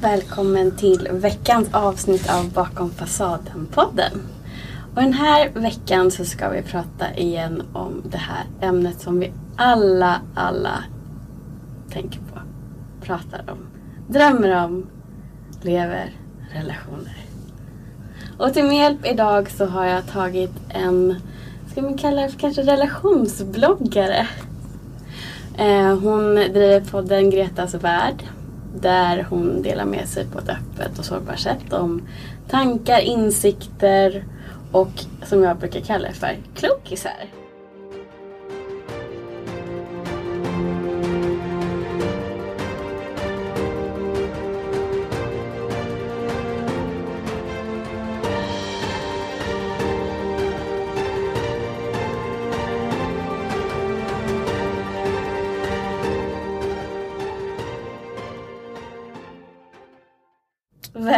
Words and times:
Välkommen 0.00 0.76
till 0.76 1.08
veckans 1.12 1.74
avsnitt 1.74 2.30
av 2.30 2.52
Bakom 2.52 2.90
fasaden-podden. 2.90 4.12
Och 4.94 5.02
den 5.02 5.12
här 5.12 5.50
veckan 5.50 6.10
så 6.10 6.24
ska 6.24 6.48
vi 6.48 6.62
prata 6.62 7.14
igen 7.16 7.62
om 7.72 8.02
det 8.10 8.18
här 8.18 8.44
ämnet 8.60 9.00
som 9.00 9.20
vi 9.20 9.32
alla, 9.56 10.20
alla 10.34 10.84
tänker 11.90 12.18
på, 12.20 12.40
pratar 13.00 13.44
om, 13.50 13.58
drömmer 14.08 14.64
om, 14.64 14.86
lever 15.62 16.12
relationer. 16.52 17.16
Och 18.38 18.52
till 18.52 18.64
min 18.64 18.78
hjälp 18.78 19.06
idag 19.06 19.50
så 19.50 19.66
har 19.66 19.84
jag 19.84 20.06
tagit 20.06 20.54
en, 20.68 21.20
ska 21.70 21.82
man 21.82 21.98
kalla 21.98 22.22
det 22.22 22.28
för 22.28 22.38
kanske 22.38 22.62
relationsbloggare. 22.62 24.28
Eh, 25.58 25.98
hon 25.98 26.34
driver 26.34 26.80
podden 26.80 27.30
Gretas 27.30 27.74
Värld 27.74 28.24
där 28.80 29.26
hon 29.30 29.62
delar 29.62 29.84
med 29.84 30.08
sig 30.08 30.26
på 30.26 30.38
ett 30.38 30.48
öppet 30.48 30.98
och 30.98 31.04
sårbart 31.04 31.38
sätt 31.38 31.72
om 31.72 32.02
tankar, 32.48 33.00
insikter 33.00 34.24
och 34.72 35.04
som 35.22 35.42
jag 35.42 35.56
brukar 35.56 35.80
kalla 35.80 36.08
det 36.08 36.14
för 36.14 36.36
klokisar. 36.54 37.45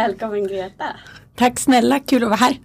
Välkommen 0.09 0.47
Greta! 0.47 0.85
Tack 1.35 1.59
snälla, 1.59 1.99
kul 1.99 2.23
att 2.23 2.29
vara 2.29 2.37
här. 2.37 2.59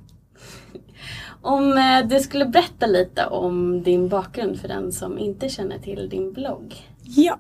Om 1.43 1.79
eh, 1.79 2.07
du 2.09 2.21
skulle 2.21 2.47
berätta 2.47 2.87
lite 2.87 3.27
om 3.27 3.83
din 3.83 4.09
bakgrund 4.09 4.61
för 4.61 4.69
den 4.69 4.93
som 4.93 5.19
inte 5.19 5.49
känner 5.49 5.79
till 5.79 6.09
din 6.09 6.33
blogg. 6.33 6.75
Ja, 7.03 7.39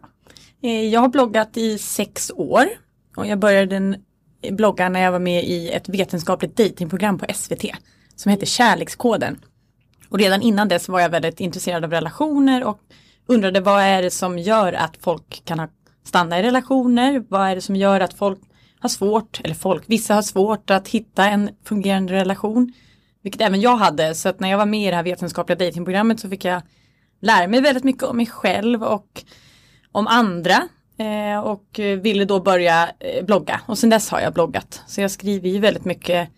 eh, 0.62 0.88
jag 0.88 1.00
har 1.00 1.08
bloggat 1.08 1.56
i 1.56 1.78
sex 1.78 2.30
år 2.34 2.64
och 3.16 3.27
jag 3.27 3.38
började 3.38 3.98
blogga 4.50 4.88
när 4.88 5.00
jag 5.00 5.12
var 5.12 5.19
med 5.19 5.44
i 5.44 5.69
ett 5.69 5.88
vetenskapligt 5.88 6.56
datingprogram 6.56 7.19
på 7.19 7.27
SVT 7.34 7.64
som 8.16 8.30
heter 8.30 8.47
Kärlekskoden. 8.47 9.41
Och 10.08 10.19
redan 10.19 10.42
innan 10.42 10.69
dess 10.69 10.88
var 10.88 11.00
jag 11.00 11.08
väldigt 11.08 11.41
intresserad 11.41 11.84
av 11.84 11.91
relationer 11.91 12.64
och 12.64 12.78
undrade 13.27 13.60
vad 13.60 13.82
är 13.82 14.02
det 14.02 14.10
som 14.10 14.38
gör 14.38 14.72
att 14.72 14.97
folk 15.00 15.42
kan 15.44 15.69
stanna 16.05 16.38
i 16.38 16.42
relationer? 16.42 17.25
Vad 17.28 17.48
är 17.48 17.55
det 17.55 17.60
som 17.60 17.77
gör 17.77 18.00
att 18.00 18.14
folk 18.14 18.41
har 18.84 18.88
svårt, 18.88 19.40
eller 19.44 19.54
folk, 19.54 19.84
vissa 19.86 20.14
har 20.14 20.22
svårt 20.22 20.70
att 20.70 20.88
hitta 20.88 21.28
en 21.28 21.50
fungerande 21.64 22.12
relation. 22.12 22.72
Vilket 23.22 23.41
även 23.41 23.60
jag 23.60 23.76
hade, 23.76 24.14
så 24.14 24.28
att 24.28 24.41
när 24.41 24.50
jag 24.50 24.58
var 24.58 24.66
med 24.66 24.88
i 24.88 24.91
det 24.91 24.96
här 24.96 25.02
vetenskapliga 25.02 25.58
datingprogrammet 25.58 26.20
så 26.20 26.28
fick 26.28 26.44
jag 26.44 26.62
lära 27.20 27.48
mig 27.48 27.60
väldigt 27.60 27.84
mycket 27.84 28.02
om 28.02 28.16
mig 28.16 28.26
själv 28.26 28.82
och 28.82 29.24
om 29.92 30.06
andra. 30.06 30.62
Eh, 30.98 31.38
och 31.38 31.80
ville 32.00 32.24
då 32.24 32.41
börja 32.41 32.91
eh, 32.98 33.24
blogga 33.24 33.60
och 33.66 33.78
sen 33.78 33.91
dess 33.91 34.10
har 34.10 34.20
jag 34.20 34.32
bloggat. 34.32 34.82
Så 34.86 35.00
jag 35.00 35.10
skriver 35.10 35.48
ju 35.48 35.58
väldigt 35.58 35.84
mycket 35.84 36.28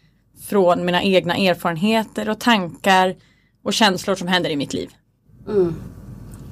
från 0.48 0.84
mina 0.84 1.03
egna 1.03 1.36
erfarenheter 1.36 2.28
och 2.28 2.41
tankar 2.41 3.14
och 3.62 3.72
känslor 3.72 4.14
som 4.14 4.28
händer 4.28 4.50
i 4.50 4.56
mitt 4.56 4.72
liv. 4.72 4.91
Mm. 5.48 5.75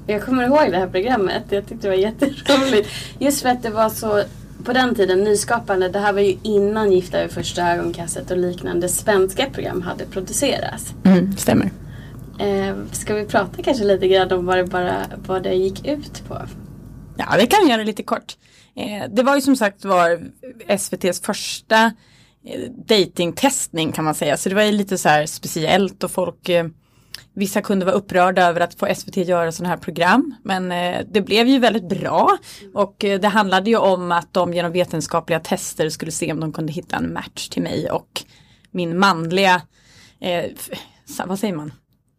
Jag 0.06 0.24
kommer 0.24 0.42
ihåg 0.42 0.70
det 0.70 0.78
här 0.78 0.88
programmet, 0.88 1.42
jag 1.50 1.66
tyckte 1.66 1.86
det 1.86 1.96
var 1.96 2.02
jätteroligt. 2.02 2.90
Just 3.18 3.42
för 3.42 3.48
att 3.48 3.62
det 3.62 3.70
var 3.70 3.88
så 3.88 4.22
på 4.64 4.72
den 4.72 4.94
tiden 4.94 5.24
nyskapande. 5.24 5.88
Det 5.88 5.98
här 5.98 6.12
var 6.12 6.20
ju 6.20 6.36
innan 6.42 6.92
Gifta 6.92 7.22
vid 7.22 7.30
första 7.30 7.72
ögonkastet 7.72 8.30
och 8.30 8.36
liknande 8.36 8.88
svenska 8.88 9.50
program 9.50 9.82
hade 9.82 10.06
producerats. 10.06 10.94
Mm, 11.04 11.36
stämmer. 11.36 11.70
Eh, 12.38 12.76
ska 12.92 13.14
vi 13.14 13.24
prata 13.24 13.62
kanske 13.62 13.84
lite 13.84 14.08
grann 14.08 14.32
om 14.32 14.46
vad 14.46 14.56
det, 14.56 14.64
bara, 14.64 15.02
vad 15.26 15.42
det 15.42 15.54
gick 15.54 15.86
ut 15.86 16.28
på? 16.28 16.42
Ja, 17.16 17.36
det 17.36 17.46
kan 17.46 17.64
vi 17.64 17.70
göra 17.70 17.82
lite 17.82 18.02
kort. 18.02 18.36
Eh, 18.76 19.10
det 19.10 19.22
var 19.22 19.34
ju 19.34 19.40
som 19.40 19.56
sagt 19.56 19.84
var 19.84 20.20
SVTs 20.66 21.20
första 21.20 21.84
eh, 22.44 22.70
datingtestning 22.88 23.92
kan 23.92 24.04
man 24.04 24.14
säga. 24.14 24.36
Så 24.36 24.48
det 24.48 24.54
var 24.54 24.62
ju 24.62 24.72
lite 24.72 24.98
så 24.98 25.08
här 25.08 25.26
speciellt 25.26 26.04
och 26.04 26.10
folk 26.10 26.48
eh, 26.48 26.66
Vissa 27.36 27.62
kunde 27.62 27.84
vara 27.84 27.94
upprörda 27.94 28.42
över 28.42 28.60
att 28.60 28.74
få 28.74 28.94
SVT 28.94 29.16
göra 29.16 29.52
sådana 29.52 29.74
här 29.74 29.80
program. 29.80 30.34
Men 30.42 30.72
eh, 30.72 31.00
det 31.10 31.20
blev 31.20 31.46
ju 31.46 31.58
väldigt 31.58 31.88
bra. 31.88 32.38
Och 32.74 33.04
eh, 33.04 33.20
det 33.20 33.28
handlade 33.28 33.70
ju 33.70 33.76
om 33.76 34.12
att 34.12 34.34
de 34.34 34.54
genom 34.54 34.72
vetenskapliga 34.72 35.40
tester 35.40 35.88
skulle 35.88 36.12
se 36.12 36.32
om 36.32 36.40
de 36.40 36.52
kunde 36.52 36.72
hitta 36.72 36.96
en 36.96 37.12
match 37.12 37.48
till 37.48 37.62
mig 37.62 37.90
och 37.90 38.24
min 38.70 38.98
manliga, 38.98 39.62
eh, 40.20 40.44
vad 41.26 41.38
säger 41.38 41.54
man? 41.54 41.72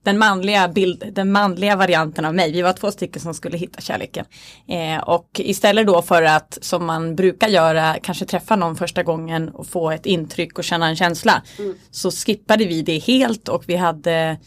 Den 0.04 0.18
manliga, 0.18 0.68
bild, 0.68 1.04
den 1.12 1.32
manliga 1.32 1.76
varianten 1.76 2.26
av 2.26 2.36
mig. 2.36 2.52
Vi 2.52 2.62
var 2.62 2.74
två 2.74 2.92
stycken 2.92 3.22
som 3.22 3.34
skulle 3.34 3.58
hitta 3.58 3.82
kärleken. 3.82 4.26
Eh, 4.68 5.04
och 5.04 5.30
istället 5.34 5.88
då 5.88 6.02
för 6.02 6.24
att 6.24 6.58
som 6.62 6.86
man 6.86 7.16
brukar 7.16 7.48
göra, 7.48 7.96
kanske 8.04 8.26
träffa 8.26 8.56
någon 8.56 8.76
första 8.76 9.04
gången 9.04 9.50
och 9.50 9.68
få 9.68 9.92
ett 9.92 10.06
intryck 10.06 10.58
och 10.58 10.64
känna 10.64 10.88
en 10.88 10.96
känsla. 10.96 11.42
Mm. 11.60 11.76
Så 11.92 12.12
skippade 12.12 12.66
vi 12.66 12.82
det 12.82 12.98
helt 12.98 13.50
och 13.50 13.64
vi 13.68 13.76
hade 13.76 14.38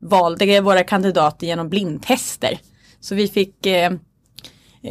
valde 0.00 0.60
våra 0.60 0.84
kandidater 0.84 1.46
genom 1.46 1.68
blindtester. 1.68 2.60
Så 3.00 3.14
vi 3.14 3.28
fick 3.28 3.66
eh, 3.66 3.92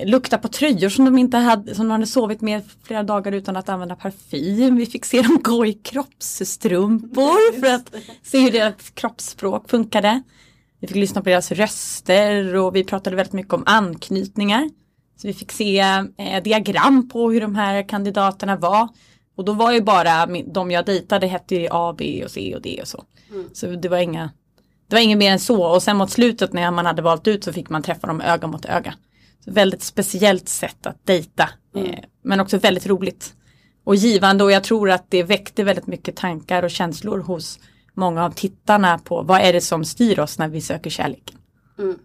lukta 0.05 0.37
på 0.37 0.47
tröjor 0.47 0.89
som 0.89 1.05
de 1.05 1.17
inte 1.17 1.37
hade, 1.37 1.75
som 1.75 1.85
de 1.85 1.91
hade 1.91 2.07
sovit 2.07 2.41
med 2.41 2.63
flera 2.83 3.03
dagar 3.03 3.31
utan 3.31 3.57
att 3.57 3.69
använda 3.69 3.95
parfym. 3.95 4.75
Vi 4.75 4.85
fick 4.85 5.05
se 5.05 5.21
dem 5.21 5.39
gå 5.43 5.65
i 5.65 5.73
kroppsstrumpor 5.73 7.59
för 7.59 7.73
att 7.75 7.95
se 8.23 8.39
hur 8.39 8.51
deras 8.51 8.89
kroppsspråk 8.93 9.69
funkade. 9.69 10.21
Vi 10.79 10.87
fick 10.87 10.97
lyssna 10.97 11.21
på 11.21 11.29
deras 11.29 11.51
röster 11.51 12.55
och 12.55 12.75
vi 12.75 12.83
pratade 12.83 13.15
väldigt 13.15 13.33
mycket 13.33 13.53
om 13.53 13.63
anknytningar. 13.65 14.69
Så 15.21 15.27
vi 15.27 15.33
fick 15.33 15.51
se 15.51 15.79
eh, 16.17 16.43
diagram 16.43 17.09
på 17.09 17.31
hur 17.31 17.41
de 17.41 17.55
här 17.55 17.89
kandidaterna 17.89 18.55
var. 18.55 18.87
Och 19.37 19.45
då 19.45 19.53
var 19.53 19.71
ju 19.71 19.81
bara 19.81 20.25
de 20.25 20.71
jag 20.71 20.85
dejtade 20.85 21.27
hette 21.27 21.55
ju 21.55 21.67
A, 21.71 21.95
B 21.97 22.21
och 22.25 22.31
C 22.31 22.55
och 22.55 22.61
D 22.61 22.79
och 22.81 22.87
så. 22.87 23.03
Mm. 23.31 23.49
Så 23.53 23.67
det 23.67 23.89
var 23.89 23.97
inga 23.97 24.29
det 24.87 24.95
var 24.95 25.01
inget 25.01 25.17
mer 25.17 25.31
än 25.31 25.39
så 25.39 25.63
och 25.63 25.83
sen 25.83 25.97
mot 25.97 26.11
slutet 26.11 26.53
när 26.53 26.71
man 26.71 26.85
hade 26.85 27.01
valt 27.01 27.27
ut 27.27 27.43
så 27.43 27.53
fick 27.53 27.69
man 27.69 27.83
träffa 27.83 28.07
dem 28.07 28.21
öga 28.21 28.47
mot 28.47 28.65
öga. 28.65 28.93
Så 29.45 29.51
väldigt 29.51 29.83
speciellt 29.83 30.49
sätt 30.49 30.87
att 30.87 31.05
dejta. 31.05 31.49
Mm. 31.75 31.89
Eh, 31.89 31.99
men 32.23 32.39
också 32.39 32.57
väldigt 32.57 32.87
roligt. 32.87 33.33
Och 33.83 33.95
givande 33.95 34.43
och 34.43 34.51
jag 34.51 34.63
tror 34.63 34.89
att 34.91 35.05
det 35.09 35.23
väckte 35.23 35.63
väldigt 35.63 35.87
mycket 35.87 36.15
tankar 36.15 36.63
och 36.63 36.71
känslor 36.71 37.19
hos 37.19 37.59
många 37.93 38.25
av 38.25 38.31
tittarna 38.31 38.97
på 38.97 39.21
vad 39.21 39.41
är 39.41 39.53
det 39.53 39.61
som 39.61 39.85
styr 39.85 40.19
oss 40.19 40.39
när 40.39 40.47
vi 40.47 40.61
söker 40.61 40.89
kärlek. 40.89 41.33
Mm. 41.79 41.99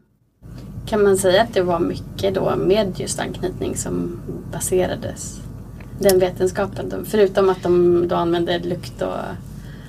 Kan 0.87 1.03
man 1.03 1.17
säga 1.17 1.43
att 1.43 1.55
det 1.55 1.63
var 1.63 1.81
mycket 1.81 2.35
då 2.35 2.57
med 2.57 3.01
just 3.01 3.21
anknytning 3.21 3.77
som 3.77 4.21
baserades 4.53 5.41
den 5.99 6.19
vetenskapen? 6.19 7.07
Förutom 7.09 7.49
att 7.49 7.63
de 7.63 8.05
då 8.09 8.17
använde 8.17 8.59
lukt 8.59 9.03
och 9.03 9.19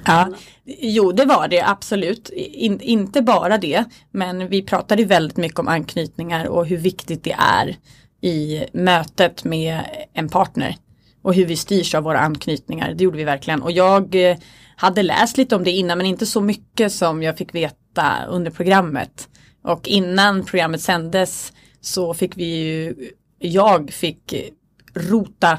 Ja, 0.05 0.29
jo 0.65 1.11
det 1.11 1.25
var 1.25 1.47
det 1.47 1.61
absolut. 1.61 2.29
In, 2.29 2.81
inte 2.81 3.21
bara 3.21 3.57
det, 3.57 3.83
men 4.11 4.47
vi 4.47 4.61
pratade 4.61 5.05
väldigt 5.05 5.37
mycket 5.37 5.59
om 5.59 5.67
anknytningar 5.67 6.45
och 6.45 6.65
hur 6.65 6.77
viktigt 6.77 7.23
det 7.23 7.35
är 7.39 7.77
i 8.21 8.65
mötet 8.73 9.43
med 9.43 9.81
en 10.13 10.29
partner. 10.29 10.75
Och 11.21 11.33
hur 11.33 11.45
vi 11.45 11.55
styrs 11.55 11.95
av 11.95 12.03
våra 12.03 12.19
anknytningar, 12.19 12.93
det 12.93 13.03
gjorde 13.03 13.17
vi 13.17 13.23
verkligen. 13.23 13.61
Och 13.61 13.71
jag 13.71 14.29
eh, 14.29 14.37
hade 14.75 15.03
läst 15.03 15.37
lite 15.37 15.55
om 15.55 15.63
det 15.63 15.71
innan 15.71 15.97
men 15.97 16.07
inte 16.07 16.25
så 16.25 16.41
mycket 16.41 16.91
som 16.91 17.23
jag 17.23 17.37
fick 17.37 17.55
veta 17.55 18.25
under 18.29 18.51
programmet. 18.51 19.29
Och 19.63 19.87
innan 19.87 20.45
programmet 20.45 20.81
sändes 20.81 21.53
så 21.81 22.13
fick 22.13 22.37
vi 22.37 22.45
ju, 22.45 22.95
jag 23.39 23.91
fick 23.91 24.51
rota 24.93 25.57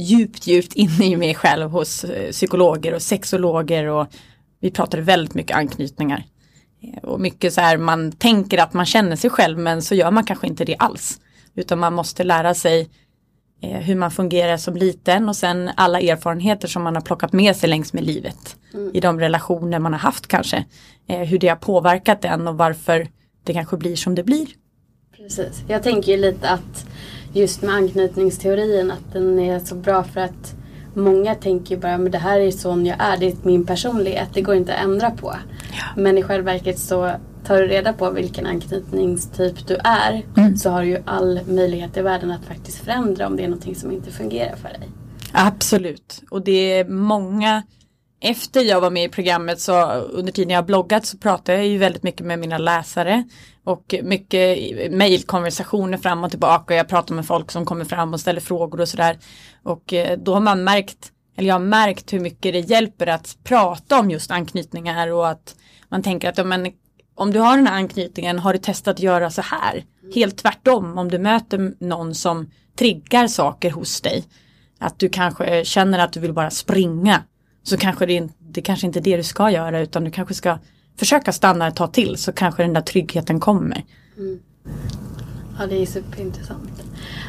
djupt, 0.00 0.46
djupt 0.46 0.72
inne 0.72 1.06
i 1.06 1.16
mig 1.16 1.34
själv 1.34 1.70
hos 1.70 2.04
eh, 2.04 2.30
psykologer 2.30 2.94
och 2.94 3.02
sexologer 3.02 3.86
och 3.86 4.06
vi 4.60 4.70
pratade 4.70 5.02
väldigt 5.02 5.34
mycket 5.34 5.56
anknytningar. 5.56 6.24
Eh, 6.82 7.04
och 7.04 7.20
mycket 7.20 7.52
så 7.52 7.60
här, 7.60 7.76
man 7.76 8.12
tänker 8.12 8.58
att 8.58 8.72
man 8.72 8.86
känner 8.86 9.16
sig 9.16 9.30
själv 9.30 9.58
men 9.58 9.82
så 9.82 9.94
gör 9.94 10.10
man 10.10 10.24
kanske 10.24 10.46
inte 10.46 10.64
det 10.64 10.76
alls. 10.76 11.20
Utan 11.54 11.78
man 11.78 11.94
måste 11.94 12.24
lära 12.24 12.54
sig 12.54 12.88
eh, 13.62 13.78
hur 13.78 13.94
man 13.94 14.10
fungerar 14.10 14.56
som 14.56 14.76
liten 14.76 15.28
och 15.28 15.36
sen 15.36 15.70
alla 15.76 16.00
erfarenheter 16.00 16.68
som 16.68 16.82
man 16.82 16.94
har 16.94 17.02
plockat 17.02 17.32
med 17.32 17.56
sig 17.56 17.68
längs 17.68 17.92
med 17.92 18.04
livet. 18.04 18.56
Mm. 18.74 18.90
I 18.94 19.00
de 19.00 19.20
relationer 19.20 19.78
man 19.78 19.92
har 19.92 20.00
haft 20.00 20.26
kanske. 20.26 20.64
hur 21.06 21.38
det 21.38 21.48
har 21.48 21.56
påverkat 21.56 22.24
en 22.24 22.48
och 22.48 22.58
varför 22.58 23.08
det 23.44 23.52
kanske 23.52 23.76
blir 23.76 23.96
som 23.96 24.14
det 24.14 24.22
blir. 24.22 24.46
Precis, 25.16 25.64
jag 25.68 25.82
tänker 25.82 26.12
ju 26.12 26.18
lite 26.18 26.50
att 26.50 26.86
just 27.32 27.62
med 27.62 27.74
anknytningsteorin 27.74 28.90
att 28.90 29.12
den 29.12 29.38
är 29.38 29.58
så 29.58 29.74
bra 29.74 30.04
för 30.04 30.20
att 30.20 30.54
många 30.94 31.34
tänker 31.34 31.76
bara 31.76 31.98
men 31.98 32.12
det 32.12 32.18
här 32.18 32.40
är 32.40 32.50
sån 32.50 32.86
jag 32.86 32.96
är, 33.00 33.16
det 33.16 33.26
är 33.26 33.34
min 33.42 33.66
personlighet, 33.66 34.28
det 34.34 34.42
går 34.42 34.54
inte 34.54 34.74
att 34.74 34.84
ändra 34.84 35.10
på. 35.10 35.36
Ja. 35.72 35.84
Men 35.96 36.18
i 36.18 36.22
själva 36.22 36.52
verket 36.52 36.78
så 36.78 37.12
tar 37.46 37.56
du 37.56 37.66
reda 37.66 37.92
på 37.92 38.10
vilken 38.10 38.46
anknytningstyp 38.46 39.66
du 39.66 39.76
är 39.84 40.22
mm. 40.36 40.56
så 40.56 40.70
har 40.70 40.82
du 40.82 40.88
ju 40.88 40.98
all 41.04 41.40
möjlighet 41.48 41.96
i 41.96 42.02
världen 42.02 42.30
att 42.30 42.44
faktiskt 42.44 42.78
förändra 42.78 43.26
om 43.26 43.36
det 43.36 43.42
är 43.42 43.48
någonting 43.48 43.74
som 43.74 43.92
inte 43.92 44.10
fungerar 44.10 44.56
för 44.56 44.68
dig. 44.68 44.88
Absolut, 45.32 46.22
och 46.30 46.42
det 46.42 46.78
är 46.78 46.84
många 46.84 47.62
efter 48.20 48.64
jag 48.64 48.80
var 48.80 48.90
med 48.90 49.04
i 49.04 49.08
programmet 49.08 49.60
så 49.60 49.90
under 49.92 50.32
tiden 50.32 50.50
jag 50.50 50.66
bloggat 50.66 51.06
så 51.06 51.18
pratade 51.18 51.58
jag 51.58 51.66
ju 51.66 51.78
väldigt 51.78 52.02
mycket 52.02 52.26
med 52.26 52.38
mina 52.38 52.58
läsare 52.58 53.24
och 53.64 53.94
mycket 54.02 54.58
mejlkonversationer 54.90 55.98
fram 55.98 56.24
och 56.24 56.30
tillbaka. 56.30 56.74
Jag 56.74 56.88
pratar 56.88 57.14
med 57.14 57.26
folk 57.26 57.50
som 57.50 57.64
kommer 57.64 57.84
fram 57.84 58.14
och 58.14 58.20
ställer 58.20 58.40
frågor 58.40 58.80
och 58.80 58.88
sådär. 58.88 59.18
Och 59.62 59.92
eh, 59.92 60.18
då 60.18 60.34
har 60.34 60.40
man 60.40 60.64
märkt, 60.64 61.12
eller 61.36 61.48
jag 61.48 61.54
har 61.54 61.60
märkt 61.60 62.12
hur 62.12 62.20
mycket 62.20 62.52
det 62.52 62.60
hjälper 62.60 63.06
att 63.06 63.36
prata 63.44 64.00
om 64.00 64.10
just 64.10 64.30
anknytningar 64.30 65.12
och 65.12 65.28
att 65.28 65.56
man 65.88 66.02
tänker 66.02 66.28
att 66.28 66.46
men, 66.46 66.72
om 67.14 67.32
du 67.32 67.38
har 67.38 67.56
den 67.56 67.66
här 67.66 67.76
anknytningen 67.76 68.38
har 68.38 68.52
du 68.52 68.58
testat 68.58 68.94
att 68.94 69.00
göra 69.00 69.30
så 69.30 69.42
här. 69.42 69.84
Helt 70.14 70.38
tvärtom 70.38 70.98
om 70.98 71.10
du 71.10 71.18
möter 71.18 71.84
någon 71.84 72.14
som 72.14 72.50
triggar 72.78 73.26
saker 73.26 73.70
hos 73.70 74.00
dig. 74.00 74.24
Att 74.78 74.98
du 74.98 75.08
kanske 75.08 75.64
känner 75.64 75.98
att 75.98 76.12
du 76.12 76.20
vill 76.20 76.32
bara 76.32 76.50
springa. 76.50 77.22
Så 77.70 77.76
kanske 77.76 78.06
det, 78.06 78.28
det 78.38 78.62
kanske 78.62 78.86
inte 78.86 78.98
är 78.98 79.00
det 79.00 79.16
du 79.16 79.22
ska 79.22 79.50
göra 79.50 79.80
utan 79.80 80.04
du 80.04 80.10
kanske 80.10 80.34
ska 80.34 80.58
försöka 80.96 81.32
stanna 81.32 81.68
ett 81.68 81.76
tag 81.76 81.92
till 81.92 82.16
så 82.16 82.32
kanske 82.32 82.62
den 82.62 82.72
där 82.72 82.80
tryggheten 82.80 83.40
kommer. 83.40 83.84
Mm. 84.18 84.40
Ja 85.58 85.66
det 85.66 85.82
är 85.82 85.86
superintressant. 85.86 86.82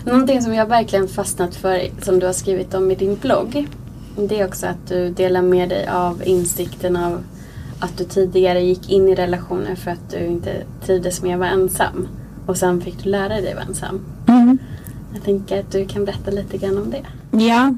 Någonting 0.06 0.42
som 0.42 0.54
jag 0.54 0.66
verkligen 0.66 1.08
fastnat 1.08 1.56
för 1.56 1.82
som 2.02 2.20
du 2.20 2.26
har 2.26 2.34
skrivit 2.34 2.74
om 2.74 2.92
i 2.92 2.96
din 2.96 3.16
blogg. 3.16 3.68
Det 4.16 4.40
är 4.40 4.48
också 4.48 4.68
att 4.68 4.88
du 4.88 5.10
delar 5.10 5.42
med 5.42 5.70
dig 5.70 5.88
av 5.88 6.22
insikten 6.26 6.96
av 6.96 7.24
att 7.80 7.98
du 7.98 8.04
tidigare 8.04 8.62
gick 8.62 8.90
in 8.90 9.10
i 9.10 9.16
relationer 9.16 9.76
för 9.76 9.92
att 9.92 10.10
du 10.10 10.26
inte 10.26 10.64
trivdes 10.86 11.22
med 11.22 11.34
att 11.34 11.40
vara 11.40 11.50
ensam. 11.50 12.08
Och 12.46 12.58
sen 12.58 12.82
fick 12.82 13.04
du 13.04 13.10
lära 13.10 13.42
dig 13.42 13.50
att 13.50 13.56
vara 13.56 13.66
ensam. 13.66 14.06
Mm. 14.28 14.58
Jag 15.14 15.24
tänker 15.24 15.60
att 15.60 15.72
du 15.72 15.88
kan 15.88 16.06
berätta 16.06 16.32
lite 16.32 16.58
grann 16.58 16.78
om 16.78 16.92
det. 16.92 17.06
Ja, 17.46 17.74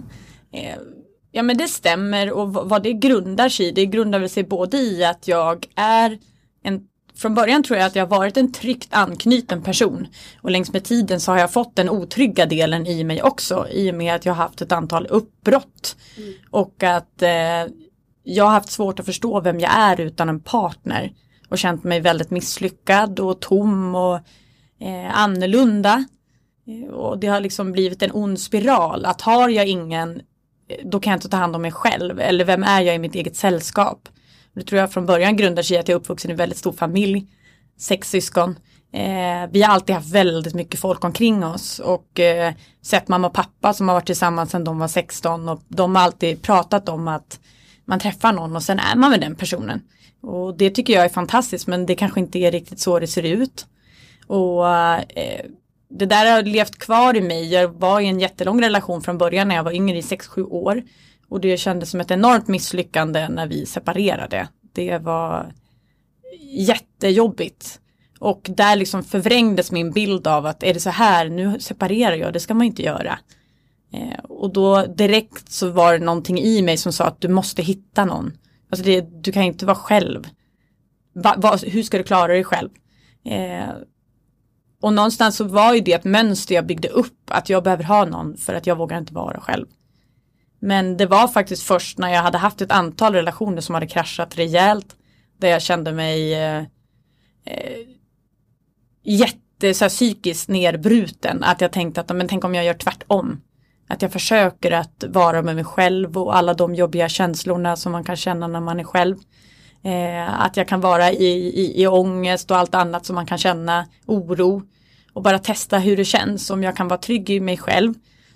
ja 1.35 1.43
men 1.43 1.57
det 1.57 1.67
stämmer 1.67 2.31
och 2.31 2.53
vad 2.53 2.83
det 2.83 2.93
grundar 2.93 3.49
sig 3.49 3.67
i, 3.67 3.71
det 3.71 3.85
grundar 3.85 4.27
sig 4.27 4.43
både 4.43 4.77
i 4.77 5.05
att 5.05 5.27
jag 5.27 5.65
är 5.75 6.19
en 6.63 6.81
från 7.15 7.33
början 7.33 7.63
tror 7.63 7.79
jag 7.79 7.87
att 7.87 7.95
jag 7.95 8.07
varit 8.07 8.37
en 8.37 8.51
tryggt 8.51 8.93
anknuten 8.93 9.61
person. 9.61 10.07
Och 10.41 10.51
längs 10.51 10.73
med 10.73 10.83
tiden 10.83 11.19
så 11.19 11.31
har 11.31 11.39
jag 11.39 11.53
fått 11.53 11.75
den 11.75 11.89
otrygga 11.89 12.45
delen 12.45 12.87
i 12.87 13.03
mig 13.03 13.23
också 13.23 13.67
i 13.71 13.91
och 13.91 13.95
med 13.95 14.15
att 14.15 14.25
jag 14.25 14.33
har 14.33 14.43
haft 14.43 14.61
ett 14.61 14.71
antal 14.71 15.07
uppbrott. 15.07 15.95
Mm. 16.17 16.33
och 16.49 16.83
att 16.83 17.21
eh, 17.21 17.73
jag 18.23 18.43
har 18.43 18.51
haft 18.51 18.71
svårt 18.71 18.99
att 18.99 19.05
förstå 19.05 19.41
vem 19.41 19.59
jag 19.59 19.71
är 19.73 20.01
utan 20.01 20.29
en 20.29 20.39
partner. 20.39 21.13
Och 21.49 21.57
känt 21.57 21.83
mig 21.83 21.99
väldigt 21.99 22.31
misslyckad 22.31 23.19
och 23.19 23.39
tom 23.39 23.95
och 23.95 24.15
eh, 24.79 25.19
annorlunda. 25.19 26.05
Och 26.91 27.19
det 27.19 27.27
har 27.27 27.39
liksom 27.39 27.71
blivit 27.71 28.01
en 28.01 28.11
ond 28.13 28.39
spiral. 28.39 29.05
Att 29.05 29.21
har 29.21 29.49
jag 29.49 29.67
ingen 29.67 30.21
då 30.83 30.99
kan 30.99 31.11
jag 31.11 31.17
inte 31.17 31.29
ta 31.29 31.37
hand 31.37 31.55
om 31.55 31.61
mig 31.61 31.71
själv 31.71 32.19
eller 32.19 32.45
vem 32.45 32.63
är 32.63 32.81
jag 32.81 32.95
i 32.95 32.99
mitt 32.99 33.15
eget 33.15 33.35
sällskap. 33.35 34.09
Det 34.55 34.63
tror 34.63 34.81
jag 34.81 34.91
från 34.91 35.05
början 35.05 35.37
grundar 35.37 35.63
sig 35.63 35.77
i 35.77 35.79
att 35.79 35.87
jag 35.87 35.95
är 35.95 35.99
uppvuxen 35.99 36.31
i 36.31 36.33
en 36.33 36.37
väldigt 36.37 36.57
stor 36.57 36.71
familj, 36.71 37.27
sex 37.77 38.09
syskon. 38.09 38.55
Eh, 38.93 39.49
vi 39.51 39.61
har 39.61 39.73
alltid 39.73 39.95
haft 39.95 40.11
väldigt 40.11 40.53
mycket 40.53 40.79
folk 40.79 41.03
omkring 41.03 41.45
oss 41.45 41.79
och 41.79 42.19
eh, 42.19 42.53
sett 42.81 43.07
mamma 43.07 43.27
och 43.27 43.33
pappa 43.33 43.73
som 43.73 43.87
har 43.87 43.95
varit 43.95 44.05
tillsammans 44.05 44.51
sedan 44.51 44.63
de 44.63 44.79
var 44.79 44.87
16 44.87 45.49
och 45.49 45.61
de 45.67 45.95
har 45.95 46.03
alltid 46.03 46.41
pratat 46.41 46.89
om 46.89 47.07
att 47.07 47.39
man 47.85 47.99
träffar 47.99 48.33
någon 48.33 48.55
och 48.55 48.63
sen 48.63 48.79
är 48.79 48.95
man 48.95 49.11
med 49.11 49.21
den 49.21 49.35
personen. 49.35 49.81
Och 50.21 50.57
det 50.57 50.69
tycker 50.69 50.93
jag 50.93 51.05
är 51.05 51.09
fantastiskt 51.09 51.67
men 51.67 51.85
det 51.85 51.95
kanske 51.95 52.19
inte 52.19 52.39
är 52.39 52.51
riktigt 52.51 52.79
så 52.79 52.99
det 52.99 53.07
ser 53.07 53.23
ut. 53.23 53.65
Och 54.27 54.69
eh, 54.69 55.45
det 55.95 56.05
där 56.05 56.31
har 56.31 56.43
levt 56.43 56.79
kvar 56.79 57.15
i 57.15 57.21
mig. 57.21 57.53
Jag 57.53 57.67
var 57.67 57.99
i 58.01 58.07
en 58.07 58.19
jättelång 58.19 58.61
relation 58.61 59.01
från 59.01 59.17
början 59.17 59.47
när 59.47 59.55
jag 59.55 59.63
var 59.63 59.71
yngre 59.71 59.97
i 59.97 60.01
6-7 60.01 60.43
år. 60.43 60.83
Och 61.29 61.41
det 61.41 61.57
kändes 61.57 61.89
som 61.89 62.01
ett 62.01 62.11
enormt 62.11 62.47
misslyckande 62.47 63.29
när 63.29 63.47
vi 63.47 63.65
separerade. 63.65 64.47
Det 64.73 64.97
var 64.97 65.53
jättejobbigt. 66.51 67.79
Och 68.19 68.49
där 68.49 68.75
liksom 68.75 69.03
förvrängdes 69.03 69.71
min 69.71 69.91
bild 69.91 70.27
av 70.27 70.45
att 70.45 70.63
är 70.63 70.73
det 70.73 70.79
så 70.79 70.89
här, 70.89 71.29
nu 71.29 71.59
separerar 71.59 72.15
jag, 72.15 72.33
det 72.33 72.39
ska 72.39 72.53
man 72.53 72.67
inte 72.67 72.81
göra. 72.81 73.19
Eh, 73.93 74.19
och 74.23 74.53
då 74.53 74.85
direkt 74.85 75.51
så 75.51 75.69
var 75.69 75.93
det 75.93 76.05
någonting 76.05 76.39
i 76.39 76.61
mig 76.61 76.77
som 76.77 76.93
sa 76.93 77.05
att 77.05 77.21
du 77.21 77.27
måste 77.27 77.61
hitta 77.61 78.05
någon. 78.05 78.31
Alltså 78.69 78.85
det, 78.85 79.01
du 79.01 79.31
kan 79.31 79.43
inte 79.43 79.65
vara 79.65 79.75
själv. 79.75 80.27
Va, 81.13 81.35
va, 81.37 81.57
hur 81.63 81.83
ska 81.83 81.97
du 81.97 82.03
klara 82.03 82.33
dig 82.33 82.43
själv? 82.43 82.69
Eh, 83.25 83.69
och 84.83 84.93
någonstans 84.93 85.35
så 85.35 85.43
var 85.43 85.73
ju 85.73 85.81
det 85.81 85.93
ett 85.93 86.03
mönster 86.03 86.55
jag 86.55 86.65
byggde 86.65 86.87
upp 86.87 87.19
att 87.27 87.49
jag 87.49 87.63
behöver 87.63 87.83
ha 87.83 88.05
någon 88.05 88.37
för 88.37 88.53
att 88.53 88.67
jag 88.67 88.75
vågar 88.75 88.97
inte 88.97 89.13
vara 89.13 89.39
själv. 89.39 89.65
Men 90.59 90.97
det 90.97 91.05
var 91.05 91.27
faktiskt 91.27 91.63
först 91.63 91.97
när 91.97 92.09
jag 92.09 92.21
hade 92.21 92.37
haft 92.37 92.61
ett 92.61 92.71
antal 92.71 93.13
relationer 93.13 93.61
som 93.61 93.75
hade 93.75 93.87
kraschat 93.87 94.37
rejält 94.37 94.95
där 95.37 95.47
jag 95.47 95.61
kände 95.61 95.91
mig 95.91 96.33
eh, 96.33 96.57
eh 97.45 97.87
jätte 99.03 99.73
så 99.73 99.85
här, 99.85 99.89
psykiskt 99.89 100.49
nedbruten 100.49 101.43
att 101.43 101.61
jag 101.61 101.71
tänkte 101.71 102.01
att 102.01 102.15
men 102.15 102.27
tänk 102.27 102.43
om 102.43 102.55
jag 102.55 102.65
gör 102.65 102.73
tvärtom. 102.73 103.41
Att 103.87 104.01
jag 104.01 104.11
försöker 104.11 104.71
att 104.71 105.03
vara 105.07 105.41
med 105.41 105.55
mig 105.55 105.63
själv 105.63 106.17
och 106.17 106.37
alla 106.37 106.53
de 106.53 106.75
jobbiga 106.75 107.09
känslorna 107.09 107.75
som 107.75 107.91
man 107.91 108.03
kan 108.03 108.15
känna 108.15 108.47
när 108.47 108.61
man 108.61 108.79
är 108.79 108.83
själv. 108.83 109.17
Eh, 109.83 110.41
att 110.41 110.57
jag 110.57 110.67
kan 110.67 110.81
vara 110.81 111.11
i, 111.11 111.25
i, 111.25 111.81
i 111.81 111.87
ångest 111.87 112.51
och 112.51 112.57
allt 112.57 112.75
annat 112.75 113.05
som 113.05 113.15
man 113.15 113.25
kan 113.25 113.37
känna, 113.37 113.85
oro. 114.05 114.61
Och 115.13 115.21
bara 115.21 115.39
testa 115.39 115.79
hur 115.79 115.97
det 115.97 116.05
känns. 116.05 116.49
Om 116.49 116.63
jag 116.63 116.77
kan 116.77 116.87
vara 116.87 116.99
trygg 116.99 117.29
i 117.29 117.39
mig 117.39 117.57
själv 117.57 117.93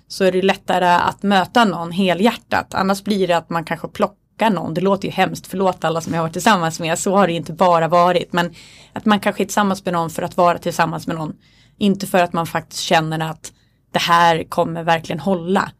så 0.08 0.24
är 0.24 0.32
det 0.32 0.42
lättare 0.42 0.86
att 0.86 1.22
möta 1.22 1.64
någon 1.64 1.92
helhjärtat. 1.92 2.74
Annars 2.74 3.04
blir 3.04 3.28
det 3.28 3.36
att 3.36 3.50
man 3.50 3.64
kanske 3.64 3.88
plockar 3.88 4.50
någon. 4.50 4.74
Det 4.74 4.80
låter 4.80 5.08
ju 5.08 5.12
hemskt, 5.12 5.46
förlåt 5.46 5.84
alla 5.84 6.00
som 6.00 6.12
jag 6.12 6.20
har 6.20 6.24
varit 6.24 6.32
tillsammans 6.32 6.80
med. 6.80 6.98
Så 6.98 7.16
har 7.16 7.26
det 7.26 7.32
inte 7.32 7.52
bara 7.52 7.88
varit. 7.88 8.32
Men 8.32 8.54
att 8.92 9.04
man 9.04 9.20
kanske 9.20 9.42
är 9.42 9.46
tillsammans 9.46 9.84
med 9.84 9.94
någon 9.94 10.10
för 10.10 10.22
att 10.22 10.36
vara 10.36 10.58
tillsammans 10.58 11.06
med 11.06 11.16
någon. 11.16 11.36
Inte 11.78 12.06
för 12.06 12.18
att 12.18 12.32
man 12.32 12.46
faktiskt 12.46 12.82
känner 12.82 13.30
att 13.30 13.52
det 13.92 13.98
här 13.98 14.44
kommer 14.44 14.82
verkligen 14.82 15.20
hålla. 15.20 15.70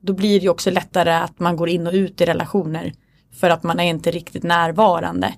Då 0.00 0.12
blir 0.12 0.40
det 0.40 0.44
ju 0.44 0.50
också 0.50 0.70
lättare 0.70 1.12
att 1.12 1.38
man 1.38 1.56
går 1.56 1.68
in 1.68 1.86
och 1.86 1.92
ut 1.92 2.20
i 2.20 2.26
relationer 2.26 2.92
för 3.40 3.50
att 3.50 3.62
man 3.62 3.80
är 3.80 3.84
inte 3.84 4.10
riktigt 4.10 4.42
närvarande. 4.42 5.34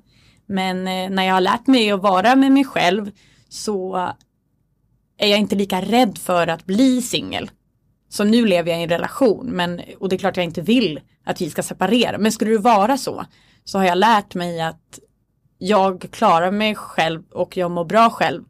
Men 0.47 0.89
eh, 0.89 1.11
när 1.11 1.23
jag 1.23 1.35
har 1.35 1.41
lärt 1.41 1.67
mig 1.67 1.91
att 1.91 2.03
vara 2.03 2.37
med 2.37 2.53
mig 2.53 2.65
själv 2.65 3.11
så 3.49 3.97
är 5.19 5.27
jag 5.29 5.39
inte 5.39 5.57
lika 5.57 5.81
rädd 5.81 6.19
för 6.19 6.47
att 6.47 6.67
bli 6.67 7.03
singel. 7.03 7.51
Så 8.09 8.25
nu 8.25 8.47
lever 8.47 8.71
jag 8.71 8.81
i 8.81 8.83
en 8.83 8.89
relation 8.89 9.47
men, 9.47 9.81
och 9.99 10.09
det 10.09 10.17
är 10.17 10.19
klart 10.19 10.37
jag 10.37 10.45
inte 10.45 10.61
vill 10.61 11.01
att 11.25 11.41
vi 11.41 11.51
ska 11.51 11.63
separera. 11.63 12.19
Men 12.19 12.33
skulle 12.33 12.51
det 12.51 12.59
vara 12.59 12.97
så 12.97 13.25
så 13.65 13.79
har 13.79 13.85
jag 13.85 13.99
lärt 13.99 14.35
mig 14.35 14.61
att 14.61 14.99
jag 15.59 16.07
klarar 16.11 16.51
mig 16.51 16.75
själv 16.75 17.23
och 17.31 17.57
jag 17.57 17.71
mår 17.71 17.85
bra 17.85 18.11
själv. 18.11 18.45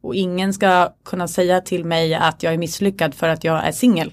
Och 0.00 0.14
ingen 0.14 0.54
ska 0.54 0.92
kunna 1.04 1.28
säga 1.28 1.60
till 1.60 1.84
mig 1.84 2.14
att 2.14 2.42
jag 2.42 2.54
är 2.54 2.58
misslyckad 2.58 3.14
för 3.14 3.28
att 3.28 3.44
jag 3.44 3.66
är 3.66 3.72
singel. 3.72 4.12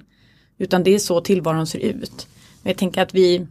Utan 0.58 0.84
det 0.84 0.96
är 0.96 1.00
så 1.00 1.22
tillvaron 1.22 1.68
ser 1.68 1.80
ut. 1.80 2.28
Jag 2.64 2.78
tänker 2.78 3.02
att 3.02 3.14
vi 3.14 3.48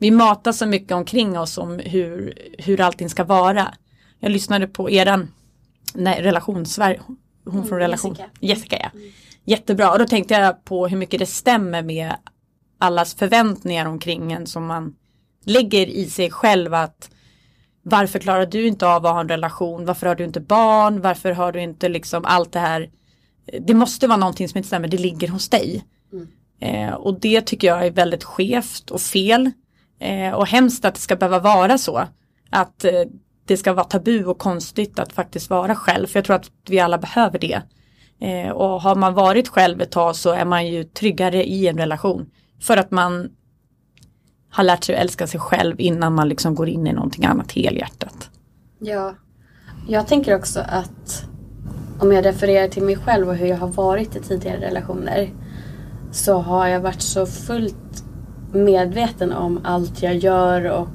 vi 0.00 0.10
matar 0.10 0.52
så 0.52 0.66
mycket 0.66 0.92
omkring 0.92 1.38
oss 1.38 1.58
om 1.58 1.78
hur, 1.78 2.34
hur 2.58 2.80
allting 2.80 3.10
ska 3.10 3.24
vara. 3.24 3.74
Jag 4.20 4.32
lyssnade 4.32 4.66
på 4.66 4.90
eran 4.90 5.32
nej, 5.94 6.22
relationssverige, 6.22 7.00
hon 7.44 7.54
mm, 7.54 7.68
från 7.68 7.78
relation, 7.78 8.14
Jessica, 8.14 8.30
Jessica 8.40 8.76
ja. 8.80 8.90
Mm. 8.94 9.12
Jättebra 9.44 9.92
och 9.92 9.98
då 9.98 10.06
tänkte 10.06 10.34
jag 10.34 10.64
på 10.64 10.88
hur 10.88 10.96
mycket 10.96 11.20
det 11.20 11.26
stämmer 11.26 11.82
med 11.82 12.14
allas 12.78 13.14
förväntningar 13.14 13.86
omkring 13.86 14.32
en 14.32 14.46
som 14.46 14.66
man 14.66 14.94
lägger 15.44 15.86
i 15.86 16.10
sig 16.10 16.30
själv 16.30 16.74
att 16.74 17.10
varför 17.82 18.18
klarar 18.18 18.46
du 18.46 18.66
inte 18.66 18.86
av 18.86 19.06
att 19.06 19.12
ha 19.12 19.20
en 19.20 19.28
relation, 19.28 19.84
varför 19.84 20.06
har 20.06 20.14
du 20.14 20.24
inte 20.24 20.40
barn, 20.40 21.00
varför 21.00 21.32
har 21.32 21.52
du 21.52 21.60
inte 21.60 21.88
liksom 21.88 22.24
allt 22.24 22.52
det 22.52 22.60
här. 22.60 22.90
Det 23.60 23.74
måste 23.74 24.06
vara 24.06 24.18
någonting 24.18 24.48
som 24.48 24.58
inte 24.58 24.66
stämmer, 24.66 24.88
det 24.88 24.98
ligger 24.98 25.28
hos 25.28 25.48
dig. 25.48 25.84
Mm. 26.12 26.28
Eh, 26.60 26.94
och 26.94 27.20
det 27.20 27.40
tycker 27.40 27.68
jag 27.68 27.86
är 27.86 27.90
väldigt 27.90 28.24
skevt 28.24 28.90
och 28.90 29.00
fel. 29.00 29.50
Eh, 30.00 30.34
och 30.34 30.46
hemskt 30.46 30.84
att 30.84 30.94
det 30.94 31.00
ska 31.00 31.16
behöva 31.16 31.38
vara 31.38 31.78
så. 31.78 32.04
Att 32.50 32.84
eh, 32.84 32.92
det 33.44 33.56
ska 33.56 33.72
vara 33.72 33.84
tabu 33.84 34.24
och 34.24 34.38
konstigt 34.38 34.98
att 34.98 35.12
faktiskt 35.12 35.50
vara 35.50 35.74
själv. 35.74 36.06
För 36.06 36.18
jag 36.18 36.24
tror 36.24 36.36
att 36.36 36.50
vi 36.68 36.80
alla 36.80 36.98
behöver 36.98 37.38
det. 37.38 37.62
Eh, 38.20 38.50
och 38.50 38.82
har 38.82 38.94
man 38.94 39.14
varit 39.14 39.48
själv 39.48 39.80
ett 39.80 39.90
tag 39.90 40.16
så 40.16 40.30
är 40.30 40.44
man 40.44 40.66
ju 40.66 40.84
tryggare 40.84 41.44
i 41.44 41.68
en 41.68 41.78
relation. 41.78 42.30
För 42.60 42.76
att 42.76 42.90
man 42.90 43.30
har 44.50 44.64
lärt 44.64 44.84
sig 44.84 44.94
att 44.94 45.00
älska 45.00 45.26
sig 45.26 45.40
själv 45.40 45.80
innan 45.80 46.14
man 46.14 46.28
liksom 46.28 46.54
går 46.54 46.68
in 46.68 46.86
i 46.86 46.92
någonting 46.92 47.24
annat 47.24 47.52
helhjärtat. 47.52 48.30
Ja, 48.78 49.14
jag 49.88 50.06
tänker 50.06 50.36
också 50.36 50.60
att 50.60 51.24
om 52.00 52.12
jag 52.12 52.24
refererar 52.24 52.68
till 52.68 52.82
mig 52.82 52.96
själv 52.96 53.28
och 53.28 53.34
hur 53.34 53.46
jag 53.46 53.56
har 53.56 53.68
varit 53.68 54.16
i 54.16 54.20
tidigare 54.20 54.60
relationer 54.60 55.30
så 56.12 56.38
har 56.38 56.66
jag 56.66 56.80
varit 56.80 57.02
så 57.02 57.26
fullt 57.26 57.99
medveten 58.52 59.32
om 59.32 59.60
allt 59.64 60.02
jag 60.02 60.16
gör 60.16 60.70
och 60.70 60.88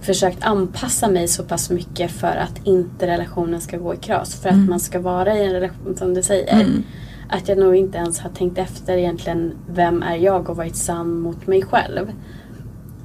försökt 0.00 0.44
anpassa 0.44 1.08
mig 1.08 1.28
så 1.28 1.42
pass 1.42 1.70
mycket 1.70 2.10
för 2.10 2.36
att 2.36 2.66
inte 2.66 3.06
relationen 3.06 3.60
ska 3.60 3.76
gå 3.76 3.94
i 3.94 3.96
kras. 3.96 4.40
För 4.40 4.48
mm. 4.48 4.62
att 4.62 4.70
man 4.70 4.80
ska 4.80 5.00
vara 5.00 5.38
i 5.38 5.44
en 5.44 5.52
relation 5.52 5.96
som 5.96 6.14
du 6.14 6.22
säger. 6.22 6.52
Mm. 6.52 6.82
att 7.28 7.48
jag 7.48 7.58
nog 7.58 7.76
inte 7.76 7.98
ens 7.98 8.20
har 8.20 8.30
tänkt 8.30 8.58
efter 8.58 8.96
egentligen 8.96 9.52
vem 9.68 10.02
är 10.02 10.16
jag 10.16 10.50
och 10.50 10.56
varit 10.56 10.76
sann 10.76 11.20
mot 11.20 11.46
mig 11.46 11.62
själv. 11.62 12.12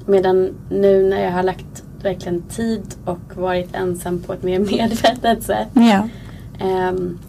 Medan 0.06 0.50
nu 0.70 1.10
när 1.10 1.24
jag 1.24 1.32
har 1.32 1.44
lagt 1.44 1.84
verkligen 2.02 2.42
tid 2.42 2.96
och 3.06 3.36
varit 3.36 3.76
ensam 3.76 4.20
på 4.20 4.34
ett 4.34 4.44
mer 4.44 4.60
medvetet 4.72 5.44
sätt. 5.44 5.68
Ja. 5.74 6.10
ehm, 6.60 7.20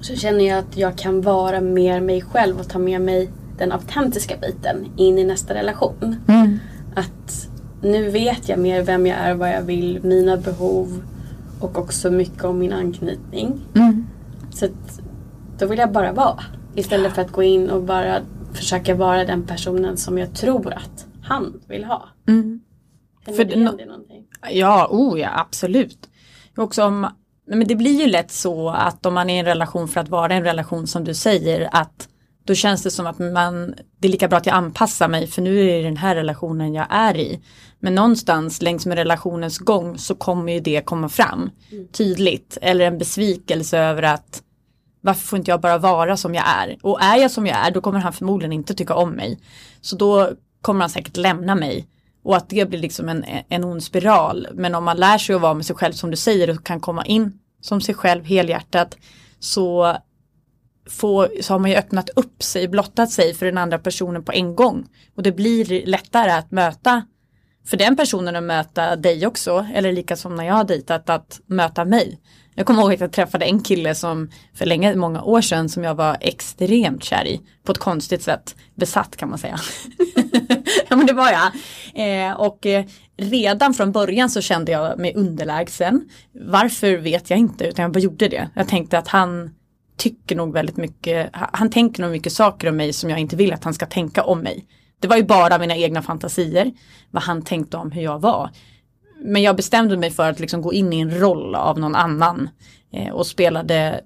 så 0.00 0.16
känner 0.16 0.44
jag 0.44 0.58
att 0.58 0.76
jag 0.76 0.98
kan 0.98 1.20
vara 1.20 1.60
mer 1.60 2.00
mig 2.00 2.22
själv 2.22 2.60
och 2.60 2.68
ta 2.68 2.78
med 2.78 3.00
mig 3.00 3.30
den 3.58 3.72
autentiska 3.72 4.36
biten 4.36 4.86
in 4.96 5.18
i 5.18 5.24
nästa 5.24 5.54
relation. 5.54 6.16
Mm. 6.28 6.58
Att 6.94 7.48
nu 7.82 8.10
vet 8.10 8.48
jag 8.48 8.58
mer 8.58 8.82
vem 8.82 9.06
jag 9.06 9.18
är, 9.18 9.34
vad 9.34 9.50
jag 9.50 9.62
vill, 9.62 10.00
mina 10.02 10.36
behov 10.36 11.02
och 11.60 11.78
också 11.78 12.10
mycket 12.10 12.44
om 12.44 12.58
min 12.58 12.72
anknytning. 12.72 13.60
Mm. 13.74 14.06
Så 14.54 14.64
att 14.64 15.00
då 15.58 15.66
vill 15.66 15.78
jag 15.78 15.92
bara 15.92 16.12
vara. 16.12 16.44
Istället 16.74 17.12
för 17.12 17.22
att 17.22 17.32
gå 17.32 17.42
in 17.42 17.70
och 17.70 17.82
bara 17.82 18.20
försöka 18.52 18.94
vara 18.94 19.24
den 19.24 19.42
personen 19.46 19.96
som 19.96 20.18
jag 20.18 20.34
tror 20.34 20.72
att 20.72 21.06
han 21.22 21.60
vill 21.68 21.84
ha. 21.84 22.08
Mm. 22.28 22.60
För 23.24 23.32
du 23.32 23.44
det- 23.44 23.54
igen 23.54 23.74
det 23.78 23.86
någonting? 23.86 24.24
Ja, 24.50 24.88
oh 24.90 25.20
ja, 25.20 25.28
absolut. 25.40 26.08
Också 26.56 26.84
om, 26.84 27.06
men 27.46 27.66
det 27.68 27.74
blir 27.76 28.00
ju 28.00 28.06
lätt 28.06 28.30
så 28.30 28.68
att 28.70 29.06
om 29.06 29.14
man 29.14 29.30
är 29.30 29.36
i 29.36 29.38
en 29.38 29.44
relation 29.44 29.88
för 29.88 30.00
att 30.00 30.08
vara 30.08 30.34
i 30.34 30.36
en 30.36 30.44
relation 30.44 30.86
som 30.86 31.04
du 31.04 31.14
säger 31.14 31.68
att 31.72 32.08
då 32.44 32.54
känns 32.54 32.82
det 32.82 32.90
som 32.90 33.06
att 33.06 33.18
man, 33.18 33.74
det 33.98 34.08
är 34.08 34.12
lika 34.12 34.28
bra 34.28 34.38
att 34.38 34.46
jag 34.46 34.56
anpassar 34.56 35.08
mig 35.08 35.26
för 35.26 35.42
nu 35.42 35.60
är 35.60 35.76
det 35.76 35.82
den 35.82 35.96
här 35.96 36.14
relationen 36.14 36.74
jag 36.74 36.86
är 36.90 37.16
i. 37.16 37.40
Men 37.80 37.94
någonstans 37.94 38.62
längs 38.62 38.86
med 38.86 38.98
relationens 38.98 39.58
gång 39.58 39.98
så 39.98 40.14
kommer 40.14 40.52
ju 40.52 40.60
det 40.60 40.84
komma 40.84 41.08
fram 41.08 41.50
tydligt. 41.92 42.58
Eller 42.62 42.86
en 42.86 42.98
besvikelse 42.98 43.78
över 43.78 44.02
att 44.02 44.42
varför 45.00 45.26
får 45.26 45.38
inte 45.38 45.50
jag 45.50 45.60
bara 45.60 45.78
vara 45.78 46.16
som 46.16 46.34
jag 46.34 46.44
är? 46.46 46.78
Och 46.82 47.02
är 47.02 47.16
jag 47.16 47.30
som 47.30 47.46
jag 47.46 47.56
är 47.66 47.70
då 47.70 47.80
kommer 47.80 47.98
han 47.98 48.12
förmodligen 48.12 48.52
inte 48.52 48.74
tycka 48.74 48.94
om 48.94 49.10
mig. 49.10 49.40
Så 49.80 49.96
då 49.96 50.30
kommer 50.60 50.80
han 50.80 50.90
säkert 50.90 51.16
lämna 51.16 51.54
mig. 51.54 51.86
Och 52.24 52.36
att 52.36 52.48
det 52.48 52.68
blir 52.68 52.78
liksom 52.78 53.08
en, 53.08 53.24
en 53.48 53.64
ond 53.64 53.82
spiral. 53.82 54.48
Men 54.54 54.74
om 54.74 54.84
man 54.84 54.96
lär 54.96 55.18
sig 55.18 55.34
att 55.34 55.42
vara 55.42 55.54
med 55.54 55.66
sig 55.66 55.76
själv 55.76 55.92
som 55.92 56.10
du 56.10 56.16
säger 56.16 56.50
och 56.50 56.66
kan 56.66 56.80
komma 56.80 57.04
in 57.04 57.38
som 57.60 57.80
sig 57.80 57.94
själv 57.94 58.24
helhjärtat 58.24 58.96
så, 59.38 59.96
får, 60.90 61.30
så 61.40 61.54
har 61.54 61.58
man 61.58 61.70
ju 61.70 61.76
öppnat 61.76 62.10
upp 62.10 62.42
sig, 62.42 62.68
blottat 62.68 63.10
sig 63.10 63.34
för 63.34 63.46
den 63.46 63.58
andra 63.58 63.78
personen 63.78 64.24
på 64.24 64.32
en 64.32 64.56
gång. 64.56 64.86
Och 65.16 65.22
det 65.22 65.32
blir 65.32 65.86
lättare 65.86 66.30
att 66.30 66.50
möta 66.50 67.02
för 67.66 67.76
den 67.76 67.96
personen 67.96 68.36
att 68.36 68.42
möta 68.42 68.96
dig 68.96 69.26
också, 69.26 69.66
eller 69.74 69.92
lika 69.92 70.16
som 70.16 70.36
när 70.36 70.44
jag 70.44 70.54
har 70.54 70.64
dejtat, 70.64 71.10
att 71.10 71.40
möta 71.46 71.84
mig. 71.84 72.20
Jag 72.54 72.66
kommer 72.66 72.82
ihåg 72.82 72.92
att 72.92 73.00
jag 73.00 73.12
träffade 73.12 73.44
en 73.44 73.60
kille 73.60 73.94
som 73.94 74.30
för 74.54 74.66
länge, 74.66 74.94
många 74.94 75.22
år 75.22 75.40
sedan 75.40 75.68
som 75.68 75.84
jag 75.84 75.94
var 75.94 76.16
extremt 76.20 77.04
kär 77.04 77.26
i. 77.26 77.40
På 77.64 77.72
ett 77.72 77.78
konstigt 77.78 78.22
sätt. 78.22 78.56
Besatt 78.74 79.16
kan 79.16 79.28
man 79.28 79.38
säga. 79.38 79.58
ja 80.88 80.96
men 80.96 81.06
det 81.06 81.12
var 81.12 81.30
jag. 81.30 81.50
Eh, 81.94 82.32
och 82.32 82.66
eh, 82.66 82.84
redan 83.16 83.74
från 83.74 83.92
början 83.92 84.30
så 84.30 84.40
kände 84.40 84.72
jag 84.72 84.98
mig 84.98 85.14
underlägsen. 85.14 86.08
Varför 86.32 86.96
vet 86.96 87.30
jag 87.30 87.38
inte 87.38 87.64
utan 87.64 87.82
jag 87.82 87.92
bara 87.92 88.00
gjorde 88.00 88.28
det. 88.28 88.50
Jag 88.54 88.68
tänkte 88.68 88.98
att 88.98 89.08
han 89.08 89.50
tycker 89.96 90.36
nog 90.36 90.52
väldigt 90.52 90.76
mycket, 90.76 91.30
han- 91.32 91.70
tänker 91.70 92.02
nog 92.02 92.10
mycket 92.12 92.32
saker 92.32 92.68
om 92.68 92.76
mig 92.76 92.92
som 92.92 93.10
jag 93.10 93.18
inte 93.18 93.36
vill 93.36 93.52
att 93.52 93.64
han 93.64 93.74
ska 93.74 93.86
tänka 93.86 94.24
om 94.24 94.40
mig. 94.40 94.66
Det 95.00 95.08
var 95.08 95.16
ju 95.16 95.24
bara 95.24 95.58
mina 95.58 95.76
egna 95.76 96.02
fantasier, 96.02 96.72
vad 97.10 97.22
han 97.22 97.42
tänkte 97.42 97.76
om 97.76 97.90
hur 97.92 98.02
jag 98.02 98.18
var. 98.20 98.50
Men 99.24 99.42
jag 99.42 99.56
bestämde 99.56 99.96
mig 99.96 100.10
för 100.10 100.30
att 100.30 100.40
liksom 100.40 100.62
gå 100.62 100.72
in 100.72 100.92
i 100.92 101.00
en 101.00 101.18
roll 101.20 101.54
av 101.54 101.78
någon 101.78 101.94
annan 101.94 102.50
eh, 102.92 103.12
och 103.12 103.26
spelade 103.26 104.00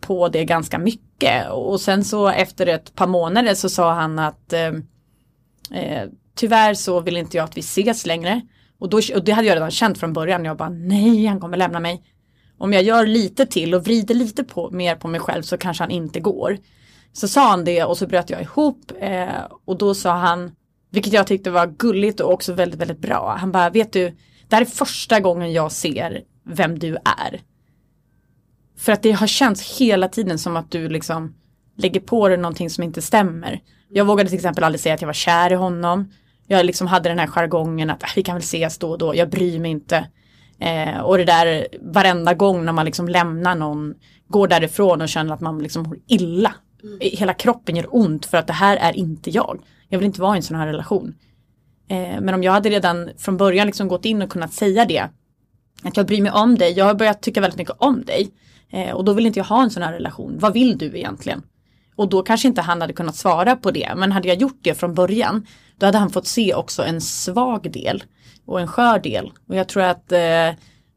på 0.00 0.28
det 0.28 0.44
ganska 0.44 0.78
mycket. 0.78 1.50
Och 1.50 1.80
sen 1.80 2.04
så 2.04 2.28
efter 2.28 2.66
ett 2.66 2.94
par 2.94 3.06
månader 3.06 3.54
så 3.54 3.68
sa 3.68 3.92
han 3.92 4.18
att 4.18 4.52
eh, 4.52 4.72
eh, 5.82 6.08
tyvärr 6.34 6.74
så 6.74 7.00
vill 7.00 7.16
inte 7.16 7.36
jag 7.36 7.44
att 7.44 7.56
vi 7.56 7.60
ses 7.60 8.06
längre. 8.06 8.40
Och, 8.78 8.88
då, 8.88 9.00
och 9.14 9.24
det 9.24 9.32
hade 9.32 9.48
jag 9.48 9.54
redan 9.56 9.70
känt 9.70 9.98
från 9.98 10.12
början. 10.12 10.44
Jag 10.44 10.56
bara 10.56 10.68
nej, 10.68 11.26
han 11.26 11.40
kommer 11.40 11.56
lämna 11.56 11.80
mig. 11.80 12.02
Om 12.58 12.72
jag 12.72 12.82
gör 12.82 13.06
lite 13.06 13.46
till 13.46 13.74
och 13.74 13.84
vrider 13.84 14.14
lite 14.14 14.44
på, 14.44 14.70
mer 14.70 14.96
på 14.96 15.08
mig 15.08 15.20
själv 15.20 15.42
så 15.42 15.58
kanske 15.58 15.82
han 15.82 15.90
inte 15.90 16.20
går. 16.20 16.58
Så 17.12 17.28
sa 17.28 17.48
han 17.50 17.64
det 17.64 17.84
och 17.84 17.98
så 17.98 18.06
bröt 18.06 18.30
jag 18.30 18.42
ihop 18.42 18.92
eh, 19.00 19.28
och 19.64 19.78
då 19.78 19.94
sa 19.94 20.12
han, 20.12 20.50
vilket 20.90 21.12
jag 21.12 21.26
tyckte 21.26 21.50
var 21.50 21.66
gulligt 21.66 22.20
och 22.20 22.32
också 22.32 22.52
väldigt, 22.52 22.80
väldigt 22.80 22.98
bra. 22.98 23.36
Han 23.40 23.52
bara, 23.52 23.70
vet 23.70 23.92
du, 23.92 24.16
det 24.48 24.56
här 24.56 24.62
är 24.62 24.66
första 24.66 25.20
gången 25.20 25.52
jag 25.52 25.72
ser 25.72 26.22
vem 26.46 26.78
du 26.78 26.94
är. 26.94 27.40
För 28.78 28.92
att 28.92 29.02
det 29.02 29.12
har 29.12 29.26
känts 29.26 29.80
hela 29.80 30.08
tiden 30.08 30.38
som 30.38 30.56
att 30.56 30.70
du 30.70 30.88
liksom 30.88 31.34
lägger 31.76 32.00
på 32.00 32.28
dig 32.28 32.36
någonting 32.36 32.70
som 32.70 32.84
inte 32.84 33.02
stämmer. 33.02 33.60
Jag 33.88 34.04
vågade 34.04 34.28
till 34.28 34.38
exempel 34.38 34.64
aldrig 34.64 34.80
säga 34.80 34.94
att 34.94 35.02
jag 35.02 35.08
var 35.08 35.12
kär 35.12 35.52
i 35.52 35.54
honom. 35.54 36.12
Jag 36.46 36.66
liksom 36.66 36.86
hade 36.86 37.08
den 37.08 37.18
här 37.18 37.26
jargongen 37.26 37.90
att 37.90 38.02
ah, 38.02 38.08
vi 38.16 38.22
kan 38.22 38.34
väl 38.34 38.42
ses 38.42 38.78
då 38.78 38.90
och 38.90 38.98
då, 38.98 39.14
jag 39.14 39.30
bryr 39.30 39.60
mig 39.60 39.70
inte. 39.70 40.08
Eh, 40.60 41.00
och 41.00 41.18
det 41.18 41.24
där 41.24 41.66
varenda 41.80 42.34
gång 42.34 42.64
när 42.64 42.72
man 42.72 42.84
liksom 42.84 43.08
lämnar 43.08 43.54
någon, 43.54 43.94
går 44.28 44.48
därifrån 44.48 45.00
och 45.02 45.08
känner 45.08 45.34
att 45.34 45.40
man 45.40 45.58
liksom 45.58 45.82
mår 45.82 45.98
illa. 46.06 46.54
Hela 47.00 47.34
kroppen 47.34 47.76
gör 47.76 47.86
ont 47.90 48.26
för 48.26 48.38
att 48.38 48.46
det 48.46 48.52
här 48.52 48.76
är 48.76 48.96
inte 48.96 49.30
jag. 49.30 49.60
Jag 49.88 49.98
vill 49.98 50.06
inte 50.06 50.20
vara 50.20 50.34
i 50.34 50.36
en 50.36 50.42
sån 50.42 50.56
här 50.56 50.66
relation. 50.66 51.14
Eh, 51.88 52.20
men 52.20 52.34
om 52.34 52.42
jag 52.42 52.52
hade 52.52 52.70
redan 52.70 53.10
från 53.18 53.36
början 53.36 53.66
liksom 53.66 53.88
gått 53.88 54.04
in 54.04 54.22
och 54.22 54.30
kunnat 54.30 54.52
säga 54.52 54.84
det. 54.84 55.08
Att 55.82 55.96
jag 55.96 56.06
bryr 56.06 56.22
mig 56.22 56.32
om 56.32 56.58
dig, 56.58 56.72
jag 56.72 56.84
har 56.84 56.94
börjat 56.94 57.22
tycka 57.22 57.40
väldigt 57.40 57.58
mycket 57.58 57.76
om 57.78 58.04
dig. 58.04 58.30
Eh, 58.70 58.90
och 58.90 59.04
då 59.04 59.12
vill 59.12 59.26
inte 59.26 59.38
jag 59.38 59.44
ha 59.44 59.62
en 59.62 59.70
sån 59.70 59.82
här 59.82 59.92
relation. 59.92 60.36
Vad 60.38 60.52
vill 60.52 60.78
du 60.78 60.86
egentligen? 60.86 61.42
Och 61.96 62.08
då 62.08 62.22
kanske 62.22 62.48
inte 62.48 62.60
han 62.60 62.80
hade 62.80 62.92
kunnat 62.92 63.16
svara 63.16 63.56
på 63.56 63.70
det. 63.70 63.92
Men 63.96 64.12
hade 64.12 64.28
jag 64.28 64.36
gjort 64.36 64.58
det 64.62 64.74
från 64.74 64.94
början. 64.94 65.46
Då 65.76 65.86
hade 65.86 65.98
han 65.98 66.10
fått 66.10 66.26
se 66.26 66.54
också 66.54 66.82
en 66.82 67.00
svag 67.00 67.72
del. 67.72 68.04
Och 68.48 68.60
en 68.60 68.66
skör 68.66 68.98
del. 68.98 69.32
Och 69.48 69.54
jag 69.54 69.68
tror 69.68 69.82
att 69.82 70.12
eh, 70.12 70.50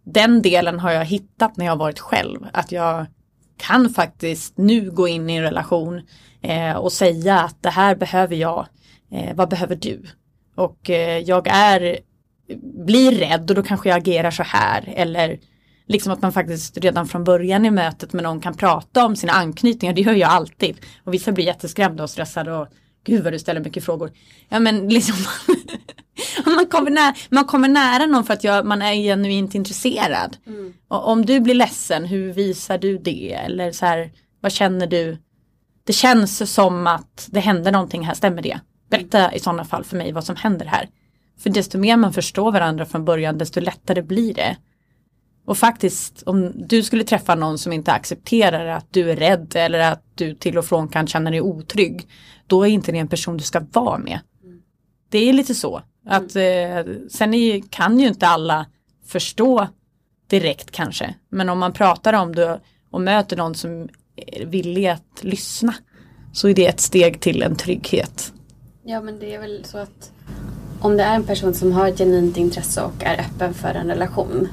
den 0.04 0.42
delen 0.42 0.80
har 0.80 0.92
jag 0.92 1.06
hittat 1.06 1.58
när 1.58 1.66
jag 1.66 1.76
varit 1.76 2.00
själv. 2.00 2.40
Att 2.54 2.72
jag 2.72 3.06
kan 3.58 3.90
faktiskt 3.90 4.58
nu 4.58 4.92
gå 4.92 5.08
in 5.08 5.30
i 5.30 5.36
en 5.36 5.44
relation 5.44 6.02
eh, 6.42 6.76
och 6.76 6.92
säga 6.92 7.40
att 7.40 7.64
det 7.64 7.70
här 7.70 7.96
behöver 7.96 8.36
jag. 8.36 8.68
Eh, 9.12 9.36
vad 9.36 9.50
behöver 9.50 9.76
du? 9.76 10.04
Och 10.56 10.90
eh, 10.90 11.18
jag 11.18 11.48
är, 11.48 12.00
blir 12.86 13.12
rädd 13.12 13.50
och 13.50 13.56
då 13.56 13.64
kanske 13.64 13.90
jag 13.90 13.98
agerar 13.98 14.32
så 14.32 14.44
här. 14.44 14.94
Eller 14.96 15.40
liksom 15.88 16.14
att 16.14 16.22
man 16.22 16.34
faktiskt 16.34 16.78
redan 16.78 17.08
från 17.08 17.24
början 17.24 17.66
i 17.66 17.72
mötet 17.72 18.14
med 18.14 18.24
någon 18.24 18.42
kan 18.42 18.54
prata 18.54 19.06
om 19.06 19.16
sina 19.16 19.34
anknytningar. 19.34 19.94
Det 19.94 20.02
gör 20.02 20.14
jag 20.14 20.30
alltid. 20.30 20.78
Och 21.04 21.14
vissa 21.14 21.32
blir 21.32 21.46
jätteskrämda 21.46 22.04
och 22.04 22.10
stressade 22.10 22.54
och 22.54 22.68
gud 23.04 23.24
vad 23.24 23.34
du 23.34 23.40
ställer 23.40 23.62
mycket 23.62 23.86
frågor. 23.86 24.12
Ja 24.50 24.60
men 24.60 24.90
liksom 24.90 25.16
man, 26.46 26.66
kommer 26.66 26.92
nära, 26.92 27.16
man 27.30 27.46
kommer 27.46 27.68
nära 27.68 28.06
någon 28.06 28.24
för 28.24 28.34
att 28.34 28.44
jag, 28.44 28.66
man 28.66 28.82
är 28.82 28.94
genuint 28.94 29.56
intresserad. 29.56 30.38
Och 30.88 31.08
om 31.08 31.26
du 31.26 31.40
blir 31.40 31.56
ledsen, 31.56 32.06
hur 32.06 32.34
visar 32.34 32.78
du 32.78 32.98
det? 32.98 33.34
Eller 33.34 33.72
så 33.72 33.86
här, 33.86 34.12
vad 34.42 34.52
känner 34.52 34.88
du? 34.88 35.18
Det 35.84 35.94
känns 35.94 36.54
som 36.54 36.88
att 36.88 37.28
det 37.32 37.40
händer 37.40 37.72
någonting 37.72 38.06
här, 38.06 38.14
stämmer 38.14 38.42
det? 38.42 38.60
Berätta 38.90 39.34
i 39.34 39.40
sådana 39.40 39.66
fall 39.66 39.84
för 39.84 39.98
mig 39.98 40.12
vad 40.12 40.24
som 40.24 40.36
händer 40.36 40.66
här. 40.66 40.90
För 41.40 41.50
desto 41.50 41.78
mer 41.78 41.98
man 41.98 42.14
förstår 42.14 42.52
varandra 42.52 42.86
från 42.86 43.06
början, 43.06 43.38
desto 43.38 43.60
lättare 43.60 44.02
blir 44.02 44.34
det. 44.34 44.58
Och 45.46 45.58
faktiskt, 45.58 46.24
om 46.26 46.52
du 46.68 46.84
skulle 46.84 47.04
träffa 47.04 47.36
någon 47.36 47.58
som 47.58 47.74
inte 47.74 47.92
accepterar 47.92 48.66
att 48.66 48.88
du 48.94 49.12
är 49.12 49.16
rädd 49.16 49.54
eller 49.56 49.80
att 49.92 50.04
du 50.16 50.36
till 50.36 50.58
och 50.58 50.66
från 50.66 50.88
kan 50.88 51.08
känna 51.08 51.30
dig 51.30 51.42
otrygg, 51.42 52.08
då 52.48 52.64
är 52.64 52.70
inte 52.70 52.92
det 52.92 52.98
en 52.98 53.08
person 53.08 53.38
du 53.38 53.44
ska 53.44 53.62
vara 53.72 53.98
med. 53.98 54.20
Det 55.10 55.30
är 55.30 55.34
lite 55.34 55.56
så. 55.56 55.82
Att, 56.06 56.36
eh, 56.36 56.94
sen 57.10 57.34
är, 57.34 57.62
kan 57.70 58.00
ju 58.00 58.08
inte 58.08 58.28
alla 58.28 58.66
förstå 59.06 59.68
direkt 60.28 60.72
kanske. 60.72 61.16
Men 61.30 61.50
om 61.50 61.60
man 61.60 61.74
pratar 61.74 62.14
om 62.14 62.36
det 62.36 62.60
och 62.92 63.02
möter 63.02 63.38
någon 63.38 63.56
som 63.56 63.90
är 64.16 64.46
villig 64.46 64.88
att 64.88 65.20
lyssna 65.24 65.74
så 66.34 66.48
är 66.48 66.54
det 66.54 66.68
ett 66.68 66.80
steg 66.80 67.20
till 67.20 67.44
en 67.44 67.56
trygghet. 67.56 68.34
Ja 68.84 69.02
men 69.02 69.20
det 69.20 69.36
är 69.36 69.40
väl 69.40 69.66
så 69.66 69.78
att 69.78 70.12
om 70.80 70.98
det 70.98 71.04
är 71.04 71.16
en 71.16 71.24
person 71.24 71.54
som 71.54 71.72
har 71.72 71.88
ett 71.88 71.98
genuint 71.98 72.38
intresse 72.38 72.82
och 72.82 73.04
är 73.04 73.20
öppen 73.20 73.54
för 73.54 73.70
en 73.70 73.88
relation 73.88 74.48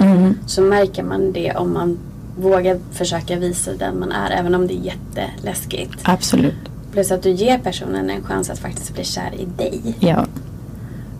så 0.47 0.63
märker 0.63 1.03
man 1.03 1.33
det 1.33 1.55
om 1.55 1.73
man 1.73 1.99
vågar 2.37 2.81
försöka 2.93 3.37
visa 3.37 3.73
den 3.73 3.99
man 3.99 4.13
är 4.13 4.31
även 4.31 4.55
om 4.55 4.67
det 4.67 4.75
är 4.75 4.81
jätteläskigt. 4.81 6.01
Absolut. 6.03 6.55
Plus 6.93 7.11
att 7.11 7.23
du 7.23 7.31
ger 7.31 7.59
personen 7.59 8.11
en 8.11 8.23
chans 8.23 8.51
att 8.51 8.59
faktiskt 8.59 8.95
bli 8.95 9.05
kär 9.05 9.35
i 9.39 9.45
dig. 9.45 9.95
Ja. 10.01 10.27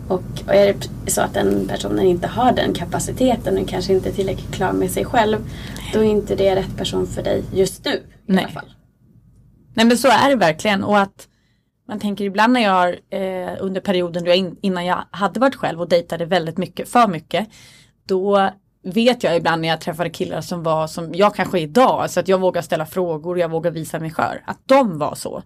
Och, 0.09 0.23
och 0.47 0.55
är 0.55 0.73
det 0.73 1.11
så 1.11 1.21
att 1.21 1.33
den 1.33 1.67
personen 1.67 2.05
inte 2.05 2.27
har 2.27 2.51
den 2.51 2.73
kapaciteten 2.73 3.57
och 3.57 3.67
kanske 3.67 3.93
inte 3.93 4.09
är 4.09 4.13
tillräckligt 4.13 4.51
klar 4.51 4.73
med 4.73 4.91
sig 4.91 5.05
själv 5.05 5.37
då 5.93 5.99
är 5.99 6.03
inte 6.03 6.35
det 6.35 6.55
rätt 6.55 6.77
person 6.77 7.07
för 7.07 7.23
dig 7.23 7.43
just 7.53 7.85
nu 7.85 7.91
i 7.91 8.01
Nej. 8.25 8.43
alla 8.43 8.53
fall. 8.53 8.73
Nej 9.73 9.85
men 9.85 9.97
så 9.97 10.07
är 10.07 10.29
det 10.29 10.35
verkligen 10.35 10.83
och 10.83 10.99
att 10.99 11.27
man 11.87 11.99
tänker 11.99 12.25
ibland 12.25 12.53
när 12.53 12.61
jag 12.61 12.89
eh, 12.89 13.57
under 13.59 13.81
perioden 13.81 14.23
då 14.23 14.29
jag 14.29 14.37
in, 14.37 14.57
innan 14.61 14.85
jag 14.85 15.03
hade 15.11 15.39
varit 15.39 15.55
själv 15.55 15.81
och 15.81 15.89
dejtade 15.89 16.25
väldigt 16.25 16.57
mycket, 16.57 16.89
för 16.89 17.07
mycket, 17.07 17.47
då 18.07 18.49
vet 18.83 19.23
jag 19.23 19.37
ibland 19.37 19.61
när 19.61 19.69
jag 19.69 19.81
träffade 19.81 20.09
killar 20.09 20.41
som 20.41 20.63
var 20.63 20.87
som 20.87 21.13
jag 21.13 21.35
kanske 21.35 21.59
är 21.59 21.63
idag, 21.63 22.09
så 22.09 22.19
att 22.19 22.27
jag 22.27 22.39
vågar 22.39 22.61
ställa 22.61 22.85
frågor, 22.85 23.39
jag 23.39 23.49
vågar 23.49 23.71
visa 23.71 23.99
mig 23.99 24.11
skör, 24.11 24.43
att 24.45 24.59
de 24.65 24.97
var 24.97 25.15
så. 25.15 25.43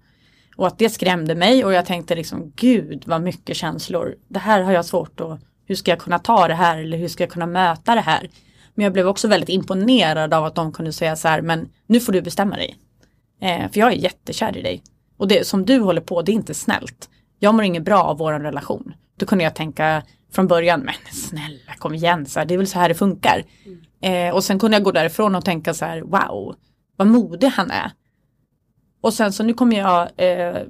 Och 0.56 0.68
att 0.68 0.80
det 0.80 0.90
skrämde 0.90 1.36
mig 1.36 1.66
och 1.66 1.74
jag 1.74 1.86
tänkte 1.86 2.16
liksom 2.16 2.52
gud 2.56 3.04
vad 3.06 3.22
mycket 3.22 3.58
känslor. 3.58 4.16
Det 4.28 4.40
här 4.40 4.62
har 4.62 4.72
jag 4.72 4.86
svårt 4.86 5.20
att, 5.20 5.40
hur 5.66 5.76
ska 5.76 5.92
jag 5.92 6.00
kunna 6.00 6.20
ta 6.20 6.48
det 6.48 6.54
här 6.54 6.78
eller 6.78 6.98
hur 6.98 7.08
ska 7.08 7.24
jag 7.24 7.32
kunna 7.32 7.46
möta 7.46 7.96
det 7.96 8.02
här? 8.02 8.30
Men 8.76 8.84
jag 8.84 8.94
blev 8.94 9.08
också 9.08 9.28
väldigt 9.28 9.50
imponerad 9.50 10.34
av 10.34 10.46
att 10.46 10.56
de 10.56 10.72
kunde 10.72 10.94
säga 10.94 11.16
så 11.16 11.28
här, 11.28 11.42
men 11.42 11.70
nu 11.88 12.00
får 12.00 12.14
du 12.14 12.22
bestämma 12.22 12.56
dig. 12.56 12.78
Eh, 13.42 13.72
för 13.72 13.80
jag 13.80 13.92
är 13.92 13.98
jättekär 13.98 14.58
i 14.58 14.62
dig. 14.62 14.84
Och 15.18 15.28
det 15.28 15.48
som 15.48 15.66
du 15.66 15.80
håller 15.80 16.02
på, 16.02 16.22
det 16.22 16.32
är 16.32 16.34
inte 16.34 16.54
snällt. 16.54 17.10
Jag 17.40 17.56
mår 17.56 17.64
inget 17.64 17.84
bra 17.84 18.04
av 18.04 18.18
vår 18.18 18.34
relation. 18.34 18.94
Då 19.18 19.26
kunde 19.26 19.44
jag 19.44 19.56
tänka 19.56 20.04
från 20.32 20.48
början, 20.48 20.80
men 20.80 20.94
snälla 21.12 21.74
kom 21.78 21.94
igen, 21.96 22.26
så 22.26 22.40
här, 22.40 22.46
det 22.46 22.54
är 22.54 22.58
väl 22.58 22.68
så 22.68 22.80
här 22.80 22.90
det 22.90 22.96
funkar. 22.96 23.44
Mm. 23.66 24.28
Eh, 24.30 24.36
och 24.36 24.44
sen 24.44 24.60
kunde 24.60 24.78
jag 24.78 24.84
gå 24.84 24.92
därifrån 24.92 25.36
och 25.36 25.46
tänka 25.46 25.74
så 25.74 25.86
här, 25.86 26.02
wow, 26.02 26.56
vad 26.96 27.08
modig 27.08 27.48
han 27.48 27.72
är. 27.72 27.92
Och 29.04 29.14
sen 29.14 29.34
så 29.34 29.44
nu 29.44 29.54
kommer 29.54 29.78
jag, 29.78 30.10
eh, 30.18 30.62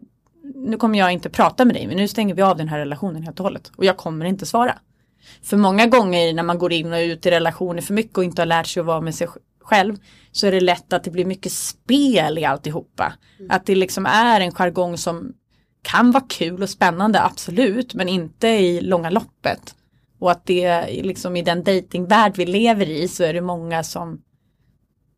nu 0.56 0.78
kommer 0.78 1.00
jag 1.00 1.12
inte 1.12 1.30
prata 1.30 1.66
med 1.66 1.76
dig, 1.76 1.88
men 1.88 1.98
nu 1.98 2.08
stänger 2.08 2.36
vi 2.36 2.42
av 2.42 2.58
den 2.58 2.68
här 2.68 2.80
relationen 2.80 3.24
helt 3.24 3.40
och 3.40 3.44
hållet. 3.44 3.72
Och 3.76 3.86
jag 3.86 3.98
kommer 3.98 4.26
inte 4.26 4.46
svara. 4.46 4.80
För 5.44 5.58
många 5.58 5.88
gånger 5.88 6.34
när 6.34 6.44
man 6.44 6.58
går 6.58 6.74
in 6.74 6.94
och 6.94 6.98
ut 6.98 7.26
i 7.26 7.32
relationer 7.32 7.82
för 7.82 7.94
mycket 7.94 8.18
och 8.18 8.24
inte 8.24 8.42
har 8.42 8.46
lärt 8.46 8.68
sig 8.68 8.82
att 8.82 8.86
vara 8.86 9.02
med 9.02 9.16
sig 9.16 9.28
själv 9.62 9.96
så 10.32 10.48
är 10.48 10.52
det 10.52 10.60
lätt 10.60 10.94
att 10.94 11.04
det 11.04 11.12
blir 11.12 11.26
mycket 11.26 11.52
spel 11.52 12.38
i 12.38 12.46
alltihopa. 12.46 13.14
Mm. 13.40 13.52
Att 13.52 13.66
det 13.66 13.76
liksom 13.76 14.06
är 14.06 14.42
en 14.42 14.52
jargong 14.52 14.98
som 14.98 15.34
kan 15.82 16.12
vara 16.12 16.24
kul 16.30 16.64
och 16.64 16.70
spännande, 16.70 17.24
absolut, 17.24 17.94
men 17.94 18.10
inte 18.10 18.48
i 18.48 18.82
långa 18.82 19.10
loppet. 19.10 19.76
Och 20.20 20.32
att 20.32 20.46
det 20.46 20.86
liksom 21.04 21.36
i 21.36 21.42
den 21.42 21.64
datingvärld 21.64 22.34
vi 22.38 22.46
lever 22.46 22.90
i 22.90 23.08
så 23.08 23.24
är 23.24 23.34
det 23.34 23.42
många 23.42 23.84
som 23.84 24.22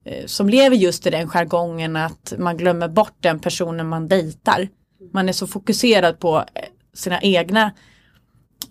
Eh, 0.05 0.25
som 0.25 0.49
lever 0.49 0.75
just 0.75 1.07
i 1.07 1.09
den 1.09 1.27
jargongen 1.27 1.95
att 1.95 2.33
man 2.37 2.57
glömmer 2.57 2.87
bort 2.87 3.17
den 3.19 3.39
personen 3.39 3.87
man 3.87 4.07
dejtar. 4.07 4.67
Man 5.13 5.29
är 5.29 5.33
så 5.33 5.47
fokuserad 5.47 6.19
på 6.19 6.37
eh, 6.37 6.43
sina 6.93 7.21
egna 7.21 7.71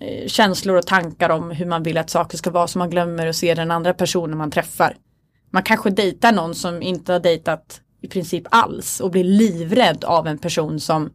eh, 0.01 0.27
känslor 0.27 0.77
och 0.77 0.87
tankar 0.87 1.31
om 1.31 1.51
hur 1.51 1.67
man 1.67 1.83
vill 1.83 1.99
att 1.99 2.11
saker 2.11 2.39
ska 2.39 2.51
vara 2.51 2.67
så 2.67 2.79
man 2.79 2.91
glömmer 2.91 3.27
att 3.27 3.37
se 3.37 3.55
den 3.55 3.71
andra 3.71 3.95
personen 3.95 4.39
man 4.39 4.51
träffar. 4.51 4.97
Man 5.51 5.63
kanske 5.63 5.91
dejtar 5.91 6.33
någon 6.33 6.55
som 6.55 6.83
inte 6.83 7.13
har 7.13 7.21
dejtat 7.21 7.81
i 8.03 8.09
princip 8.09 8.47
alls 8.51 9.01
och 9.01 9.11
blir 9.11 9.25
livrädd 9.25 10.05
av 10.05 10.27
en 10.27 10.39
person 10.39 10.81
som 10.81 11.11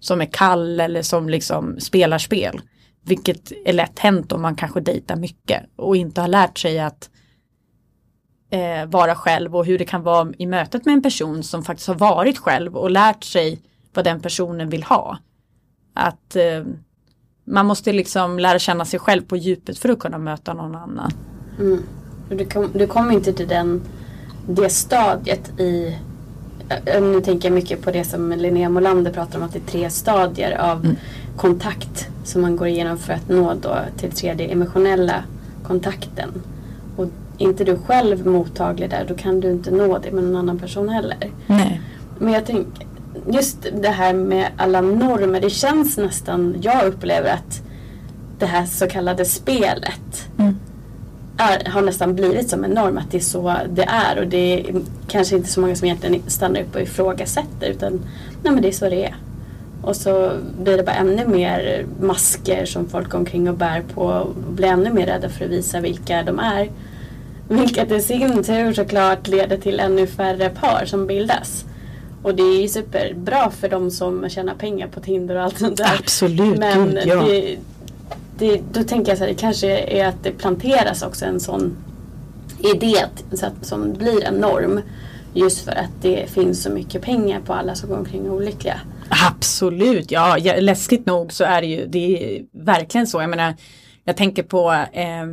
som 0.00 0.20
är 0.20 0.32
kall 0.32 0.80
eller 0.80 1.02
som 1.02 1.28
liksom 1.28 1.80
spelar 1.80 2.18
spel. 2.18 2.60
Vilket 3.04 3.52
är 3.64 3.72
lätt 3.72 3.98
hänt 3.98 4.32
om 4.32 4.42
man 4.42 4.56
kanske 4.56 4.80
dejtar 4.80 5.16
mycket 5.16 5.62
och 5.76 5.96
inte 5.96 6.20
har 6.20 6.28
lärt 6.28 6.58
sig 6.58 6.80
att 6.80 7.10
eh, 8.50 8.86
vara 8.86 9.14
själv 9.14 9.56
och 9.56 9.66
hur 9.66 9.78
det 9.78 9.84
kan 9.84 10.02
vara 10.02 10.32
i 10.38 10.46
mötet 10.46 10.84
med 10.84 10.92
en 10.92 11.02
person 11.02 11.42
som 11.42 11.64
faktiskt 11.64 11.88
har 11.88 11.94
varit 11.94 12.38
själv 12.38 12.76
och 12.76 12.90
lärt 12.90 13.24
sig 13.24 13.62
vad 13.94 14.04
den 14.04 14.20
personen 14.20 14.68
vill 14.68 14.82
ha. 14.82 15.18
Att 15.94 16.36
eh, 16.36 16.64
man 17.44 17.66
måste 17.66 17.92
liksom 17.92 18.38
lära 18.38 18.58
känna 18.58 18.84
sig 18.84 19.00
själv 19.00 19.22
på 19.22 19.36
djupet 19.36 19.78
för 19.78 19.88
att 19.88 19.98
kunna 19.98 20.18
möta 20.18 20.54
någon 20.54 20.74
annan. 20.74 21.12
Mm. 21.58 21.82
Du, 22.28 22.44
kom, 22.44 22.70
du 22.74 22.86
kommer 22.86 23.12
inte 23.12 23.32
till 23.32 23.48
den, 23.48 23.82
det 24.48 24.70
stadiet 24.70 25.60
i 25.60 25.98
nu 26.84 27.20
tänker 27.20 27.48
jag 27.48 27.54
mycket 27.54 27.82
på 27.82 27.90
det 27.90 28.04
som 28.04 28.32
Linnea 28.32 28.68
Molander 28.68 29.12
pratar 29.12 29.38
om 29.38 29.44
att 29.44 29.52
det 29.52 29.58
är 29.58 29.70
tre 29.70 29.90
stadier 29.90 30.58
av 30.58 30.84
mm. 30.84 30.96
kontakt 31.36 32.08
som 32.24 32.42
man 32.42 32.56
går 32.56 32.68
igenom 32.68 32.98
för 32.98 33.12
att 33.12 33.28
nå 33.28 33.54
då 33.54 33.76
till 33.96 34.10
tredje 34.10 34.46
emotionella 34.46 35.24
kontakten. 35.62 36.42
Inte 37.38 37.64
du 37.64 37.76
själv 37.76 38.26
mottaglig 38.26 38.90
där 38.90 39.04
då 39.08 39.14
kan 39.14 39.40
du 39.40 39.50
inte 39.50 39.70
nå 39.70 39.98
det 39.98 40.10
med 40.10 40.24
någon 40.24 40.36
annan 40.36 40.58
person 40.58 40.88
heller. 40.88 41.30
Nej. 41.46 41.80
Men 42.18 42.32
jag 42.32 42.46
tänker 42.46 42.86
just 43.30 43.66
det 43.82 43.88
här 43.88 44.14
med 44.14 44.46
alla 44.56 44.80
normer. 44.80 45.40
Det 45.40 45.50
känns 45.50 45.96
nästan, 45.96 46.56
jag 46.62 46.86
upplever 46.86 47.30
att 47.30 47.62
det 48.38 48.46
här 48.46 48.66
så 48.66 48.86
kallade 48.86 49.24
spelet 49.24 50.28
mm 50.38 50.56
är, 51.36 51.70
har 51.70 51.82
nästan 51.82 52.14
blivit 52.14 52.50
som 52.50 52.64
en 52.64 52.70
norm 52.70 52.98
att 52.98 53.10
det 53.10 53.16
är 53.16 53.20
så 53.20 53.56
det 53.68 53.82
är 53.82 54.18
och 54.18 54.26
det 54.26 54.60
är 54.60 54.80
kanske 55.08 55.36
inte 55.36 55.48
så 55.48 55.60
många 55.60 55.76
som 55.76 55.86
egentligen 55.86 56.22
stannar 56.26 56.60
upp 56.60 56.74
och 56.74 56.80
ifrågasätter 56.80 57.70
utan 57.70 57.92
nej 58.42 58.52
men 58.52 58.62
det 58.62 58.68
är 58.68 58.72
så 58.72 58.88
det 58.88 59.04
är. 59.04 59.14
Och 59.82 59.96
så 59.96 60.32
blir 60.62 60.76
det 60.76 60.82
bara 60.82 60.94
ännu 60.94 61.26
mer 61.26 61.86
masker 62.00 62.64
som 62.64 62.88
folk 62.88 63.14
omkring 63.14 63.48
och 63.48 63.56
bär 63.56 63.82
på 63.94 64.02
och 64.02 64.34
blir 64.52 64.68
ännu 64.68 64.92
mer 64.92 65.06
rädda 65.06 65.28
för 65.28 65.44
att 65.44 65.50
visa 65.50 65.80
vilka 65.80 66.22
de 66.22 66.38
är. 66.38 66.70
Vilket 67.48 67.92
i 67.92 68.00
sin 68.00 68.42
tur 68.42 68.72
såklart 68.72 69.28
leder 69.28 69.56
till 69.56 69.80
ännu 69.80 70.06
färre 70.06 70.48
par 70.48 70.84
som 70.84 71.06
bildas. 71.06 71.64
Och 72.22 72.34
det 72.34 72.42
är 72.42 72.62
ju 72.62 72.68
superbra 72.68 73.50
för 73.50 73.68
de 73.68 73.90
som 73.90 74.28
tjänar 74.28 74.54
pengar 74.54 74.88
på 74.88 75.00
Tinder 75.00 75.36
och 75.36 75.42
allt 75.42 75.58
sånt 75.58 75.76
där. 75.76 75.96
Absolut, 75.98 76.58
Men 76.58 76.90
Gud, 76.90 77.02
ja. 77.06 77.22
det, 77.22 77.56
det, 78.38 78.60
då 78.72 78.84
tänker 78.84 79.10
jag 79.10 79.18
så 79.18 79.24
här, 79.24 79.30
det 79.30 79.38
kanske 79.38 79.78
är 79.78 80.06
att 80.06 80.22
det 80.22 80.30
planteras 80.30 81.02
också 81.02 81.24
en 81.24 81.40
sån 81.40 81.76
idé 82.58 82.96
så 83.32 83.46
att, 83.46 83.66
som 83.66 83.92
blir 83.92 84.24
en 84.24 84.34
norm. 84.34 84.80
Just 85.34 85.64
för 85.64 85.72
att 85.72 86.02
det 86.02 86.30
finns 86.30 86.62
så 86.62 86.70
mycket 86.70 87.02
pengar 87.02 87.40
på 87.40 87.52
alla 87.52 87.74
som 87.74 87.88
går 87.88 87.98
omkring 87.98 88.30
olyckliga. 88.30 88.80
Absolut, 89.28 90.10
ja, 90.10 90.36
läskigt 90.58 91.06
nog 91.06 91.32
så 91.32 91.44
är 91.44 91.60
det 91.60 91.66
ju 91.66 91.86
det 91.86 92.36
är 92.36 92.42
verkligen 92.52 93.06
så. 93.06 93.20
Jag 93.20 93.30
menar, 93.30 93.54
jag 94.04 94.16
tänker 94.16 94.42
på 94.42 94.72
eh, 94.92 95.26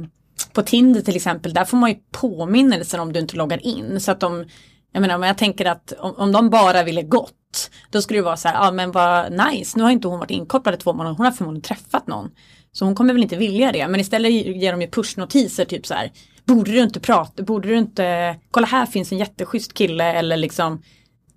på 0.54 0.62
Tinder 0.62 1.02
till 1.02 1.16
exempel, 1.16 1.54
där 1.54 1.66
får 1.66 1.78
man 1.78 1.90
ju 1.90 1.96
påminnelser 2.12 3.00
om 3.00 3.14
du 3.14 3.20
inte 3.20 3.36
loggar 3.36 3.66
in. 3.66 4.00
Så 4.00 4.12
att 4.12 4.20
de, 4.20 4.46
jag 4.92 5.02
menar, 5.02 5.16
om 5.16 5.24
jag 5.24 5.38
tänker 5.38 5.66
att 5.66 5.94
om, 6.00 6.16
om 6.18 6.32
de 6.32 6.50
bara 6.50 6.84
ville 6.84 7.04
gott, 7.04 7.70
då 7.90 8.02
skulle 8.02 8.20
det 8.20 8.24
vara 8.24 8.38
så 8.38 8.48
här, 8.48 8.56
ja 8.56 8.68
ah, 8.68 8.72
men 8.72 8.92
vad 8.92 9.32
nice, 9.32 9.78
nu 9.78 9.84
har 9.84 9.92
inte 9.92 10.08
hon 10.08 10.20
varit 10.20 10.32
inkopplad 10.32 10.76
i 10.76 10.78
två 10.78 10.94
månader, 10.94 11.16
hon 11.16 11.26
har 11.26 11.32
förmodligen 11.32 11.62
träffat 11.62 12.08
någon. 12.08 12.32
Så 12.72 12.86
hon 12.86 12.96
kommer 12.96 13.14
väl 13.14 13.24
inte 13.24 13.38
vilja 13.38 13.72
det. 13.72 13.88
Men 13.88 14.00
istället 14.00 14.32
ger 14.32 14.72
de 14.72 14.82
ju 14.82 14.88
pushnotiser 14.88 15.66
typ 15.66 15.86
så 15.86 15.94
här. 15.94 16.12
Borde 16.46 16.72
du 16.72 16.80
inte 16.80 17.00
prata, 17.00 17.44
borde 17.44 17.68
du 17.68 17.78
inte, 17.78 18.36
kolla 18.52 18.68
här 18.68 18.86
finns 18.86 19.12
en 19.12 19.18
jätteschysst 19.18 19.74
kille 19.74 20.14
eller 20.14 20.38
liksom. 20.38 20.82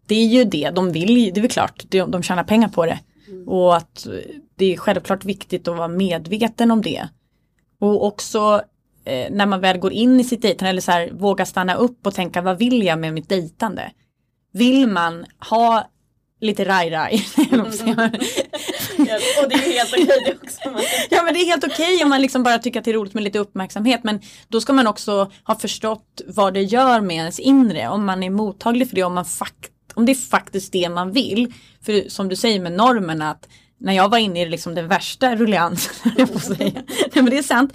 Det 0.06 0.14
är 0.14 0.26
ju 0.26 0.44
det, 0.44 0.70
de 0.70 0.92
vill 0.92 1.32
det 1.34 1.40
är 1.40 1.42
väl 1.42 1.50
klart, 1.50 1.84
de, 1.88 2.10
de 2.10 2.22
tjänar 2.22 2.44
pengar 2.44 2.68
på 2.68 2.86
det. 2.86 2.98
Mm. 3.28 3.48
Och 3.48 3.76
att 3.76 4.06
det 4.56 4.72
är 4.72 4.76
självklart 4.76 5.24
viktigt 5.24 5.68
att 5.68 5.76
vara 5.76 5.88
medveten 5.88 6.70
om 6.70 6.82
det. 6.82 7.08
Och 7.80 8.06
också 8.06 8.62
eh, 9.04 9.30
när 9.30 9.46
man 9.46 9.60
väl 9.60 9.78
går 9.78 9.92
in 9.92 10.20
i 10.20 10.24
sitt 10.24 10.42
dejtande 10.42 10.70
eller 10.70 10.80
så 10.80 10.92
här 10.92 11.10
våga 11.10 11.46
stanna 11.46 11.74
upp 11.74 12.06
och 12.06 12.14
tänka 12.14 12.42
vad 12.42 12.58
vill 12.58 12.82
jag 12.82 12.98
med 12.98 13.12
mitt 13.12 13.28
dejtande? 13.28 13.90
Vill 14.52 14.88
man 14.88 15.26
ha 15.50 15.90
lite 16.40 16.64
raj-raj. 16.64 17.26
och 19.42 19.48
det 19.48 19.54
är 19.54 19.72
helt 19.72 19.92
okej 19.92 20.04
okay 20.04 20.34
också. 20.42 20.60
ja 21.10 21.22
men 21.22 21.34
det 21.34 21.40
är 21.40 21.46
helt 21.46 21.64
okej 21.64 21.94
okay 21.94 22.04
om 22.04 22.10
man 22.10 22.22
liksom 22.22 22.42
bara 22.42 22.58
tycker 22.58 22.78
att 22.78 22.84
det 22.84 22.90
är 22.90 22.94
roligt 22.94 23.14
med 23.14 23.22
lite 23.22 23.38
uppmärksamhet. 23.38 24.00
Men 24.04 24.20
då 24.48 24.60
ska 24.60 24.72
man 24.72 24.86
också 24.86 25.30
ha 25.44 25.58
förstått 25.58 26.22
vad 26.26 26.54
det 26.54 26.62
gör 26.62 27.00
med 27.00 27.16
ens 27.16 27.40
inre. 27.40 27.88
Om 27.88 28.04
man 28.04 28.22
är 28.22 28.30
mottaglig 28.30 28.88
för 28.88 28.96
det, 28.96 29.02
om, 29.02 29.14
man 29.14 29.24
fakt 29.24 29.70
om 29.94 30.06
det 30.06 30.12
är 30.12 30.28
faktiskt 30.30 30.72
det 30.72 30.88
man 30.88 31.12
vill. 31.12 31.52
För 31.84 32.08
som 32.08 32.28
du 32.28 32.36
säger 32.36 32.60
med 32.60 32.72
normerna 32.72 33.30
att 33.30 33.48
när 33.80 33.92
jag 33.92 34.08
var 34.08 34.18
inne 34.18 34.42
i 34.42 34.48
liksom 34.48 34.74
den 34.74 34.88
värsta 34.88 35.36
rulliansen, 35.36 36.12
jag 36.16 36.28
får 36.28 36.40
säga. 36.40 36.82
Nej 36.86 37.10
men 37.14 37.30
det 37.30 37.38
är 37.38 37.42
sant. 37.42 37.72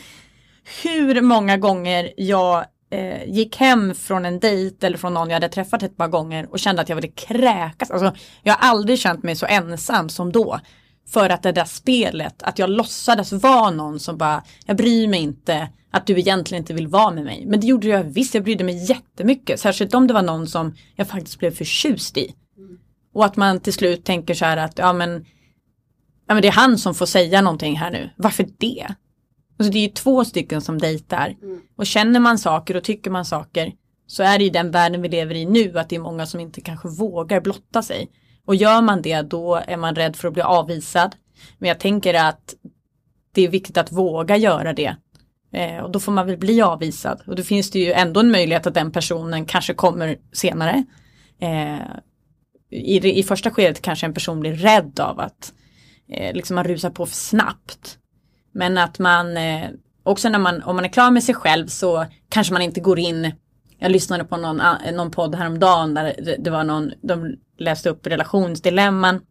Hur 0.83 1.21
många 1.21 1.57
gånger 1.57 2.13
jag 2.17 2.65
eh, 2.91 3.23
gick 3.29 3.57
hem 3.57 3.95
från 3.95 4.25
en 4.25 4.39
dejt 4.39 4.87
eller 4.87 4.97
från 4.97 5.13
någon 5.13 5.29
jag 5.29 5.35
hade 5.35 5.49
träffat 5.49 5.83
ett 5.83 5.97
par 5.97 6.07
gånger 6.07 6.51
och 6.51 6.59
kände 6.59 6.81
att 6.81 6.89
jag 6.89 6.95
ville 6.95 7.07
kräkas. 7.07 7.91
Alltså, 7.91 8.13
jag 8.43 8.53
har 8.53 8.69
aldrig 8.69 8.99
känt 8.99 9.23
mig 9.23 9.35
så 9.35 9.45
ensam 9.45 10.09
som 10.09 10.31
då. 10.31 10.59
För 11.07 11.29
att 11.29 11.43
det 11.43 11.51
där 11.51 11.65
spelet, 11.65 12.43
att 12.43 12.59
jag 12.59 12.69
låtsades 12.69 13.31
vara 13.31 13.71
någon 13.71 13.99
som 13.99 14.17
bara, 14.17 14.43
jag 14.65 14.77
bryr 14.77 15.07
mig 15.07 15.19
inte 15.19 15.69
att 15.91 16.07
du 16.07 16.19
egentligen 16.19 16.61
inte 16.63 16.73
vill 16.73 16.87
vara 16.87 17.11
med 17.11 17.23
mig. 17.23 17.45
Men 17.45 17.59
det 17.59 17.67
gjorde 17.67 17.87
jag 17.87 18.03
visst, 18.03 18.33
jag 18.33 18.43
brydde 18.43 18.63
mig 18.63 18.85
jättemycket. 18.85 19.59
Särskilt 19.59 19.93
om 19.93 20.07
det 20.07 20.13
var 20.13 20.21
någon 20.21 20.47
som 20.47 20.75
jag 20.95 21.07
faktiskt 21.07 21.39
blev 21.39 21.51
förtjust 21.51 22.17
i. 22.17 22.35
Och 23.13 23.25
att 23.25 23.35
man 23.35 23.59
till 23.59 23.73
slut 23.73 24.05
tänker 24.05 24.33
så 24.33 24.45
här 24.45 24.57
att, 24.57 24.77
ja 24.77 24.93
men, 24.93 25.25
ja 26.27 26.33
men 26.33 26.41
det 26.41 26.47
är 26.47 26.51
han 26.51 26.77
som 26.77 26.95
får 26.95 27.05
säga 27.05 27.41
någonting 27.41 27.75
här 27.75 27.91
nu. 27.91 28.09
Varför 28.17 28.45
det? 28.57 28.87
Alltså 29.59 29.71
det 29.71 29.77
är 29.77 29.87
ju 29.87 29.93
två 29.93 30.25
stycken 30.25 30.61
som 30.61 30.77
dejtar. 30.77 31.35
Mm. 31.41 31.61
Och 31.75 31.85
känner 31.85 32.19
man 32.19 32.37
saker 32.37 32.75
och 32.77 32.83
tycker 32.83 33.11
man 33.11 33.25
saker 33.25 33.73
så 34.07 34.23
är 34.23 34.37
det 34.37 34.43
ju 34.43 34.49
den 34.49 34.71
världen 34.71 35.01
vi 35.01 35.09
lever 35.09 35.35
i 35.35 35.45
nu 35.45 35.79
att 35.79 35.89
det 35.89 35.95
är 35.95 35.99
många 35.99 36.25
som 36.25 36.39
inte 36.39 36.61
kanske 36.61 36.87
vågar 36.87 37.41
blotta 37.41 37.81
sig. 37.81 38.09
Och 38.45 38.55
gör 38.55 38.81
man 38.81 39.01
det 39.01 39.21
då 39.21 39.55
är 39.55 39.77
man 39.77 39.95
rädd 39.95 40.15
för 40.15 40.27
att 40.27 40.33
bli 40.33 40.43
avvisad. 40.43 41.15
Men 41.57 41.67
jag 41.67 41.79
tänker 41.79 42.13
att 42.13 42.55
det 43.31 43.41
är 43.41 43.49
viktigt 43.49 43.77
att 43.77 43.91
våga 43.91 44.37
göra 44.37 44.73
det. 44.73 44.95
Eh, 45.53 45.77
och 45.77 45.91
då 45.91 45.99
får 45.99 46.11
man 46.11 46.27
väl 46.27 46.37
bli 46.37 46.61
avvisad. 46.61 47.21
Och 47.27 47.35
då 47.35 47.43
finns 47.43 47.71
det 47.71 47.79
ju 47.79 47.91
ändå 47.91 48.19
en 48.19 48.31
möjlighet 48.31 48.67
att 48.67 48.73
den 48.73 48.91
personen 48.91 49.45
kanske 49.45 49.73
kommer 49.73 50.17
senare. 50.33 50.83
Eh, 51.41 51.79
i, 52.71 53.19
I 53.19 53.23
första 53.23 53.51
skedet 53.51 53.81
kanske 53.81 54.05
en 54.05 54.13
person 54.13 54.39
blir 54.39 54.53
rädd 54.53 54.99
av 54.99 55.19
att 55.19 55.53
eh, 56.11 56.33
liksom 56.33 56.55
man 56.55 56.63
rusar 56.63 56.89
på 56.89 57.05
för 57.05 57.15
snabbt. 57.15 57.98
Men 58.59 58.77
att 58.77 58.99
man 58.99 59.37
eh, 59.37 59.69
också 60.03 60.29
när 60.29 60.39
man, 60.39 60.63
om 60.63 60.75
man 60.75 60.85
är 60.85 60.89
klar 60.89 61.11
med 61.11 61.23
sig 61.23 61.35
själv 61.35 61.67
så 61.67 62.05
kanske 62.29 62.53
man 62.53 62.61
inte 62.61 62.79
går 62.79 62.99
in 62.99 63.31
jag 63.79 63.91
lyssnade 63.91 64.23
på 64.23 64.37
någon, 64.37 64.61
ah, 64.61 64.77
någon 64.93 65.11
podd 65.11 65.35
häromdagen 65.35 65.93
där 65.93 66.35
det, 66.39 66.49
var 66.49 66.63
någon, 66.63 66.91
de 67.01 67.35
läste 67.57 67.89
upp 67.89 68.07
relationsdilemman. 68.07 69.21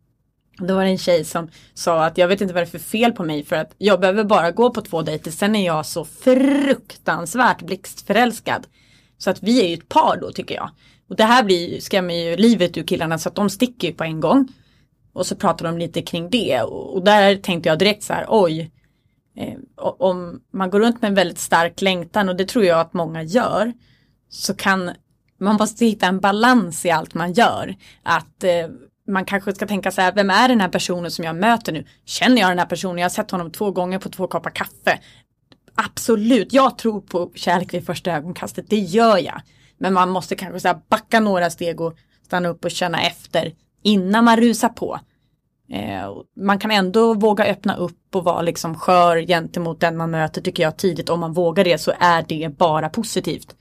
Då 0.58 0.74
var 0.74 0.84
det 0.84 0.90
en 0.90 0.98
tjej 0.98 1.24
som 1.24 1.48
sa 1.74 2.04
att 2.04 2.18
jag 2.18 2.28
vet 2.28 2.40
inte 2.40 2.54
vad 2.54 2.62
det 2.62 2.66
är 2.66 2.70
för 2.70 2.78
fel 2.78 3.12
på 3.12 3.24
mig 3.24 3.44
för 3.44 3.56
att 3.56 3.74
jag 3.78 4.00
behöver 4.00 4.24
bara 4.24 4.50
gå 4.50 4.70
på 4.70 4.80
två 4.80 5.02
dejter 5.02 5.30
sen 5.30 5.56
är 5.56 5.66
jag 5.66 5.86
så 5.86 6.04
fruktansvärt 6.04 7.62
blixtförälskad. 7.62 8.66
Så 9.18 9.30
att 9.30 9.42
vi 9.42 9.64
är 9.64 9.68
ju 9.68 9.74
ett 9.74 9.88
par 9.88 10.18
då 10.20 10.32
tycker 10.32 10.54
jag. 10.54 10.70
Och 11.08 11.16
det 11.16 11.24
här 11.24 11.44
blir, 11.44 11.80
skrämmer 11.80 12.14
ju 12.14 12.36
livet 12.36 12.76
ur 12.76 12.82
killarna 12.82 13.18
så 13.18 13.28
att 13.28 13.34
de 13.34 13.50
sticker 13.50 13.88
ju 13.88 13.94
på 13.94 14.04
en 14.04 14.20
gång. 14.20 14.48
Och 15.12 15.26
så 15.26 15.36
pratar 15.36 15.66
de 15.66 15.78
lite 15.78 16.02
kring 16.02 16.30
det 16.30 16.62
och 16.62 17.04
där 17.04 17.36
tänkte 17.36 17.68
jag 17.68 17.78
direkt 17.78 18.02
så 18.02 18.12
här 18.12 18.26
oj. 18.28 18.70
Eh, 19.38 19.58
om 19.76 20.40
man 20.52 20.70
går 20.70 20.80
runt 20.80 21.02
med 21.02 21.08
en 21.08 21.14
väldigt 21.14 21.38
stark 21.38 21.80
längtan 21.80 22.28
och 22.28 22.36
det 22.36 22.44
tror 22.44 22.64
jag 22.64 22.80
att 22.80 22.92
många 22.92 23.22
gör. 23.22 23.72
Så 24.28 24.54
kan 24.54 24.90
man 25.40 25.56
måste 25.56 25.84
hitta 25.84 26.06
en 26.06 26.20
balans 26.20 26.86
i 26.86 26.90
allt 26.90 27.14
man 27.14 27.32
gör. 27.32 27.76
Att 28.02 28.44
eh, 28.44 28.68
man 29.08 29.24
kanske 29.24 29.54
ska 29.54 29.66
tänka 29.66 29.90
så 29.90 30.00
här, 30.00 30.12
vem 30.12 30.30
är 30.30 30.48
den 30.48 30.60
här 30.60 30.68
personen 30.68 31.10
som 31.10 31.24
jag 31.24 31.36
möter 31.36 31.72
nu? 31.72 31.84
Känner 32.04 32.40
jag 32.40 32.50
den 32.50 32.58
här 32.58 32.66
personen? 32.66 32.98
Jag 32.98 33.04
har 33.04 33.10
sett 33.10 33.30
honom 33.30 33.50
två 33.50 33.70
gånger 33.70 33.98
på 33.98 34.08
två 34.08 34.26
koppar 34.26 34.50
kaffe. 34.50 34.98
Absolut, 35.74 36.52
jag 36.52 36.78
tror 36.78 37.00
på 37.00 37.30
kärlek 37.34 37.74
vid 37.74 37.86
första 37.86 38.12
ögonkastet, 38.12 38.64
det 38.68 38.78
gör 38.78 39.18
jag. 39.18 39.40
Men 39.78 39.94
man 39.94 40.10
måste 40.10 40.36
kanske 40.36 40.60
så 40.60 40.80
backa 40.88 41.20
några 41.20 41.50
steg 41.50 41.80
och 41.80 41.96
stanna 42.24 42.48
upp 42.48 42.64
och 42.64 42.70
känna 42.70 43.02
efter 43.02 43.52
innan 43.82 44.24
man 44.24 44.36
rusar 44.36 44.68
på. 44.68 45.00
Eh, 45.72 46.12
man 46.36 46.58
kan 46.58 46.70
ändå 46.70 47.14
våga 47.14 47.44
öppna 47.44 47.76
upp 47.76 48.16
och 48.16 48.24
vara 48.24 48.42
liksom 48.42 48.74
skör 48.74 49.26
gentemot 49.26 49.80
den 49.80 49.96
man 49.96 50.10
möter 50.10 50.40
tycker 50.40 50.62
jag 50.62 50.76
tidigt. 50.76 51.08
Om 51.08 51.20
man 51.20 51.32
vågar 51.32 51.64
det 51.64 51.78
så 51.78 51.92
är 52.00 52.24
det 52.28 52.58
bara 52.58 52.88
positivt. 52.88 53.54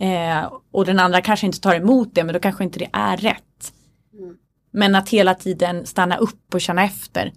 Eh, 0.00 0.52
och 0.72 0.84
den 0.84 0.98
andra 0.98 1.20
kanske 1.20 1.46
inte 1.46 1.60
tar 1.60 1.74
emot 1.74 2.08
det 2.12 2.24
men 2.24 2.32
då 2.32 2.40
kanske 2.40 2.64
inte 2.64 2.78
det 2.78 2.88
är 2.92 3.16
rätt. 3.16 3.72
Mm. 4.18 4.36
Men 4.72 4.94
att 4.94 5.08
hela 5.08 5.34
tiden 5.34 5.86
stanna 5.86 6.16
upp 6.16 6.54
och 6.54 6.60
känna 6.60 6.84
efter. 6.84 7.32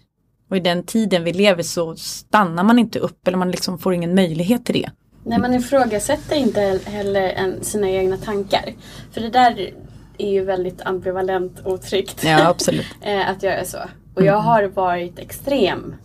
Och 0.49 0.57
i 0.57 0.59
den 0.59 0.83
tiden 0.83 1.23
vi 1.23 1.33
lever 1.33 1.63
så 1.63 1.95
stannar 1.95 2.63
man 2.63 2.79
inte 2.79 2.99
upp 2.99 3.27
eller 3.27 3.37
man 3.37 3.51
liksom 3.51 3.79
får 3.79 3.93
ingen 3.93 4.15
möjlighet 4.15 4.65
till 4.65 4.81
det. 4.81 4.91
Nej, 5.23 5.39
man 5.39 5.53
ifrågasätter 5.53 6.35
inte 6.35 6.79
heller 6.85 7.55
sina 7.61 7.89
egna 7.89 8.17
tankar. 8.17 8.73
För 9.11 9.21
det 9.21 9.29
där 9.29 9.73
är 10.17 10.31
ju 10.31 10.43
väldigt 10.43 10.81
ambivalent 10.81 11.59
och 11.59 11.81
tryggt. 11.81 12.23
Ja, 12.23 12.47
absolut. 12.47 12.85
Eh, 13.01 13.29
att 13.29 13.43
göra 13.43 13.65
så. 13.65 13.77
Och 14.17 14.23
jag 14.23 14.37
har 14.37 14.63
varit 14.63 15.19
extrem 15.19 15.95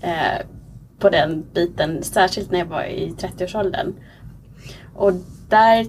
eh, 0.00 0.46
på 0.98 1.10
den 1.10 1.44
biten, 1.54 2.02
särskilt 2.02 2.50
när 2.50 2.58
jag 2.58 2.66
var 2.66 2.84
i 2.84 3.14
30-årsåldern. 3.18 3.94
Och 4.94 5.12
där, 5.48 5.86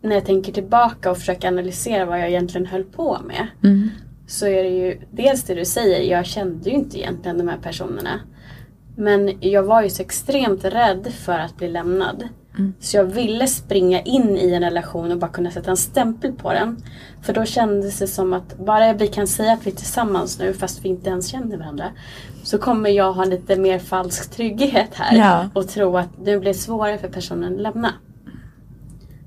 när 0.00 0.14
jag 0.14 0.24
tänker 0.24 0.52
tillbaka 0.52 1.10
och 1.10 1.18
försöker 1.18 1.48
analysera 1.48 2.04
vad 2.04 2.20
jag 2.20 2.28
egentligen 2.28 2.66
höll 2.66 2.84
på 2.84 3.18
med. 3.26 3.46
Mm. 3.64 3.90
Så 4.26 4.46
är 4.46 4.62
det 4.62 4.68
ju 4.68 5.00
dels 5.10 5.42
det 5.42 5.54
du 5.54 5.64
säger, 5.64 6.10
jag 6.10 6.26
kände 6.26 6.70
ju 6.70 6.76
inte 6.76 6.98
egentligen 6.98 7.38
de 7.38 7.48
här 7.48 7.58
personerna. 7.58 8.20
Men 8.96 9.32
jag 9.40 9.62
var 9.62 9.82
ju 9.82 9.90
så 9.90 10.02
extremt 10.02 10.64
rädd 10.64 11.12
för 11.12 11.38
att 11.38 11.56
bli 11.56 11.68
lämnad. 11.68 12.28
Mm. 12.58 12.74
Så 12.80 12.96
jag 12.96 13.04
ville 13.04 13.46
springa 13.46 14.00
in 14.00 14.36
i 14.36 14.52
en 14.52 14.62
relation 14.62 15.12
och 15.12 15.18
bara 15.18 15.30
kunna 15.30 15.50
sätta 15.50 15.70
en 15.70 15.76
stämpel 15.76 16.32
på 16.32 16.52
den. 16.52 16.76
För 17.22 17.32
då 17.32 17.44
kändes 17.44 17.98
det 17.98 18.06
som 18.06 18.32
att 18.32 18.58
bara 18.58 18.92
vi 18.92 19.06
kan 19.06 19.26
säga 19.26 19.52
att 19.52 19.66
vi 19.66 19.70
är 19.70 19.74
tillsammans 19.74 20.38
nu 20.38 20.52
fast 20.52 20.84
vi 20.84 20.88
inte 20.88 21.10
ens 21.10 21.28
känner 21.28 21.56
varandra. 21.56 21.84
Så 22.42 22.58
kommer 22.58 22.90
jag 22.90 23.12
ha 23.12 23.24
lite 23.24 23.56
mer 23.56 23.78
falsk 23.78 24.30
trygghet 24.30 24.90
här. 24.92 25.16
Ja. 25.16 25.48
Och 25.54 25.68
tro 25.68 25.96
att 25.96 26.08
det 26.24 26.38
blir 26.38 26.52
svårare 26.52 26.98
för 26.98 27.08
personen 27.08 27.54
att 27.54 27.60
lämna. 27.60 27.92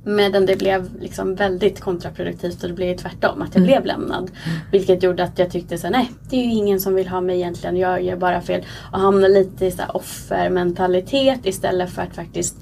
Medan 0.07 0.45
det 0.45 0.55
blev 0.55 0.89
liksom 1.01 1.35
väldigt 1.35 1.79
kontraproduktivt 1.79 2.63
och 2.63 2.69
det 2.69 2.75
blev 2.75 2.97
tvärtom. 2.97 3.41
Att 3.41 3.55
jag 3.55 3.57
mm. 3.57 3.67
blev 3.67 3.85
lämnad. 3.85 4.23
Mm. 4.23 4.59
Vilket 4.71 5.03
gjorde 5.03 5.23
att 5.23 5.39
jag 5.39 5.51
tyckte 5.51 5.77
så 5.77 5.89
nej 5.89 6.11
det 6.29 6.35
är 6.35 6.43
ju 6.43 6.51
ingen 6.51 6.79
som 6.79 6.95
vill 6.95 7.07
ha 7.07 7.21
mig 7.21 7.35
egentligen. 7.35 7.77
Jag 7.77 8.03
gör 8.03 8.15
bara 8.15 8.41
fel. 8.41 8.65
Och 8.91 8.99
hamnade 8.99 9.33
lite 9.33 9.65
i 9.65 9.71
så 9.71 9.83
offermentalitet 9.93 11.39
istället 11.45 11.89
för 11.89 12.01
att 12.01 12.15
faktiskt 12.15 12.55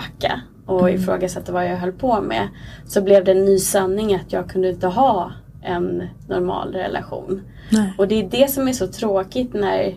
backa 0.00 0.40
och 0.66 0.88
mm. 0.88 1.00
ifrågasätta 1.00 1.52
vad 1.52 1.66
jag 1.66 1.76
höll 1.76 1.92
på 1.92 2.20
med. 2.20 2.48
Så 2.86 3.02
blev 3.02 3.24
det 3.24 3.32
en 3.32 3.44
ny 3.44 3.58
sanning 3.58 4.14
att 4.14 4.32
jag 4.32 4.50
kunde 4.50 4.68
inte 4.68 4.86
ha 4.86 5.32
en 5.62 6.08
normal 6.28 6.72
relation. 6.72 7.42
Nej. 7.70 7.94
Och 7.98 8.08
det 8.08 8.14
är 8.14 8.28
det 8.30 8.50
som 8.50 8.68
är 8.68 8.72
så 8.72 8.86
tråkigt 8.86 9.54
när, 9.54 9.94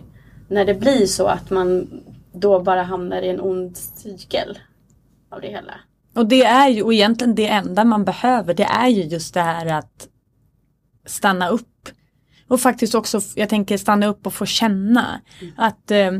när 0.48 0.64
det 0.64 0.74
blir 0.74 1.06
så 1.06 1.26
att 1.26 1.50
man 1.50 1.88
då 2.32 2.60
bara 2.60 2.82
hamnar 2.82 3.22
i 3.22 3.28
en 3.28 3.40
ond 3.40 3.76
cykel 3.76 4.58
av 5.30 5.40
det 5.40 5.48
hela. 5.48 5.74
Och 6.14 6.26
det 6.26 6.44
är 6.44 6.68
ju, 6.68 6.82
och 6.82 6.94
egentligen 6.94 7.34
det 7.34 7.48
enda 7.48 7.84
man 7.84 8.04
behöver, 8.04 8.54
det 8.54 8.64
är 8.64 8.88
ju 8.88 9.02
just 9.02 9.34
det 9.34 9.40
här 9.40 9.66
att 9.66 10.08
stanna 11.06 11.48
upp. 11.48 11.88
Och 12.48 12.60
faktiskt 12.60 12.94
också, 12.94 13.20
jag 13.34 13.48
tänker 13.48 13.76
stanna 13.78 14.06
upp 14.06 14.26
och 14.26 14.34
få 14.34 14.46
känna. 14.46 15.20
Mm. 15.40 15.54
Att, 15.56 15.90
eh, 15.90 16.12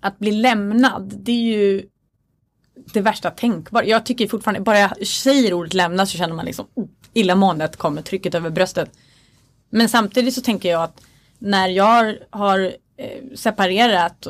att 0.00 0.18
bli 0.18 0.32
lämnad, 0.32 1.14
det 1.16 1.32
är 1.32 1.58
ju 1.58 1.82
det 2.92 3.00
värsta 3.00 3.30
tänkbara. 3.30 3.84
Jag 3.84 4.06
tycker 4.06 4.28
fortfarande, 4.28 4.60
bara 4.60 4.78
jag 4.78 5.06
säger 5.06 5.52
ordet 5.52 5.74
lämna 5.74 6.06
så 6.06 6.18
känner 6.18 6.34
man 6.34 6.44
liksom 6.44 6.66
oh, 6.74 6.86
illamåendet 7.12 7.76
kommer, 7.76 8.02
trycket 8.02 8.34
över 8.34 8.50
bröstet. 8.50 8.90
Men 9.70 9.88
samtidigt 9.88 10.34
så 10.34 10.40
tänker 10.40 10.70
jag 10.70 10.82
att 10.82 11.00
när 11.38 11.68
jag 11.68 12.16
har 12.30 12.72
eh, 12.96 13.36
separerat 13.36 14.26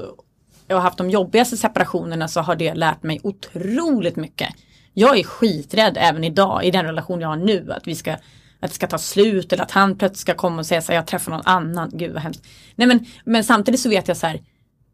och 0.68 0.82
haft 0.82 0.98
de 0.98 1.10
jobbigaste 1.10 1.56
separationerna 1.56 2.28
så 2.28 2.40
har 2.40 2.56
det 2.56 2.74
lärt 2.74 3.02
mig 3.02 3.20
otroligt 3.22 4.16
mycket. 4.16 4.48
Jag 4.94 5.18
är 5.18 5.24
skiträdd 5.24 5.96
även 6.00 6.24
idag 6.24 6.64
i 6.64 6.70
den 6.70 6.84
relation 6.84 7.20
jag 7.20 7.28
har 7.28 7.36
nu 7.36 7.72
att 7.72 7.86
vi 7.86 7.94
ska 7.94 8.16
att 8.62 8.70
det 8.70 8.74
ska 8.74 8.86
ta 8.86 8.98
slut 8.98 9.52
eller 9.52 9.62
att 9.62 9.70
han 9.70 9.98
plötsligt 9.98 10.20
ska 10.20 10.34
komma 10.34 10.58
och 10.58 10.66
säga 10.66 10.82
så 10.82 10.92
här, 10.92 10.98
jag 10.98 11.06
träffar 11.06 11.32
någon 11.32 11.42
annan, 11.44 11.90
gud 11.92 12.12
vad 12.12 12.22
hemskt. 12.22 12.46
Nej 12.76 12.88
men, 12.88 13.06
men 13.24 13.44
samtidigt 13.44 13.80
så 13.80 13.88
vet 13.88 14.08
jag 14.08 14.16
så 14.16 14.26
här, 14.26 14.40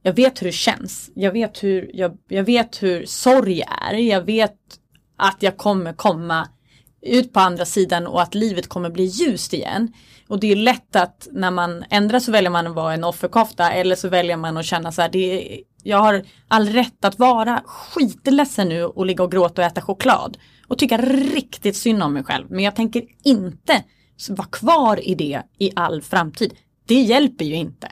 jag 0.02 0.12
vet 0.12 0.42
hur 0.42 0.46
det 0.46 0.52
känns. 0.52 1.10
Jag 1.14 1.32
vet 1.32 1.64
hur, 1.64 1.90
jag, 1.94 2.18
jag 2.28 2.44
vet 2.44 2.82
hur 2.82 3.06
sorg 3.06 3.62
är. 3.90 3.94
Jag 3.94 4.22
vet 4.22 4.56
att 5.16 5.36
jag 5.40 5.56
kommer 5.56 5.92
komma 5.92 6.48
ut 7.02 7.32
på 7.32 7.40
andra 7.40 7.64
sidan 7.64 8.06
och 8.06 8.22
att 8.22 8.34
livet 8.34 8.68
kommer 8.68 8.90
bli 8.90 9.04
ljust 9.04 9.54
igen. 9.54 9.92
Och 10.28 10.40
det 10.40 10.52
är 10.52 10.56
lätt 10.56 10.96
att 10.96 11.28
när 11.32 11.50
man 11.50 11.84
ändrar 11.90 12.20
så 12.20 12.32
väljer 12.32 12.50
man 12.50 12.66
att 12.66 12.74
vara 12.74 12.94
en 12.94 13.04
offerkofta 13.04 13.72
eller 13.72 13.96
så 13.96 14.08
väljer 14.08 14.36
man 14.36 14.56
att 14.56 14.64
känna 14.64 14.92
så 14.92 15.02
här, 15.02 15.08
det 15.08 15.18
är, 15.18 15.60
jag 15.82 15.98
har 15.98 16.24
all 16.48 16.68
rätt 16.68 17.04
att 17.04 17.18
vara 17.18 17.62
skitledsen 17.66 18.68
nu 18.68 18.84
och 18.84 19.06
ligga 19.06 19.24
och 19.24 19.30
gråta 19.30 19.62
och 19.62 19.66
äta 19.66 19.80
choklad. 19.80 20.38
Och 20.66 20.78
tycka 20.78 20.98
riktigt 20.98 21.76
synd 21.76 22.02
om 22.02 22.12
mig 22.12 22.24
själv. 22.24 22.46
Men 22.50 22.64
jag 22.64 22.76
tänker 22.76 23.02
inte 23.24 23.84
vara 24.28 24.48
kvar 24.48 25.08
i 25.08 25.14
det 25.14 25.42
i 25.58 25.70
all 25.76 26.02
framtid. 26.02 26.54
Det 26.86 27.00
hjälper 27.00 27.44
ju 27.44 27.54
inte. 27.54 27.88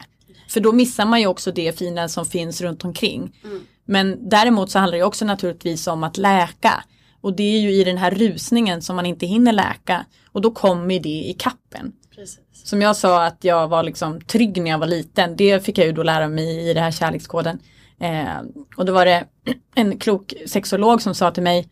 För 0.57 0.61
då 0.61 0.73
missar 0.73 1.07
man 1.07 1.21
ju 1.21 1.27
också 1.27 1.53
det 1.53 1.79
fina 1.79 2.09
som 2.09 2.27
finns 2.27 2.61
runt 2.61 2.85
omkring. 2.85 3.39
Mm. 3.45 3.61
Men 3.85 4.29
däremot 4.29 4.71
så 4.71 4.79
handlar 4.79 4.99
det 4.99 5.05
också 5.05 5.25
naturligtvis 5.25 5.87
om 5.87 6.05
att 6.05 6.17
läka. 6.17 6.85
Och 7.21 7.37
det 7.37 7.43
är 7.43 7.61
ju 7.61 7.73
i 7.73 7.85
den 7.85 7.99
här 7.99 8.11
rusningen 8.11 8.83
som 8.83 8.97
man 8.97 9.07
inte 9.07 9.27
hinner 9.27 9.53
läka. 9.53 10.07
Och 10.33 10.41
då 10.41 10.51
kommer 10.51 11.01
det 11.01 11.09
i 11.09 11.37
kappen. 11.39 11.93
Precis. 12.15 12.41
Som 12.53 12.83
jag 12.83 12.97
sa 12.97 13.25
att 13.25 13.45
jag 13.45 13.69
var 13.69 13.83
liksom 13.83 14.21
trygg 14.21 14.63
när 14.63 14.71
jag 14.71 14.79
var 14.79 14.87
liten. 14.87 15.37
Det 15.37 15.65
fick 15.65 15.79
jag 15.79 15.87
ju 15.87 15.93
då 15.93 16.03
lära 16.03 16.29
mig 16.29 16.71
i 16.71 16.75
det 16.75 16.81
här 16.81 16.91
kärlekskoden. 16.91 17.59
Eh, 18.01 18.41
och 18.77 18.85
då 18.85 18.93
var 18.93 19.05
det 19.05 19.25
en 19.75 19.99
klok 19.99 20.35
sexolog 20.47 21.03
som 21.03 21.15
sa 21.15 21.31
till 21.31 21.43
mig 21.43 21.69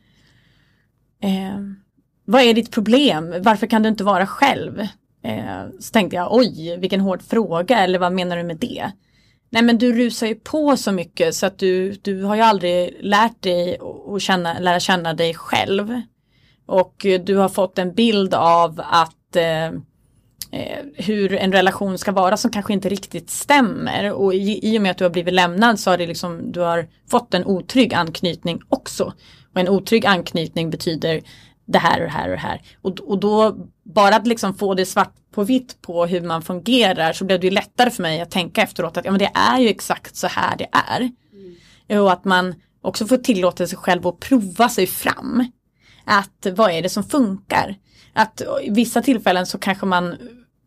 eh, 1.23 1.61
Vad 2.25 2.43
är 2.43 2.55
ditt 2.55 2.71
problem? 2.71 3.35
Varför 3.41 3.67
kan 3.67 3.83
du 3.83 3.89
inte 3.89 4.05
vara 4.05 4.27
själv? 4.27 4.87
Eh, 5.25 5.65
så 5.81 5.93
tänkte 5.93 6.17
jag 6.17 6.35
oj 6.35 6.77
vilken 6.79 7.01
hård 7.01 7.23
fråga 7.23 7.79
eller 7.79 7.99
vad 7.99 8.13
menar 8.13 8.37
du 8.37 8.43
med 8.43 8.57
det? 8.57 8.93
Nej 9.51 9.63
men 9.63 9.79
du 9.79 9.93
rusar 9.93 10.27
ju 10.27 10.35
på 10.35 10.77
så 10.77 10.93
mycket 10.93 11.35
så 11.35 11.47
att 11.47 11.59
du, 11.59 11.93
du 11.93 12.23
har 12.23 12.37
ju 12.37 12.43
aldrig 12.43 12.97
lärt 13.01 13.43
dig 13.43 13.79
att 14.15 14.23
känna, 14.23 14.59
lära 14.59 14.81
känna 14.81 15.15
dig 15.15 15.35
själv. 15.35 16.01
Och 16.67 17.07
du 17.25 17.37
har 17.37 17.49
fått 17.49 17.79
en 17.79 17.95
bild 17.95 18.35
av 18.35 18.81
att 18.85 19.37
eh, 19.37 19.67
eh, 20.51 20.85
hur 20.95 21.33
en 21.33 21.53
relation 21.53 21.99
ska 21.99 22.13
vara 22.13 22.37
som 22.37 22.51
kanske 22.51 22.73
inte 22.73 22.89
riktigt 22.89 23.31
stämmer. 23.31 24.13
Och 24.13 24.35
i, 24.35 24.75
i 24.75 24.79
och 24.79 24.83
med 24.83 24.91
att 24.91 24.99
du 24.99 25.05
har 25.05 25.11
blivit 25.11 25.35
lämnad 25.35 25.81
så 25.81 25.91
har 25.91 25.99
det 25.99 26.07
liksom, 26.07 26.53
du 26.53 26.61
har 26.61 26.89
fått 27.11 27.35
en 27.35 27.45
otrygg 27.45 27.95
anknytning 27.95 28.61
också. 28.69 29.13
Och 29.53 29.61
en 29.61 29.69
otrygg 29.69 30.07
anknytning 30.07 30.71
betyder 30.71 31.23
det 31.65 31.79
här 31.79 32.01
och 32.01 32.05
det 32.05 32.13
här 32.13 32.29
och 32.29 32.35
det 32.35 32.41
här. 32.41 32.63
Och, 32.83 33.01
och 33.01 33.19
då 33.19 33.57
bara 33.85 34.17
att 34.17 34.27
liksom 34.27 34.55
få 34.55 34.75
det 34.75 34.87
svart 34.87 35.15
på 35.31 35.45
vitt 35.45 35.83
på 35.83 36.07
hur 36.07 36.21
man 36.21 36.43
fungerar 36.43 37.13
så 37.13 37.25
blev 37.25 37.41
det 37.41 37.51
lättare 37.51 37.91
för 37.91 38.03
mig 38.03 38.21
att 38.21 38.31
tänka 38.31 38.63
efteråt 38.63 38.97
att 38.97 39.05
ja, 39.05 39.11
men 39.11 39.19
det 39.19 39.31
är 39.35 39.59
ju 39.59 39.69
exakt 39.69 40.17
så 40.17 40.27
här 40.27 40.57
det 40.57 40.69
är. 40.73 41.01
Mm. 41.91 42.03
Och 42.03 42.13
att 42.13 42.25
man 42.25 42.55
också 42.81 43.07
får 43.07 43.17
tillåta 43.17 43.67
sig 43.67 43.79
själv 43.79 44.07
att 44.07 44.21
prova 44.21 44.69
sig 44.69 44.87
fram. 44.87 45.51
Att 46.05 46.47
vad 46.57 46.71
är 46.71 46.83
det 46.83 46.89
som 46.89 47.05
funkar? 47.05 47.77
Att 48.13 48.43
i 48.63 48.71
vissa 48.71 49.03
tillfällen 49.03 49.47
så 49.47 49.59
kanske 49.59 49.87
man 49.87 50.17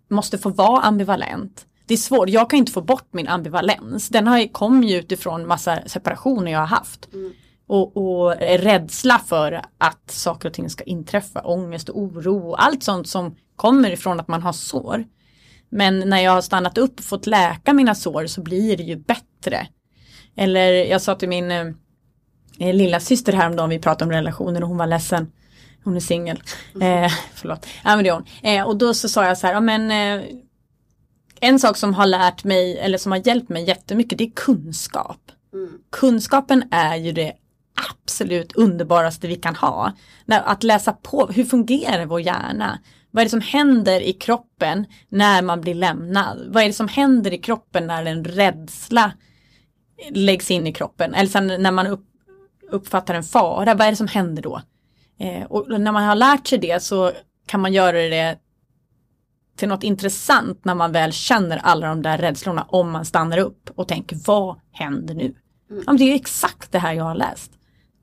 måste 0.09 0.37
få 0.37 0.49
vara 0.49 0.81
ambivalent. 0.81 1.65
det 1.85 1.93
är 1.93 1.97
svårt, 1.97 2.29
jag 2.29 2.49
kan 2.49 2.59
inte 2.59 2.71
få 2.71 2.81
bort 2.81 3.07
min 3.11 3.27
ambivalens. 3.27 4.09
Den 4.09 4.27
har, 4.27 4.53
kom 4.53 4.83
ju 4.83 4.97
utifrån 4.97 5.47
massa 5.47 5.79
separationer 5.85 6.51
jag 6.51 6.59
har 6.59 6.65
haft. 6.65 7.13
Mm. 7.13 7.33
Och, 7.67 7.97
och 7.97 8.35
rädsla 8.39 9.19
för 9.19 9.61
att 9.77 10.11
saker 10.11 10.49
och 10.49 10.53
ting 10.53 10.69
ska 10.69 10.83
inträffa, 10.83 11.41
ångest 11.41 11.89
och 11.89 11.99
oro 12.01 12.49
och 12.49 12.63
allt 12.63 12.83
sånt 12.83 13.07
som 13.07 13.35
kommer 13.55 13.91
ifrån 13.91 14.19
att 14.19 14.27
man 14.27 14.41
har 14.41 14.53
sår. 14.53 15.05
Men 15.69 15.99
när 15.99 16.19
jag 16.19 16.31
har 16.31 16.41
stannat 16.41 16.77
upp 16.77 16.99
och 16.99 17.05
fått 17.05 17.27
läka 17.27 17.73
mina 17.73 17.95
sår 17.95 18.27
så 18.27 18.41
blir 18.41 18.77
det 18.77 18.83
ju 18.83 18.95
bättre. 18.95 19.67
Eller 20.35 20.71
jag 20.71 21.01
sa 21.01 21.15
till 21.15 21.29
min 21.29 21.51
eh, 21.51 22.75
lilla 22.75 22.99
syster 22.99 23.33
häromdagen, 23.33 23.69
vi 23.69 23.79
pratade 23.79 24.05
om 24.05 24.11
relationer 24.11 24.61
och 24.61 24.67
hon 24.67 24.77
var 24.77 24.87
ledsen. 24.87 25.31
Hon 25.83 25.95
är 25.95 25.99
singel. 25.99 26.43
Eh, 26.81 27.11
förlåt. 27.33 27.65
Ja 27.83 27.95
men 27.95 28.03
det 28.03 28.09
är 28.09 28.13
hon. 28.13 28.25
Eh, 28.43 28.63
och 28.67 28.77
då 28.77 28.93
så 28.93 29.09
sa 29.09 29.25
jag 29.25 29.37
så 29.37 29.47
här, 29.47 29.53
ja 29.53 29.59
men 29.59 29.91
eh, 29.91 30.25
en 31.39 31.59
sak 31.59 31.77
som 31.77 31.93
har 31.93 32.05
lärt 32.05 32.43
mig 32.43 32.77
eller 32.77 32.97
som 32.97 33.11
har 33.11 33.27
hjälpt 33.27 33.49
mig 33.49 33.63
jättemycket 33.63 34.17
det 34.17 34.23
är 34.23 34.31
kunskap. 34.31 35.31
Mm. 35.53 35.69
Kunskapen 35.89 36.63
är 36.71 36.95
ju 36.95 37.11
det 37.11 37.33
absolut 37.91 38.53
underbaraste 38.53 39.27
vi 39.27 39.35
kan 39.35 39.55
ha. 39.55 39.93
När, 40.25 40.41
att 40.41 40.63
läsa 40.63 40.93
på, 40.93 41.27
hur 41.27 41.43
fungerar 41.43 42.05
vår 42.05 42.21
hjärna? 42.21 42.79
Vad 43.11 43.21
är 43.21 43.25
det 43.25 43.29
som 43.29 43.41
händer 43.41 44.01
i 44.01 44.13
kroppen 44.13 44.85
när 45.09 45.41
man 45.41 45.61
blir 45.61 45.73
lämnad? 45.73 46.47
Vad 46.49 46.63
är 46.63 46.67
det 46.67 46.73
som 46.73 46.87
händer 46.87 47.33
i 47.33 47.37
kroppen 47.37 47.87
när 47.87 48.05
en 48.05 48.25
rädsla 48.25 49.11
läggs 50.09 50.51
in 50.51 50.67
i 50.67 50.73
kroppen? 50.73 51.13
Eller 51.13 51.29
sen 51.29 51.47
när 51.47 51.71
man 51.71 51.87
upp, 51.87 52.05
uppfattar 52.71 53.13
en 53.13 53.23
fara, 53.23 53.73
vad 53.73 53.87
är 53.87 53.91
det 53.91 53.97
som 53.97 54.07
händer 54.07 54.41
då? 54.41 54.61
Eh, 55.19 55.43
och 55.43 55.81
när 55.81 55.91
man 55.91 56.03
har 56.03 56.15
lärt 56.15 56.47
sig 56.47 56.57
det 56.57 56.83
så 56.83 57.11
kan 57.45 57.61
man 57.61 57.73
göra 57.73 57.97
det 57.97 58.39
till 59.57 59.67
något 59.67 59.83
intressant 59.83 60.65
när 60.65 60.75
man 60.75 60.91
väl 60.91 61.13
känner 61.13 61.57
alla 61.57 61.87
de 61.87 62.01
där 62.01 62.17
rädslorna 62.17 62.63
om 62.69 62.91
man 62.91 63.05
stannar 63.05 63.37
upp 63.37 63.69
och 63.75 63.87
tänker 63.87 64.17
vad 64.25 64.59
händer 64.71 65.13
nu? 65.15 65.35
Mm. 65.69 65.83
Ja, 65.87 65.93
det 65.93 66.03
är 66.03 66.15
exakt 66.15 66.71
det 66.71 66.79
här 66.79 66.93
jag 66.93 67.03
har 67.03 67.15
läst. 67.15 67.51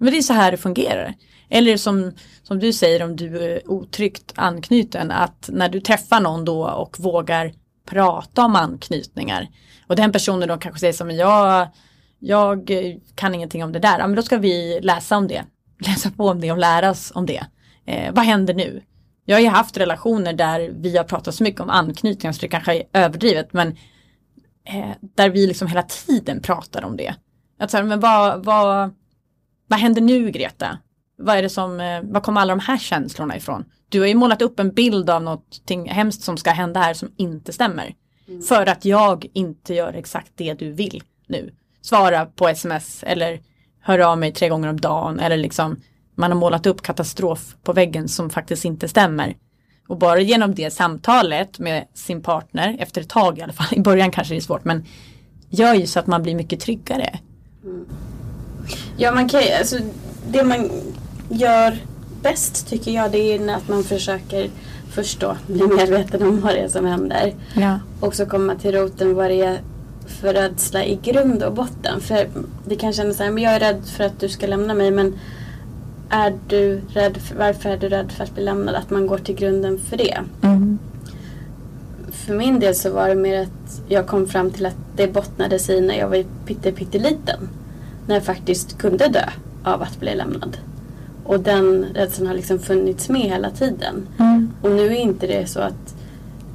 Men 0.05 0.13
det 0.13 0.19
är 0.19 0.23
så 0.23 0.33
här 0.33 0.51
det 0.51 0.57
fungerar. 0.57 1.15
Eller 1.51 1.77
som, 1.77 2.13
som 2.43 2.59
du 2.59 2.73
säger 2.73 3.03
om 3.03 3.17
du 3.17 3.39
är 3.39 3.71
otryggt 3.71 4.33
anknuten 4.37 5.11
att 5.11 5.51
när 5.53 5.69
du 5.69 5.81
träffar 5.81 6.21
någon 6.21 6.45
då 6.45 6.67
och 6.69 7.01
vågar 7.01 7.53
prata 7.87 8.45
om 8.45 8.57
anknytningar 8.57 9.49
och 9.87 9.97
den 9.97 10.13
personen 10.13 10.49
då 10.49 10.57
kanske 10.57 10.81
säger 10.81 10.93
som 10.93 11.11
jag, 11.11 11.69
jag 12.19 12.71
kan 13.15 13.35
ingenting 13.35 13.65
om 13.65 13.73
det 13.73 13.79
där, 13.79 13.99
ja, 13.99 14.07
men 14.07 14.17
då 14.17 14.23
ska 14.23 14.39
vi 14.39 14.81
läsa 14.81 15.17
om 15.17 15.29
det, 15.29 15.45
läsa 15.87 16.11
på 16.11 16.29
om 16.29 16.41
det 16.41 16.53
och 16.53 16.59
lära 16.59 16.91
oss 16.91 17.13
om 17.15 17.27
det. 17.27 17.45
Eh, 17.87 18.13
vad 18.15 18.25
händer 18.25 18.55
nu? 18.55 18.83
Jag 19.25 19.37
har 19.37 19.43
ju 19.43 19.49
haft 19.49 19.77
relationer 19.77 20.33
där 20.33 20.73
vi 20.75 20.97
har 20.97 21.05
pratat 21.05 21.35
så 21.35 21.45
mycket 21.45 21.61
om 21.61 21.71
anknytningar 21.71 22.33
så 22.33 22.41
det 22.41 22.49
kanske 22.49 22.75
är 22.75 22.85
överdrivet 22.93 23.53
men 23.53 23.69
eh, 24.69 24.91
där 25.17 25.31
vi 25.31 25.47
liksom 25.47 25.69
hela 25.69 25.83
tiden 25.83 26.43
pratar 26.43 26.85
om 26.85 26.97
det. 26.97 27.15
Att 27.59 27.71
så 27.71 27.77
här, 27.77 27.85
men 27.85 28.01
vad, 28.01 28.45
vad, 28.45 28.95
vad 29.75 29.81
händer 29.81 30.03
nu 30.03 30.31
Greta? 30.31 30.79
Vad 31.19 31.37
är 31.37 31.43
det 31.43 31.49
som, 31.49 31.81
eh, 31.81 32.01
vad 32.03 32.23
kommer 32.23 32.41
alla 32.41 32.57
de 32.57 32.61
här 32.61 32.79
känslorna 32.79 33.37
ifrån? 33.37 33.65
Du 33.89 34.01
har 34.01 34.07
ju 34.07 34.15
målat 34.15 34.43
upp 34.43 34.61
en 34.61 34.71
bild 34.71 35.11
av 35.11 35.23
någonting 35.23 35.89
hemskt 35.89 36.23
som 36.23 36.37
ska 36.37 36.51
hända 36.51 36.81
här 36.81 36.95
som 36.95 37.13
inte 37.17 37.53
stämmer. 37.53 37.95
För 38.49 38.67
att 38.67 38.85
jag 38.85 39.27
inte 39.33 39.75
gör 39.75 39.93
exakt 39.93 40.33
det 40.35 40.55
du 40.55 40.73
vill 40.73 41.03
nu. 41.27 41.55
Svara 41.83 42.27
på 42.27 42.49
sms 42.49 43.03
eller 43.03 43.41
hör 43.81 43.99
av 43.99 44.19
mig 44.19 44.33
tre 44.33 44.49
gånger 44.49 44.69
om 44.69 44.81
dagen 44.81 45.21
eller 45.21 45.37
liksom 45.37 45.77
man 46.15 46.31
har 46.31 46.39
målat 46.39 46.67
upp 46.67 46.83
katastrof 46.83 47.57
på 47.63 47.73
väggen 47.73 48.09
som 48.09 48.31
faktiskt 48.31 48.65
inte 48.65 48.89
stämmer. 48.89 49.37
Och 49.89 49.99
bara 49.99 50.21
genom 50.21 50.55
det 50.55 50.73
samtalet 50.73 51.59
med 51.59 51.89
sin 51.95 52.23
partner, 52.23 52.77
efter 52.79 53.01
ett 53.01 53.09
tag 53.09 53.39
i 53.39 53.43
alla 53.43 53.53
fall, 53.53 53.67
i 53.79 53.81
början 53.81 54.11
kanske 54.11 54.35
det 54.35 54.39
är 54.39 54.41
svårt, 54.41 54.65
men 54.65 54.85
gör 55.49 55.75
ju 55.75 55.87
så 55.87 55.99
att 55.99 56.07
man 56.07 56.23
blir 56.23 56.35
mycket 56.35 56.61
tryggare. 56.61 57.19
Ja, 58.97 59.13
man 59.13 59.29
kan 59.29 59.41
alltså 59.59 59.77
det 60.31 60.45
man 60.45 60.71
gör 61.29 61.79
bäst 62.23 62.69
tycker 62.69 62.91
jag 62.91 63.13
det 63.13 63.19
är 63.19 63.55
att 63.57 63.69
man 63.69 63.85
försöker 63.85 64.51
förstå, 64.91 65.37
bli 65.47 65.67
medveten 65.67 66.23
om 66.23 66.41
vad 66.41 66.55
det 66.55 66.61
är 66.61 66.69
som 66.69 66.87
händer. 66.87 67.35
Ja. 67.55 67.79
Och 68.01 68.15
så 68.15 68.27
komma 68.27 68.55
till 68.55 68.73
roten 68.73 69.15
vad 69.15 69.31
det 69.31 69.41
är 69.41 69.61
för 70.07 70.35
rädsla 70.35 70.85
i 70.85 70.99
grund 71.03 71.43
och 71.43 71.53
botten. 71.53 72.01
För 72.01 72.29
det 72.67 72.77
kan 72.77 72.93
kännas 72.93 73.17
så 73.17 73.23
här, 73.23 73.31
men 73.31 73.43
jag 73.43 73.53
är 73.53 73.61
rädd 73.61 73.83
för 73.97 74.05
att 74.05 74.21
du 74.21 74.29
ska 74.29 74.47
lämna 74.47 74.75
mig 74.75 74.91
men 74.91 75.15
är 76.09 76.35
du 76.49 76.81
rädd 76.89 77.17
för, 77.17 77.37
varför 77.37 77.71
är 77.71 77.77
du 77.77 77.89
rädd 77.89 78.13
för 78.13 78.25
att 78.25 78.35
bli 78.35 78.45
lämnad? 78.45 78.75
Att 78.75 78.91
man 78.91 79.07
går 79.07 79.19
till 79.19 79.35
grunden 79.35 79.79
för 79.79 79.97
det. 79.97 80.19
Mm. 80.43 80.79
För 82.13 82.35
min 82.35 82.61
del 82.61 82.75
så 82.75 82.91
var 82.91 83.09
det 83.09 83.15
mer 83.15 83.43
att 83.43 83.83
jag 83.89 84.07
kom 84.07 84.27
fram 84.27 84.51
till 84.51 84.67
att 84.67 84.77
det 84.97 85.09
bottnade 85.09 85.59
sig 85.59 85.81
när 85.81 85.95
jag 85.95 86.09
var 86.09 86.25
pytte, 86.47 86.73
pytteliten. 86.73 87.49
När 88.07 88.15
jag 88.15 88.25
faktiskt 88.25 88.79
kunde 88.79 89.09
dö 89.09 89.25
av 89.65 89.83
att 89.83 90.01
bli 90.01 90.15
lämnad. 90.15 90.57
Och 91.25 91.41
den 91.41 91.87
rädslan 91.95 92.27
har 92.27 92.35
liksom 92.35 92.59
funnits 92.59 93.09
med 93.09 93.21
hela 93.23 93.51
tiden. 93.51 94.07
Mm. 94.19 94.51
Och 94.63 94.71
nu 94.71 94.87
är 94.87 94.91
inte 95.01 95.27
det 95.27 95.47
så 95.47 95.61
att 95.61 95.95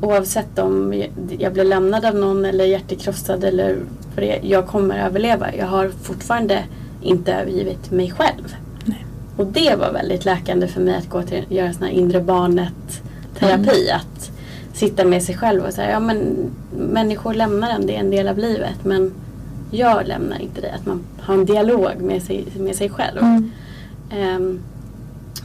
oavsett 0.01 0.59
om 0.59 1.03
jag- 1.39 1.53
blir 1.53 1.63
lämnad 1.63 2.05
av 2.05 2.15
någon 2.15 2.45
eller 2.45 2.65
hjärtekrossad 2.65 3.43
eller 3.43 3.75
vad 4.15 4.25
det 4.25 4.39
jag 4.43 4.67
kommer 4.67 5.05
överleva. 5.05 5.55
Jag 5.55 5.65
har 5.65 5.89
fortfarande 6.01 6.63
inte 7.01 7.33
övergivit 7.33 7.91
mig 7.91 8.11
själv. 8.11 8.55
Nej. 8.85 9.05
Och 9.37 9.45
det 9.45 9.75
var 9.79 9.91
väldigt 9.91 10.25
läkande 10.25 10.67
för 10.67 10.81
mig 10.81 10.95
att 10.95 11.09
gå 11.09 11.21
till 11.23 11.43
göra 11.49 11.73
sån 11.73 11.83
här 11.83 11.91
inre 11.91 12.21
barnet 12.21 13.01
terapi. 13.39 13.89
Att 13.91 14.31
sitta 14.73 15.05
med 15.05 15.23
sig 15.23 15.35
själv 15.37 15.63
och 15.63 15.73
säga, 15.73 15.91
ja 15.91 15.99
men 15.99 16.35
människor 16.77 17.33
lämnar 17.33 17.69
en, 17.69 17.87
det 17.87 17.95
är 17.95 17.99
en 17.99 18.11
del 18.11 18.27
av 18.27 18.37
livet. 18.37 18.75
Men 18.83 19.11
jag 19.71 20.07
lämnar 20.07 20.39
inte 20.41 20.61
dig. 20.61 20.71
Att 20.71 20.85
man 20.85 21.03
har 21.19 21.33
en 21.33 21.45
dialog 21.45 22.01
med 22.01 22.23
sig, 22.23 22.45
med 22.57 22.75
sig 22.75 22.89
själv. 22.89 23.17
Mm. 23.19 23.51
Ehm, 24.11 24.59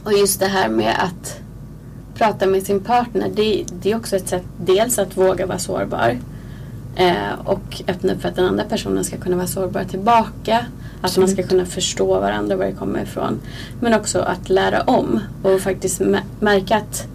och 0.03 0.13
just 0.13 0.39
det 0.39 0.47
här 0.47 0.69
med 0.69 0.95
att 0.99 1.39
prata 2.15 2.47
med 2.47 2.63
sin 2.63 2.79
partner. 2.79 3.31
Det, 3.35 3.65
det 3.81 3.91
är 3.91 3.95
också 3.97 4.15
ett 4.15 4.27
sätt 4.27 4.43
dels 4.57 4.99
att 4.99 5.17
våga 5.17 5.45
vara 5.45 5.59
sårbar. 5.59 6.17
Eh, 6.95 7.39
och 7.43 7.81
öppna 7.87 8.13
upp 8.13 8.21
för 8.21 8.29
att 8.29 8.35
den 8.35 8.45
andra 8.45 8.63
personen 8.63 9.03
ska 9.03 9.17
kunna 9.17 9.35
vara 9.35 9.47
sårbar 9.47 9.83
tillbaka. 9.83 10.65
Att 11.01 11.01
man 11.01 11.09
ska 11.11 11.21
Absolut. 11.21 11.49
kunna 11.49 11.65
förstå 11.65 12.19
varandra 12.19 12.55
var 12.55 12.65
det 12.65 12.71
kommer 12.71 13.01
ifrån. 13.03 13.39
Men 13.79 13.93
också 13.93 14.19
att 14.19 14.49
lära 14.49 14.81
om 14.81 15.19
och 15.43 15.59
faktiskt 15.61 16.01
mä- 16.01 16.21
märka 16.39 16.77
att 16.77 17.07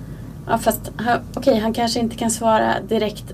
ja, 0.49 0.59
fast 0.59 0.91
han, 0.97 1.19
okej, 1.35 1.59
han 1.59 1.73
kanske 1.73 2.01
inte 2.01 2.17
kan 2.17 2.31
svara 2.31 2.75
direkt 2.89 3.25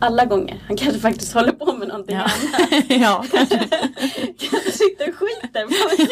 alla 0.00 0.24
gånger. 0.24 0.62
Han 0.68 0.76
kanske 0.76 1.00
faktiskt 1.00 1.34
håller 1.34 1.52
på 1.52 1.72
med 1.72 1.88
någonting 1.88 2.16
Ja. 2.16 2.22
annat. 2.22 2.84
ja, 2.88 3.24
kanske. 3.32 3.58
kanske 4.38 4.70
sitter 4.72 5.08
och 5.08 5.14
skiter, 5.14 5.66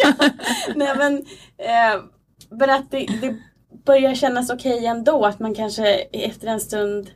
jag. 0.05 0.31
Nej 0.77 0.95
men, 0.99 1.17
eh, 1.59 2.03
men 2.51 2.71
att 2.71 2.91
det, 2.91 3.07
det 3.21 3.37
börjar 3.87 4.15
kännas 4.15 4.51
okej 4.51 4.87
ändå. 4.87 5.25
Att 5.25 5.41
man 5.41 5.55
kanske 5.55 5.87
efter 6.13 6.47
en 6.49 6.61
stund 6.61 7.11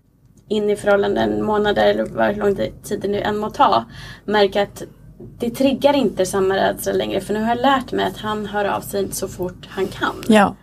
in 0.48 0.70
i 0.70 0.76
förhållanden, 0.76 1.44
månader 1.44 1.86
eller 1.86 2.32
hur 2.32 2.40
lång 2.40 2.54
tid 2.56 3.00
det 3.02 3.08
nu 3.08 3.20
än 3.20 3.38
må 3.38 3.50
ta, 3.50 3.84
märker 4.24 4.62
att 4.62 4.82
det 5.38 5.50
triggar 5.50 5.96
inte 5.96 6.26
samma 6.26 6.56
rädsla 6.56 6.92
längre. 6.92 7.20
För 7.20 7.34
nu 7.34 7.40
har 7.40 7.48
jag 7.48 7.60
lärt 7.60 7.92
mig 7.92 8.04
att 8.04 8.16
han 8.16 8.46
hör 8.46 8.64
av 8.64 8.80
sig 8.80 9.12
så 9.12 9.28
fort 9.28 9.66
han 9.68 9.86
kan. 9.86 10.24
ja. 10.28 10.56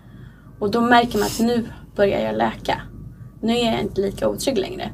Och 0.59 0.71
då 0.71 0.81
märker 0.81 1.17
man 1.19 1.27
att 1.27 1.39
nu 1.39 1.65
börjar 1.95 2.19
jag 2.19 2.35
läka. 2.37 2.81
Nu 3.41 3.57
är 3.57 3.71
jag 3.71 3.81
inte 3.81 4.01
lika 4.01 4.29
otrygg 4.29 4.57
längre. 4.57 4.91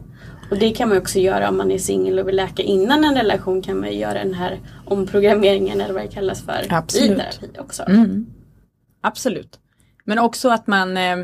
Och 0.52 0.58
det 0.58 0.72
kan 0.72 0.90
man 0.90 0.98
också 0.98 1.20
göra 1.20 1.50
om 1.50 1.58
man 1.58 1.72
är 1.72 1.78
singel 1.78 2.20
och 2.20 2.28
vill 2.28 2.36
läka 2.36 2.64
innan 2.64 3.04
en 3.04 3.16
relation 3.16 3.62
kan 3.62 3.80
man 3.80 3.98
göra 3.98 4.14
den 4.14 4.34
här 4.34 4.60
omprogrammeringen 4.86 5.82
eller 5.82 5.94
vad 5.94 6.04
det 6.04 6.08
kallas 6.08 6.46
för 6.46 6.68
Absolut. 6.70 7.12
i 7.12 7.16
terapi 7.16 7.60
också. 7.60 7.84
Mm. 7.84 8.26
Absolut. 9.02 9.60
Men 10.06 10.20
också 10.20 10.50
att 10.50 10.68
man 10.68 10.98
eh, 10.98 11.20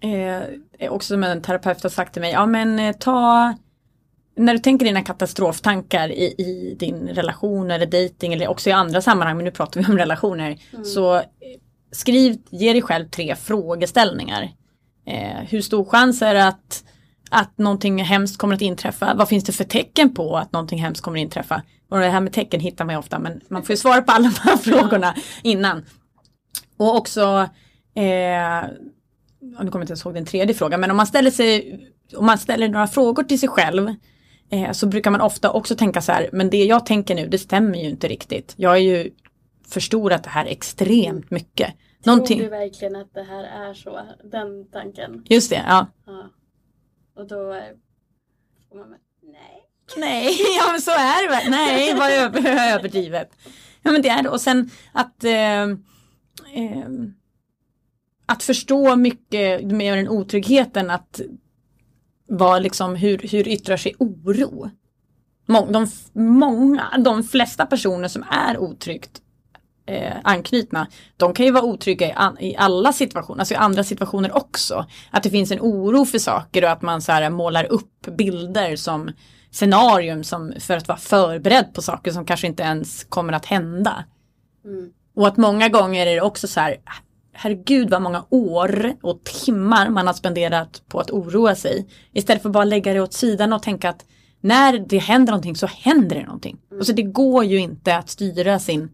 eh, 0.00 0.92
också 0.92 1.14
som 1.14 1.24
en 1.24 1.42
terapeut 1.42 1.82
har 1.82 1.90
sagt 1.90 2.12
till 2.12 2.22
mig, 2.22 2.32
ja 2.32 2.46
men 2.46 2.78
eh, 2.78 2.96
ta 2.96 3.54
när 4.36 4.52
du 4.52 4.58
tänker 4.58 4.86
dina 4.86 5.02
katastroftankar 5.02 6.08
i, 6.08 6.34
i 6.38 6.76
din 6.78 7.08
relation 7.08 7.70
eller 7.70 7.86
dating 7.86 8.32
eller 8.32 8.48
också 8.48 8.70
i 8.70 8.72
andra 8.72 9.00
sammanhang, 9.00 9.36
men 9.36 9.44
nu 9.44 9.50
pratar 9.50 9.80
vi 9.80 9.86
om 9.86 9.98
relationer, 9.98 10.56
så 10.84 11.16
eh, 11.16 11.22
skriv, 11.92 12.38
ge 12.50 12.72
dig 12.72 12.82
själv 12.82 13.08
tre 13.08 13.36
frågeställningar. 13.36 14.50
Eh, 15.06 15.44
hur 15.48 15.60
stor 15.60 15.84
chans 15.84 16.22
är 16.22 16.34
det 16.34 16.46
att, 16.46 16.84
att 17.30 17.58
någonting 17.58 18.04
hemskt 18.04 18.38
kommer 18.38 18.54
att 18.54 18.60
inträffa? 18.60 19.14
Vad 19.14 19.28
finns 19.28 19.44
det 19.44 19.52
för 19.52 19.64
tecken 19.64 20.14
på 20.14 20.36
att 20.36 20.52
någonting 20.52 20.78
hemskt 20.78 21.02
kommer 21.02 21.18
att 21.18 21.22
inträffa? 21.22 21.62
Och 21.90 21.98
det 21.98 22.08
här 22.08 22.20
med 22.20 22.32
tecken 22.32 22.60
hittar 22.60 22.84
man 22.84 22.94
ju 22.94 22.98
ofta, 22.98 23.18
men 23.18 23.40
man 23.48 23.62
får 23.62 23.72
ju 23.72 23.76
svara 23.76 24.02
på 24.02 24.12
alla 24.12 24.28
de 24.28 24.48
här 24.50 24.56
frågorna 24.80 25.14
innan. 25.42 25.84
Och 26.76 26.96
också, 26.96 27.48
eh, 27.94 28.68
nu 29.40 29.56
kommer 29.56 29.72
jag 29.72 29.82
inte 29.82 29.90
ens 29.90 30.04
ihåg 30.04 30.14
den 30.14 30.26
tredje 30.26 30.54
frågan, 30.54 30.80
men 30.80 30.90
om 30.90 30.96
man 30.96 31.06
ställer 31.06 31.30
sig, 31.30 31.80
om 32.16 32.26
man 32.26 32.38
ställer 32.38 32.68
några 32.68 32.86
frågor 32.86 33.22
till 33.22 33.40
sig 33.40 33.48
själv 33.48 33.94
eh, 34.50 34.72
så 34.72 34.86
brukar 34.86 35.10
man 35.10 35.20
ofta 35.20 35.50
också 35.50 35.76
tänka 35.76 36.00
så 36.00 36.12
här, 36.12 36.30
men 36.32 36.50
det 36.50 36.64
jag 36.64 36.86
tänker 36.86 37.14
nu 37.14 37.28
det 37.28 37.38
stämmer 37.38 37.78
ju 37.78 37.88
inte 37.88 38.08
riktigt. 38.08 38.54
Jag 38.56 38.70
har 38.70 38.76
ju 38.76 39.10
förstorat 39.68 40.24
det 40.24 40.30
här 40.30 40.46
extremt 40.46 41.30
mycket. 41.30 41.74
Någonting, 42.04 42.38
Tror 42.38 42.50
du 42.50 42.56
verkligen 42.56 42.96
att 42.96 43.14
det 43.14 43.22
här 43.22 43.44
är 43.44 43.74
så? 43.74 44.00
Den 44.24 44.70
tanken. 44.72 45.24
just 45.28 45.50
det, 45.50 45.64
ja. 45.68 45.86
Ja. 46.06 46.30
Och 47.18 47.26
då 47.26 47.52
eh, 47.52 47.62
får 48.68 48.78
man 48.78 48.90
Nej. 49.22 49.68
Nej, 49.96 50.38
ja 50.58 50.72
men 50.72 50.80
så 50.80 50.90
är 50.90 51.22
det 51.22 51.28
väl. 51.28 51.50
Nej, 51.50 51.94
vad 51.94 52.10
över, 52.10 52.74
överdrivet. 52.74 53.30
Ja 53.82 53.92
men 53.92 54.02
det 54.02 54.08
är 54.08 54.22
det. 54.22 54.28
Och 54.28 54.40
sen 54.40 54.70
att 54.92 55.24
eh, 55.24 55.62
eh, 55.62 56.88
att 58.26 58.42
förstå 58.42 58.96
mycket 58.96 59.64
mer 59.64 59.96
den 59.96 60.08
otryggheten 60.08 60.90
att 60.90 61.20
vara 62.28 62.58
liksom 62.58 62.94
hur, 62.94 63.18
hur 63.18 63.48
yttrar 63.48 63.76
sig 63.76 63.94
oro. 63.98 64.70
de, 65.46 65.86
många, 66.12 66.98
de 66.98 67.24
flesta 67.24 67.66
personer 67.66 68.08
som 68.08 68.24
är 68.30 68.58
otryggt 68.58 69.22
eh, 69.88 70.12
anknutna, 70.24 70.86
de 71.16 71.34
kan 71.34 71.46
ju 71.46 71.52
vara 71.52 71.64
otrygga 71.64 72.08
i, 72.08 72.12
an, 72.12 72.38
i, 72.40 72.56
alla 72.56 72.92
situationer, 72.92 73.38
alltså 73.38 73.54
i 73.54 73.56
andra 73.56 73.84
situationer 73.84 74.36
också. 74.36 74.86
Att 75.10 75.22
det 75.22 75.30
finns 75.30 75.50
en 75.50 75.60
oro 75.60 76.04
för 76.04 76.18
saker 76.18 76.64
och 76.64 76.70
att 76.70 76.82
man 76.82 77.02
så 77.02 77.12
här 77.12 77.30
målar 77.30 77.64
upp 77.64 78.06
bilder 78.18 78.76
som 78.76 79.10
scenarium 79.50 80.24
som 80.24 80.52
för 80.60 80.76
att 80.76 80.88
vara 80.88 80.98
förberedd 80.98 81.74
på 81.74 81.82
saker 81.82 82.10
som 82.10 82.24
kanske 82.24 82.46
inte 82.46 82.62
ens 82.62 83.04
kommer 83.04 83.32
att 83.32 83.46
hända. 83.46 84.04
Mm. 84.64 84.90
Och 85.16 85.26
att 85.26 85.36
många 85.36 85.68
gånger 85.68 86.06
är 86.06 86.14
det 86.14 86.20
också 86.20 86.48
så 86.48 86.60
här, 86.60 86.76
herregud 87.32 87.90
vad 87.90 88.02
många 88.02 88.24
år 88.30 88.92
och 89.02 89.24
timmar 89.24 89.88
man 89.88 90.06
har 90.06 90.14
spenderat 90.14 90.82
på 90.88 91.00
att 91.00 91.10
oroa 91.10 91.54
sig. 91.54 91.88
Istället 92.12 92.42
för 92.42 92.48
att 92.48 92.52
bara 92.52 92.64
lägga 92.64 92.92
det 92.92 93.00
åt 93.00 93.12
sidan 93.12 93.52
och 93.52 93.62
tänka 93.62 93.90
att 93.90 94.04
när 94.40 94.78
det 94.78 94.98
händer 94.98 95.32
någonting 95.32 95.56
så 95.56 95.66
händer 95.66 96.16
det 96.16 96.24
någonting. 96.24 96.56
Mm. 96.70 96.80
Alltså 96.80 96.92
det 96.92 97.02
går 97.02 97.44
ju 97.44 97.58
inte 97.58 97.96
att 97.96 98.08
styra 98.08 98.58
sin, 98.58 98.88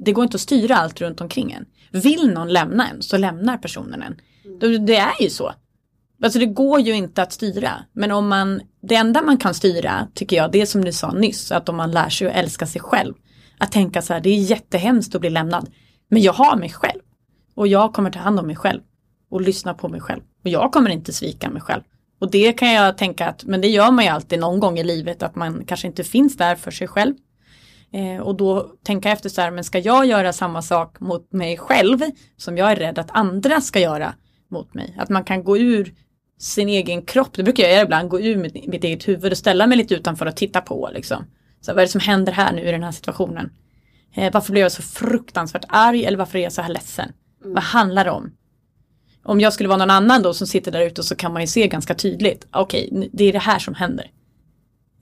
det 0.00 0.12
går 0.12 0.24
inte 0.24 0.34
att 0.34 0.40
styra 0.40 0.76
allt 0.76 1.00
runt 1.00 1.20
omkring 1.20 1.52
en. 1.52 1.66
Vill 2.02 2.30
någon 2.34 2.52
lämna 2.52 2.88
en 2.88 3.02
så 3.02 3.16
lämnar 3.16 3.58
personen 3.58 4.02
en. 4.02 4.20
Mm. 4.62 4.86
Det 4.86 4.96
är 4.96 5.22
ju 5.22 5.30
så. 5.30 5.52
Alltså 6.22 6.38
det 6.38 6.46
går 6.46 6.80
ju 6.80 6.92
inte 6.92 7.22
att 7.22 7.32
styra. 7.32 7.84
Men 7.92 8.12
om 8.12 8.28
man, 8.28 8.60
det 8.82 8.94
enda 8.94 9.22
man 9.22 9.36
kan 9.36 9.54
styra 9.54 10.08
tycker 10.14 10.36
jag, 10.36 10.52
det 10.52 10.60
är 10.60 10.66
som 10.66 10.84
du 10.84 10.92
sa 10.92 11.12
nyss, 11.12 11.52
att 11.52 11.68
om 11.68 11.76
man 11.76 11.90
lär 11.90 12.08
sig 12.08 12.28
att 12.28 12.36
älska 12.36 12.66
sig 12.66 12.80
själv. 12.80 13.14
Att 13.58 13.72
tänka 13.72 14.02
så 14.02 14.12
här, 14.12 14.20
det 14.20 14.30
är 14.30 14.38
jättehemskt 14.38 15.14
att 15.14 15.20
bli 15.20 15.30
lämnad. 15.30 15.70
Men 16.08 16.22
jag 16.22 16.32
har 16.32 16.56
mig 16.56 16.70
själv. 16.70 17.00
Och 17.54 17.68
jag 17.68 17.92
kommer 17.92 18.10
ta 18.10 18.18
hand 18.18 18.40
om 18.40 18.46
mig 18.46 18.56
själv. 18.56 18.80
Och 19.30 19.40
lyssna 19.40 19.74
på 19.74 19.88
mig 19.88 20.00
själv. 20.00 20.22
Och 20.44 20.50
jag 20.50 20.72
kommer 20.72 20.90
inte 20.90 21.12
svika 21.12 21.50
mig 21.50 21.62
själv. 21.62 21.82
Och 22.20 22.30
det 22.30 22.52
kan 22.52 22.72
jag 22.72 22.98
tänka 22.98 23.28
att, 23.28 23.44
men 23.44 23.60
det 23.60 23.68
gör 23.68 23.90
man 23.90 24.04
ju 24.04 24.10
alltid 24.10 24.38
någon 24.38 24.60
gång 24.60 24.78
i 24.78 24.84
livet, 24.84 25.22
att 25.22 25.36
man 25.36 25.64
kanske 25.64 25.86
inte 25.86 26.04
finns 26.04 26.36
där 26.36 26.56
för 26.56 26.70
sig 26.70 26.88
själv. 26.88 27.14
Eh, 27.92 28.20
och 28.20 28.36
då 28.36 28.72
tänka 28.82 29.10
efter 29.10 29.28
så 29.28 29.40
här, 29.40 29.50
men 29.50 29.64
ska 29.64 29.78
jag 29.78 30.06
göra 30.06 30.32
samma 30.32 30.62
sak 30.62 31.00
mot 31.00 31.32
mig 31.32 31.56
själv 31.56 31.98
som 32.36 32.56
jag 32.56 32.72
är 32.72 32.76
rädd 32.76 32.98
att 32.98 33.10
andra 33.10 33.60
ska 33.60 33.80
göra 33.80 34.14
mot 34.50 34.74
mig? 34.74 34.96
Att 34.98 35.08
man 35.08 35.24
kan 35.24 35.44
gå 35.44 35.58
ur 35.58 35.94
sin 36.38 36.68
egen 36.68 37.02
kropp, 37.02 37.32
det 37.32 37.42
brukar 37.42 37.62
jag 37.62 37.72
göra 37.72 37.82
ibland, 37.82 38.08
gå 38.08 38.20
ur 38.20 38.36
mitt, 38.36 38.66
mitt 38.66 38.84
eget 38.84 39.08
huvud 39.08 39.32
och 39.32 39.38
ställa 39.38 39.66
mig 39.66 39.78
lite 39.78 39.94
utanför 39.94 40.26
och 40.26 40.36
titta 40.36 40.60
på 40.60 40.90
liksom. 40.92 41.24
Så 41.60 41.72
vad 41.72 41.78
är 41.78 41.86
det 41.86 41.92
som 41.92 42.00
händer 42.00 42.32
här 42.32 42.52
nu 42.52 42.62
i 42.62 42.70
den 42.70 42.82
här 42.82 42.92
situationen? 42.92 43.50
Eh, 44.14 44.32
varför 44.32 44.52
blir 44.52 44.62
jag 44.62 44.72
så 44.72 44.82
fruktansvärt 44.82 45.64
arg 45.68 46.04
eller 46.04 46.18
varför 46.18 46.38
är 46.38 46.42
jag 46.42 46.52
så 46.52 46.62
här 46.62 46.72
ledsen? 46.72 47.12
Mm. 47.42 47.54
Vad 47.54 47.62
handlar 47.62 48.04
det 48.04 48.10
om? 48.10 48.32
Om 49.24 49.40
jag 49.40 49.52
skulle 49.52 49.68
vara 49.68 49.78
någon 49.78 49.90
annan 49.90 50.22
då 50.22 50.34
som 50.34 50.46
sitter 50.46 50.72
där 50.72 50.80
ute 50.80 51.02
så 51.02 51.16
kan 51.16 51.32
man 51.32 51.42
ju 51.42 51.46
se 51.46 51.68
ganska 51.68 51.94
tydligt, 51.94 52.46
okej, 52.50 52.88
okay, 52.92 53.08
det 53.12 53.24
är 53.24 53.32
det 53.32 53.38
här 53.38 53.58
som 53.58 53.74
händer. 53.74 54.10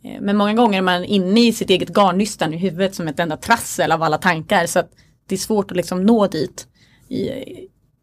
Eh, 0.06 0.20
men 0.20 0.36
många 0.36 0.54
gånger 0.54 0.78
är 0.78 0.82
man 0.82 1.04
inne 1.04 1.40
i 1.40 1.52
sitt 1.52 1.70
eget 1.70 1.88
garnnystan 1.88 2.54
i 2.54 2.56
huvudet 2.56 2.94
som 2.94 3.08
ett 3.08 3.20
enda 3.20 3.36
trassel 3.36 3.92
av 3.92 4.02
alla 4.02 4.18
tankar 4.18 4.66
så 4.66 4.78
att 4.78 4.90
det 5.26 5.34
är 5.34 5.38
svårt 5.38 5.70
att 5.70 5.76
liksom 5.76 6.02
nå 6.02 6.26
dit, 6.26 6.66
i, 7.08 7.28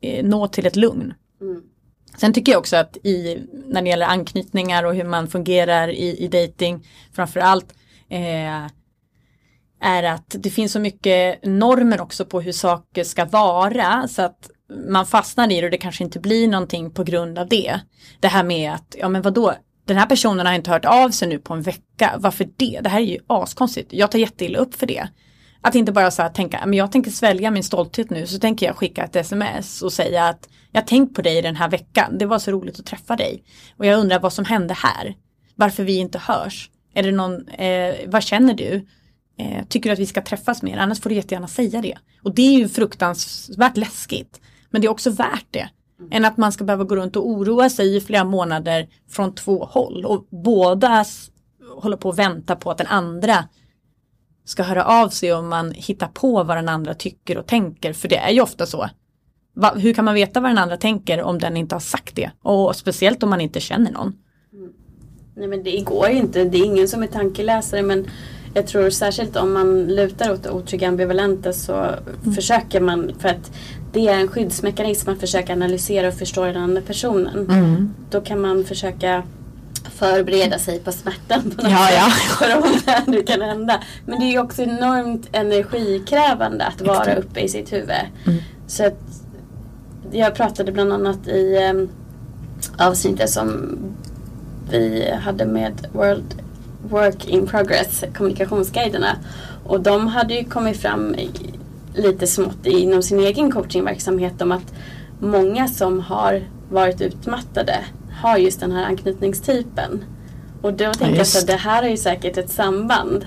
i, 0.02 0.24
nå 0.24 0.48
till 0.48 0.66
ett 0.66 0.76
lugn. 0.76 1.14
Mm. 1.42 1.62
Sen 2.18 2.34
tycker 2.34 2.52
jag 2.52 2.60
också 2.60 2.76
att 2.76 2.98
i, 2.98 3.44
när 3.68 3.82
det 3.82 3.90
gäller 3.90 4.06
anknytningar 4.06 4.84
och 4.84 4.96
hur 4.96 5.04
man 5.04 5.28
fungerar 5.28 5.88
i, 5.88 6.18
i 6.18 6.28
dating 6.28 6.88
framförallt 7.14 7.74
eh, 8.10 8.68
är 9.82 10.04
att 10.04 10.36
det 10.40 10.50
finns 10.50 10.72
så 10.72 10.80
mycket 10.80 11.46
normer 11.46 12.02
också 12.02 12.26
på 12.26 12.42
hur 12.42 12.52
saker 12.52 13.04
ska 13.04 13.26
vara 13.26 14.08
så 14.08 14.22
att 14.22 14.50
man 14.88 15.06
fastnar 15.06 15.52
i 15.52 15.62
det 15.62 15.66
och 15.66 15.72
det 15.72 15.78
kanske 15.78 16.04
inte 16.04 16.20
blir 16.20 16.48
någonting 16.48 16.92
på 16.92 17.04
grund 17.04 17.40
av 17.40 17.48
det. 17.48 17.80
Det 18.20 18.28
här 18.28 18.44
med 18.44 18.74
att, 18.74 18.96
ja 19.00 19.10
men 19.10 19.22
vadå, 19.22 19.54
den 19.86 19.98
här 19.98 20.06
personen 20.06 20.46
har 20.46 20.54
inte 20.54 20.72
hört 20.72 20.86
av 20.86 21.10
sig 21.10 21.28
nu 21.28 21.40
på 21.40 21.54
en 21.54 21.62
vecka, 21.62 22.16
varför 22.18 22.50
det? 22.58 22.80
Det 22.84 22.90
här 22.90 23.00
är 23.00 23.06
ju 23.06 23.20
askonstigt, 23.28 23.94
jag 23.94 24.12
tar 24.12 24.20
jätteilla 24.20 24.60
upp 24.60 24.76
för 24.76 24.88
det. 24.88 25.08
Att 25.62 25.76
inte 25.76 25.92
bara 25.92 26.12
så 26.12 26.22
här 26.22 26.30
tänka, 26.30 26.66
men 26.66 26.78
jag 26.78 26.92
tänker 26.92 27.12
svälja 27.12 27.52
min 27.52 27.64
stolthet 27.64 28.10
nu, 28.10 28.28
så 28.28 28.40
tänker 28.40 28.66
jag 28.66 28.76
skicka 28.76 29.04
ett 29.04 29.16
sms 29.16 29.82
och 29.82 29.94
säga 29.94 30.24
att 30.24 30.50
jag 30.72 30.88
tänkt 30.88 31.16
på 31.16 31.22
dig 31.22 31.42
den 31.42 31.56
här 31.56 31.70
veckan, 31.70 32.18
det 32.18 32.26
var 32.26 32.40
så 32.40 32.52
roligt 32.52 32.80
att 32.80 32.86
träffa 32.86 33.16
dig. 33.16 33.44
Och 33.78 33.86
jag 33.86 34.00
undrar 34.00 34.20
vad 34.20 34.34
som 34.34 34.46
hände 34.46 34.74
här, 34.74 35.16
varför 35.56 35.84
vi 35.84 35.98
inte 35.98 36.20
hörs. 36.20 36.70
Är 36.94 37.04
det 37.04 37.12
någon, 37.12 37.48
eh, 37.48 37.96
vad 38.08 38.24
känner 38.24 38.54
du? 38.54 38.88
Eh, 39.40 39.66
tycker 39.70 39.90
du 39.90 39.94
att 39.94 40.00
vi 40.00 40.06
ska 40.06 40.22
träffas 40.22 40.62
mer? 40.62 40.78
Annars 40.78 41.02
får 41.02 41.10
du 41.10 41.16
jättegärna 41.16 41.48
säga 41.48 41.82
det. 41.82 41.98
Och 42.24 42.36
det 42.36 42.42
är 42.42 42.60
ju 42.60 42.70
fruktansvärt 42.70 43.78
läskigt. 43.78 44.42
Men 44.70 44.82
det 44.82 44.88
är 44.88 44.92
också 44.92 45.10
värt 45.10 45.48
det. 45.52 45.70
Mm. 46.04 46.18
Än 46.18 46.26
att 46.26 46.38
man 46.38 46.52
ska 46.52 46.64
behöva 46.64 46.84
gå 46.84 46.96
runt 46.96 47.16
och 47.16 47.28
oroa 47.28 47.70
sig 47.70 47.96
i 47.96 48.02
flera 48.02 48.24
månader 48.24 48.88
från 49.10 49.36
två 49.36 49.66
håll. 49.66 50.06
Och 50.06 50.28
båda 50.30 51.06
håller 51.78 51.98
på 51.98 52.10
att 52.10 52.18
vänta 52.20 52.56
på 52.56 52.72
att 52.72 52.78
den 52.78 52.88
andra 52.88 53.46
ska 54.46 54.64
höra 54.64 54.86
av 54.86 55.10
sig 55.10 55.34
och 55.34 55.44
man 55.44 55.72
hittar 55.72 56.08
på 56.08 56.44
vad 56.44 56.58
den 56.58 56.70
andra 56.70 56.94
tycker 56.94 57.38
och 57.38 57.48
tänker. 57.48 57.94
För 57.94 58.08
det 58.08 58.18
är 58.18 58.32
ju 58.32 58.42
ofta 58.42 58.66
så. 58.66 58.90
Va, 59.56 59.74
hur 59.76 59.94
kan 59.94 60.06
man 60.06 60.16
veta 60.16 60.40
vad 60.40 60.50
den 60.50 60.58
andra 60.58 60.78
tänker 60.78 61.22
om 61.22 61.40
den 61.40 61.58
inte 61.58 61.76
har 61.76 61.80
sagt 61.80 62.16
det? 62.16 62.32
Och 62.42 62.76
speciellt 62.76 63.24
om 63.24 63.30
man 63.30 63.42
inte 63.42 63.60
känner 63.60 63.92
någon. 63.92 64.14
Mm. 64.54 64.72
Nej 65.36 65.48
men 65.48 65.64
det 65.64 65.80
går 65.82 66.10
ju 66.10 66.18
inte. 66.18 66.44
Det 66.44 66.58
är 66.58 66.66
ingen 66.66 66.88
som 66.88 67.04
är 67.04 67.08
tankeläsare 67.08 67.82
men 67.82 68.08
jag 68.54 68.68
tror 68.68 68.90
särskilt 68.90 69.36
om 69.36 69.54
man 69.54 69.86
lutar 69.86 70.34
åt 70.34 70.48
otrygga 70.48 70.88
ambivalenta 70.88 71.54
så 71.54 71.74
mm. 71.74 72.34
försöker 72.36 72.82
man 72.82 73.12
för 73.20 73.30
att 73.30 73.52
det 73.94 74.08
är 74.08 74.20
en 74.20 74.28
skyddsmekanism 74.28 75.10
att 75.10 75.20
försöka 75.20 75.54
analysera 75.54 76.08
och 76.08 76.14
förstå 76.14 76.46
den 76.46 76.58
andra 76.58 76.82
personen. 76.82 77.50
Mm. 77.50 77.94
Då 78.10 78.22
kan 78.22 78.42
man 78.42 78.64
försöka 78.64 79.24
förbereda 79.96 80.60
sig 80.60 80.80
på 80.80 80.92
smärtan 80.92 81.42
på 81.42 81.64
något 81.64 81.72
ja, 81.72 81.88
sätt. 81.88 81.98
Ja. 81.98 82.10
För 82.40 83.06
om 83.06 83.14
det 83.14 83.24
kan 83.24 83.42
hända. 83.42 83.84
Men 84.06 84.20
det 84.20 84.26
är 84.26 84.32
ju 84.32 84.40
också 84.40 84.62
enormt 84.62 85.30
energikrävande 85.32 86.66
att 86.66 86.82
vara 86.82 87.16
uppe 87.16 87.40
i 87.40 87.50
sitt 87.50 87.74
huvud. 87.74 87.90
Mm. 88.26 88.40
Så 88.68 88.86
att 88.86 89.00
jag 90.12 90.36
pratade 90.36 90.72
bland 90.72 90.94
annat 90.94 91.28
i 91.28 91.70
um, 91.72 91.90
avsnittet 92.78 93.30
som 93.30 93.78
vi 94.72 95.12
hade 95.12 95.46
med 95.46 95.88
World 95.92 96.36
Work 96.90 97.28
in 97.28 97.48
Progress, 97.48 98.04
kommunikationsguiderna. 98.18 99.18
Och 99.64 99.82
de 99.82 100.08
hade 100.08 100.34
ju 100.34 100.44
kommit 100.44 100.78
fram 100.78 101.16
lite 101.96 102.28
smått 102.28 102.66
inom 102.66 103.04
sin 103.04 103.20
egen 103.20 103.52
coachingverksamhet 103.52 104.42
om 104.42 104.52
att 104.52 104.74
många 105.20 105.68
som 105.68 106.00
har 106.00 106.42
varit 106.70 107.02
utmattade 107.02 107.76
har 108.22 108.38
just 108.38 108.60
den 108.60 108.72
här 108.72 108.86
anknytningstypen. 108.86 110.04
Och 110.62 110.74
då 110.74 110.94
tänker 110.94 111.16
ja, 111.18 111.26
jag 111.34 111.42
att 111.42 111.48
det 111.48 111.56
här 111.56 111.84
är 111.84 111.90
ju 111.90 111.98
säkert 111.98 112.38
ett 112.38 112.50
samband. 112.50 113.26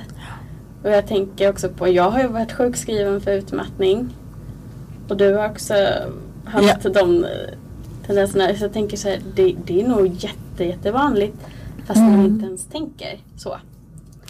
Och 0.83 0.90
jag 0.90 1.07
tänker 1.07 1.50
också 1.50 1.68
på, 1.68 1.88
jag 1.88 2.11
har 2.11 2.20
ju 2.20 2.26
varit 2.26 2.52
sjukskriven 2.52 3.20
för 3.20 3.31
utmattning. 3.31 4.09
Och 5.09 5.16
du 5.16 5.35
har 5.35 5.50
också 5.50 5.74
haft 6.44 6.85
ja. 6.85 6.90
de 6.90 7.26
tendenserna. 8.07 8.55
Så 8.55 8.64
jag 8.64 8.72
tänker 8.72 8.96
så 8.96 9.09
här, 9.09 9.20
det, 9.35 9.55
det 9.64 9.81
är 9.81 9.88
nog 9.88 10.07
jätte, 10.07 10.64
jättevanligt. 10.64 11.37
Fast 11.87 11.98
mm. 11.98 12.16
man 12.16 12.26
inte 12.26 12.46
ens 12.46 12.66
tänker 12.66 13.18
så. 13.37 13.57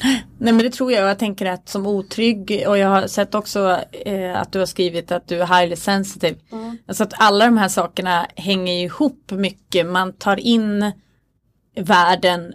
Nej 0.03 0.25
men 0.53 0.59
det 0.59 0.71
tror 0.71 0.93
jag. 0.93 1.11
Jag 1.11 1.19
tänker 1.19 1.47
att 1.47 1.69
som 1.69 1.87
otrygg 1.87 2.65
och 2.69 2.79
jag 2.79 2.89
har 2.89 3.07
sett 3.07 3.35
också 3.35 3.81
eh, 3.93 4.41
att 4.41 4.53
du 4.53 4.59
har 4.59 4.67
skrivit 4.67 5.13
att 5.13 5.29
du 5.29 5.43
är 5.43 5.47
highly 5.47 5.77
sensitive. 5.77 6.37
Mm. 6.53 6.79
Alltså 6.89 7.03
att 7.05 7.15
alla 7.17 7.45
de 7.45 7.59
här 7.59 7.69
sakerna 7.69 8.27
hänger 8.37 8.85
ihop 8.85 9.31
mycket. 9.31 9.87
Man 9.87 10.13
tar 10.13 10.41
in 10.41 10.93
världen 11.77 12.55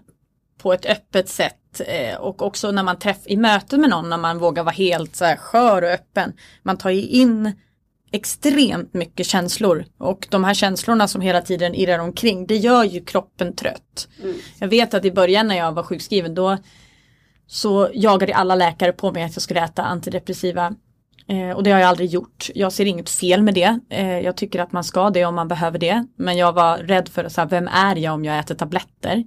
på 0.57 0.73
ett 0.73 0.85
öppet 0.85 1.29
sätt 1.29 1.81
eh, 1.85 2.15
och 2.15 2.41
också 2.41 2.71
när 2.71 2.83
man 2.83 2.99
träffar 2.99 3.31
i 3.31 3.37
möte 3.37 3.77
med 3.77 3.89
någon 3.89 4.09
när 4.09 4.17
man 4.17 4.39
vågar 4.39 4.63
vara 4.63 4.73
helt 4.73 5.15
så 5.15 5.25
här 5.25 5.35
skör 5.35 5.81
och 5.81 5.89
öppen. 5.89 6.33
Man 6.63 6.77
tar 6.77 6.89
ju 6.89 7.01
in 7.01 7.51
extremt 8.11 8.93
mycket 8.93 9.25
känslor 9.25 9.85
och 9.97 10.27
de 10.29 10.43
här 10.43 10.53
känslorna 10.53 11.07
som 11.07 11.21
hela 11.21 11.41
tiden 11.41 11.75
irrar 11.75 11.99
omkring 11.99 12.47
det 12.47 12.57
gör 12.57 12.83
ju 12.83 13.05
kroppen 13.05 13.55
trött. 13.55 14.07
Mm. 14.23 14.35
Jag 14.59 14.67
vet 14.67 14.93
att 14.93 15.05
i 15.05 15.11
början 15.11 15.47
när 15.47 15.57
jag 15.57 15.71
var 15.71 15.83
sjukskriven 15.83 16.35
då 16.35 16.57
så 17.51 17.89
jagade 17.93 18.35
alla 18.35 18.55
läkare 18.55 18.91
på 18.91 19.11
mig 19.11 19.23
att 19.23 19.35
jag 19.35 19.41
skulle 19.41 19.63
äta 19.63 19.83
antidepressiva 19.83 20.73
eh, 21.27 21.49
och 21.49 21.63
det 21.63 21.71
har 21.71 21.79
jag 21.79 21.89
aldrig 21.89 22.09
gjort. 22.09 22.49
Jag 22.55 22.73
ser 22.73 22.85
inget 22.85 23.09
fel 23.09 23.41
med 23.41 23.53
det. 23.53 23.79
Eh, 23.89 24.19
jag 24.19 24.37
tycker 24.37 24.59
att 24.59 24.71
man 24.71 24.83
ska 24.83 25.09
det 25.09 25.25
om 25.25 25.35
man 25.35 25.47
behöver 25.47 25.79
det. 25.79 26.05
Men 26.15 26.37
jag 26.37 26.53
var 26.53 26.77
rädd 26.77 27.09
för 27.09 27.29
så 27.29 27.41
här, 27.41 27.47
vem 27.47 27.67
är 27.67 27.95
jag 27.95 28.13
om 28.13 28.25
jag 28.25 28.39
äter 28.39 28.55
tabletter? 28.55 29.23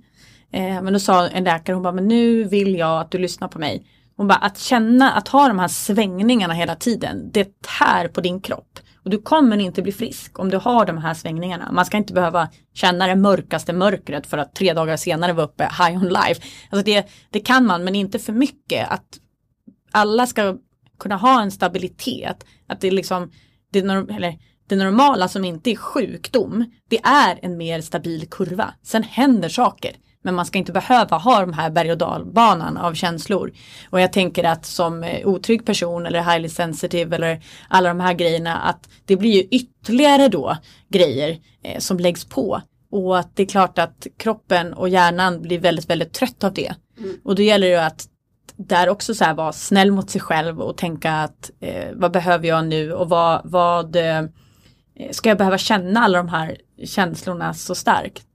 Eh, 0.52 0.82
men 0.82 0.92
då 0.92 0.98
sa 0.98 1.28
en 1.28 1.44
läkare, 1.44 1.74
hon 1.74 1.82
bara, 1.82 1.92
men 1.92 2.08
nu 2.08 2.44
vill 2.44 2.74
jag 2.78 3.00
att 3.00 3.10
du 3.10 3.18
lyssnar 3.18 3.48
på 3.48 3.58
mig. 3.58 3.86
Hon 4.16 4.28
bara, 4.28 4.38
att 4.38 4.58
känna, 4.58 5.12
att 5.12 5.28
ha 5.28 5.48
de 5.48 5.58
här 5.58 5.68
svängningarna 5.68 6.54
hela 6.54 6.74
tiden, 6.74 7.30
det 7.32 7.62
tär 7.78 8.08
på 8.08 8.20
din 8.20 8.40
kropp. 8.40 8.78
Och 9.04 9.10
du 9.10 9.18
kommer 9.18 9.58
inte 9.58 9.82
bli 9.82 9.92
frisk 9.92 10.38
om 10.38 10.50
du 10.50 10.56
har 10.56 10.86
de 10.86 10.98
här 10.98 11.14
svängningarna. 11.14 11.72
Man 11.72 11.86
ska 11.86 11.96
inte 11.96 12.12
behöva 12.12 12.48
känna 12.74 13.06
det 13.06 13.16
mörkaste 13.16 13.72
mörkret 13.72 14.26
för 14.26 14.38
att 14.38 14.54
tre 14.54 14.72
dagar 14.72 14.96
senare 14.96 15.32
vara 15.32 15.46
uppe 15.46 15.64
high 15.64 15.96
on 15.96 16.08
life. 16.08 16.42
Alltså 16.70 16.84
det, 16.84 17.08
det 17.30 17.40
kan 17.40 17.66
man 17.66 17.84
men 17.84 17.94
inte 17.94 18.18
för 18.18 18.32
mycket. 18.32 18.90
Att 18.90 19.20
alla 19.92 20.26
ska 20.26 20.56
kunna 20.98 21.16
ha 21.16 21.42
en 21.42 21.50
stabilitet. 21.50 22.44
Att 22.66 22.80
det 22.80 22.90
liksom 22.90 23.30
det, 23.72 23.78
eller, 23.78 24.38
det 24.68 24.76
normala 24.76 25.28
som 25.28 25.44
inte 25.44 25.70
är 25.70 25.76
sjukdom. 25.76 26.64
Det 26.88 27.00
är 27.04 27.38
en 27.42 27.56
mer 27.56 27.80
stabil 27.80 28.28
kurva. 28.30 28.74
Sen 28.82 29.02
händer 29.02 29.48
saker. 29.48 29.96
Men 30.24 30.34
man 30.34 30.46
ska 30.46 30.58
inte 30.58 30.72
behöva 30.72 31.16
ha 31.16 31.40
de 31.40 31.52
här 31.52 31.70
berg 31.70 31.92
och 31.92 31.98
dalbanan 31.98 32.76
av 32.76 32.94
känslor. 32.94 33.52
Och 33.90 34.00
jag 34.00 34.12
tänker 34.12 34.44
att 34.44 34.66
som 34.66 35.02
eh, 35.02 35.26
otrygg 35.26 35.64
person 35.64 36.06
eller 36.06 36.22
highly 36.22 36.48
sensitive 36.48 37.16
eller 37.16 37.44
alla 37.68 37.88
de 37.88 38.00
här 38.00 38.14
grejerna 38.14 38.56
att 38.56 38.88
det 39.04 39.16
blir 39.16 39.32
ju 39.32 39.42
ytterligare 39.42 40.28
då 40.28 40.56
grejer 40.88 41.38
eh, 41.62 41.78
som 41.78 41.98
läggs 41.98 42.24
på. 42.24 42.60
Och 42.90 43.18
att 43.18 43.36
det 43.36 43.42
är 43.42 43.46
klart 43.46 43.78
att 43.78 44.06
kroppen 44.16 44.74
och 44.74 44.88
hjärnan 44.88 45.42
blir 45.42 45.58
väldigt, 45.58 45.90
väldigt 45.90 46.12
trött 46.12 46.44
av 46.44 46.54
det. 46.54 46.74
Mm. 46.98 47.16
Och 47.24 47.34
då 47.34 47.42
gäller 47.42 47.70
det 47.70 47.86
att 47.86 48.08
där 48.56 48.88
också 48.88 49.14
så 49.14 49.24
här 49.24 49.34
vara 49.34 49.52
snäll 49.52 49.90
mot 49.90 50.10
sig 50.10 50.20
själv 50.20 50.60
och 50.60 50.76
tänka 50.76 51.12
att 51.12 51.50
eh, 51.60 51.92
vad 51.94 52.12
behöver 52.12 52.48
jag 52.48 52.66
nu 52.66 52.92
och 52.92 53.08
vad, 53.08 53.40
vad 53.44 53.96
eh, 53.96 54.22
ska 55.10 55.28
jag 55.28 55.38
behöva 55.38 55.58
känna 55.58 56.00
alla 56.00 56.18
de 56.18 56.28
här 56.28 56.56
känslorna 56.84 57.54
så 57.54 57.74
starkt. 57.74 58.26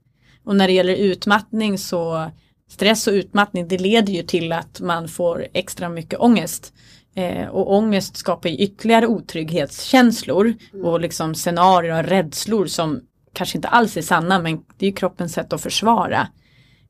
Och 0.50 0.56
när 0.56 0.66
det 0.66 0.72
gäller 0.72 0.94
utmattning 0.94 1.78
så 1.78 2.30
stress 2.68 3.06
och 3.06 3.12
utmattning 3.12 3.68
det 3.68 3.78
leder 3.78 4.12
ju 4.12 4.22
till 4.22 4.52
att 4.52 4.80
man 4.80 5.08
får 5.08 5.46
extra 5.52 5.88
mycket 5.88 6.20
ångest. 6.20 6.72
Eh, 7.14 7.48
och 7.48 7.74
ångest 7.74 8.16
skapar 8.16 8.48
ytterligare 8.48 9.06
otrygghetskänslor 9.06 10.54
mm. 10.72 10.86
och 10.86 11.00
liksom 11.00 11.34
scenarier 11.34 11.98
och 11.98 12.04
rädslor 12.04 12.66
som 12.66 13.00
kanske 13.32 13.58
inte 13.58 13.68
alls 13.68 13.96
är 13.96 14.02
sanna 14.02 14.38
men 14.38 14.60
det 14.78 14.86
är 14.86 14.90
ju 14.90 14.96
kroppens 14.96 15.32
sätt 15.32 15.52
att 15.52 15.60
försvara. 15.60 16.28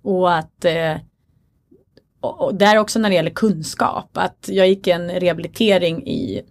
Och 0.02 0.34
att 0.34 0.64
eh, 0.64 0.96
och 2.20 2.54
där 2.54 2.78
också 2.78 2.98
när 2.98 3.08
det 3.08 3.14
gäller 3.14 3.30
kunskap, 3.30 4.10
att 4.12 4.48
jag 4.48 4.68
gick 4.68 4.86
en 4.86 5.10
rehabilitering 5.10 6.06
i 6.06 6.42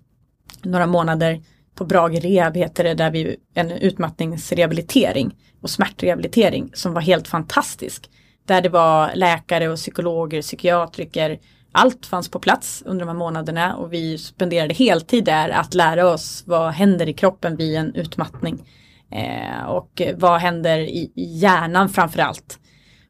några 0.64 0.88
månader 0.88 1.42
på 1.80 1.86
Brage 1.86 2.20
Rehab 2.20 2.58
heter 2.58 2.84
det, 2.84 2.94
där 2.94 3.12
vi 3.12 3.36
en 3.54 3.72
utmattningsrehabilitering 3.72 5.36
och 5.62 5.70
smärtrehabilitering 5.70 6.72
som 6.74 6.94
var 6.94 7.02
helt 7.02 7.28
fantastisk. 7.28 8.10
Där 8.48 8.62
det 8.62 8.70
var 8.70 9.12
läkare 9.16 9.70
och 9.70 9.76
psykologer, 9.76 10.42
psykiatriker, 10.42 11.40
allt 11.72 12.06
fanns 12.06 12.32
på 12.32 12.40
plats 12.40 12.84
under 12.86 13.06
de 13.06 13.12
här 13.12 13.18
månaderna 13.18 13.76
och 13.76 13.94
vi 13.94 14.18
spenderade 14.18 14.74
heltid 14.74 15.26
där 15.26 15.50
att 15.50 15.74
lära 15.74 16.08
oss 16.08 16.44
vad 16.46 16.72
händer 16.72 17.10
i 17.10 17.14
kroppen 17.14 17.56
vid 17.56 17.76
en 17.76 17.96
utmattning. 17.96 18.70
Eh, 19.12 19.66
och 19.66 20.02
vad 20.16 20.40
händer 20.40 20.80
i, 20.80 21.12
i 21.16 21.38
hjärnan 21.38 21.90
framförallt. 21.90 22.60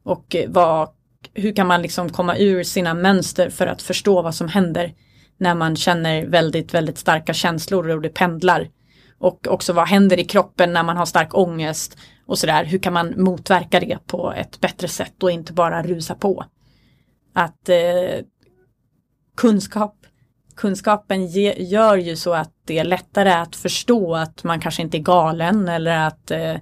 Och 0.04 0.36
eh, 0.36 0.50
vad, 0.50 0.90
hur 1.34 1.56
kan 1.56 1.68
man 1.68 1.82
liksom 1.82 2.10
komma 2.10 2.38
ur 2.38 2.64
sina 2.64 2.94
mönster 2.94 3.50
för 3.50 3.68
att 3.68 3.82
förstå 3.82 4.22
vad 4.22 4.36
som 4.36 4.48
händer 4.48 4.94
när 5.40 5.56
man 5.56 5.76
känner 5.76 6.26
väldigt, 6.26 6.74
väldigt 6.74 6.98
starka 6.98 7.34
känslor 7.34 7.90
och 7.90 8.02
det 8.02 8.10
pendlar. 8.10 8.70
Och 9.18 9.48
också 9.48 9.74
vad 9.74 9.88
händer 9.88 10.20
i 10.20 10.26
kroppen 10.26 10.74
när 10.74 10.84
man 10.84 10.98
har 10.98 11.06
stark 11.06 11.38
ångest 11.38 11.98
och 12.26 12.40
sådär. 12.40 12.66
Hur 12.66 12.80
kan 12.80 12.94
man 12.94 13.14
motverka 13.18 13.80
det 13.80 13.98
på 14.08 14.34
ett 14.34 14.60
bättre 14.60 14.88
sätt 14.88 15.24
och 15.24 15.32
inte 15.32 15.54
bara 15.54 15.84
rusa 15.84 16.16
på. 16.16 16.46
Att 17.34 17.70
eh, 17.70 18.26
kunskap, 19.38 19.96
kunskapen 20.56 21.28
ge, 21.28 21.54
gör 21.64 21.98
ju 21.98 22.16
så 22.16 22.34
att 22.34 22.54
det 22.66 22.80
är 22.80 22.84
lättare 22.84 23.32
att 23.32 23.56
förstå 23.56 24.16
att 24.16 24.44
man 24.44 24.60
kanske 24.60 24.82
inte 24.82 24.98
är 24.98 25.02
galen 25.02 25.70
eller 25.70 26.08
att 26.08 26.32
eh, 26.32 26.56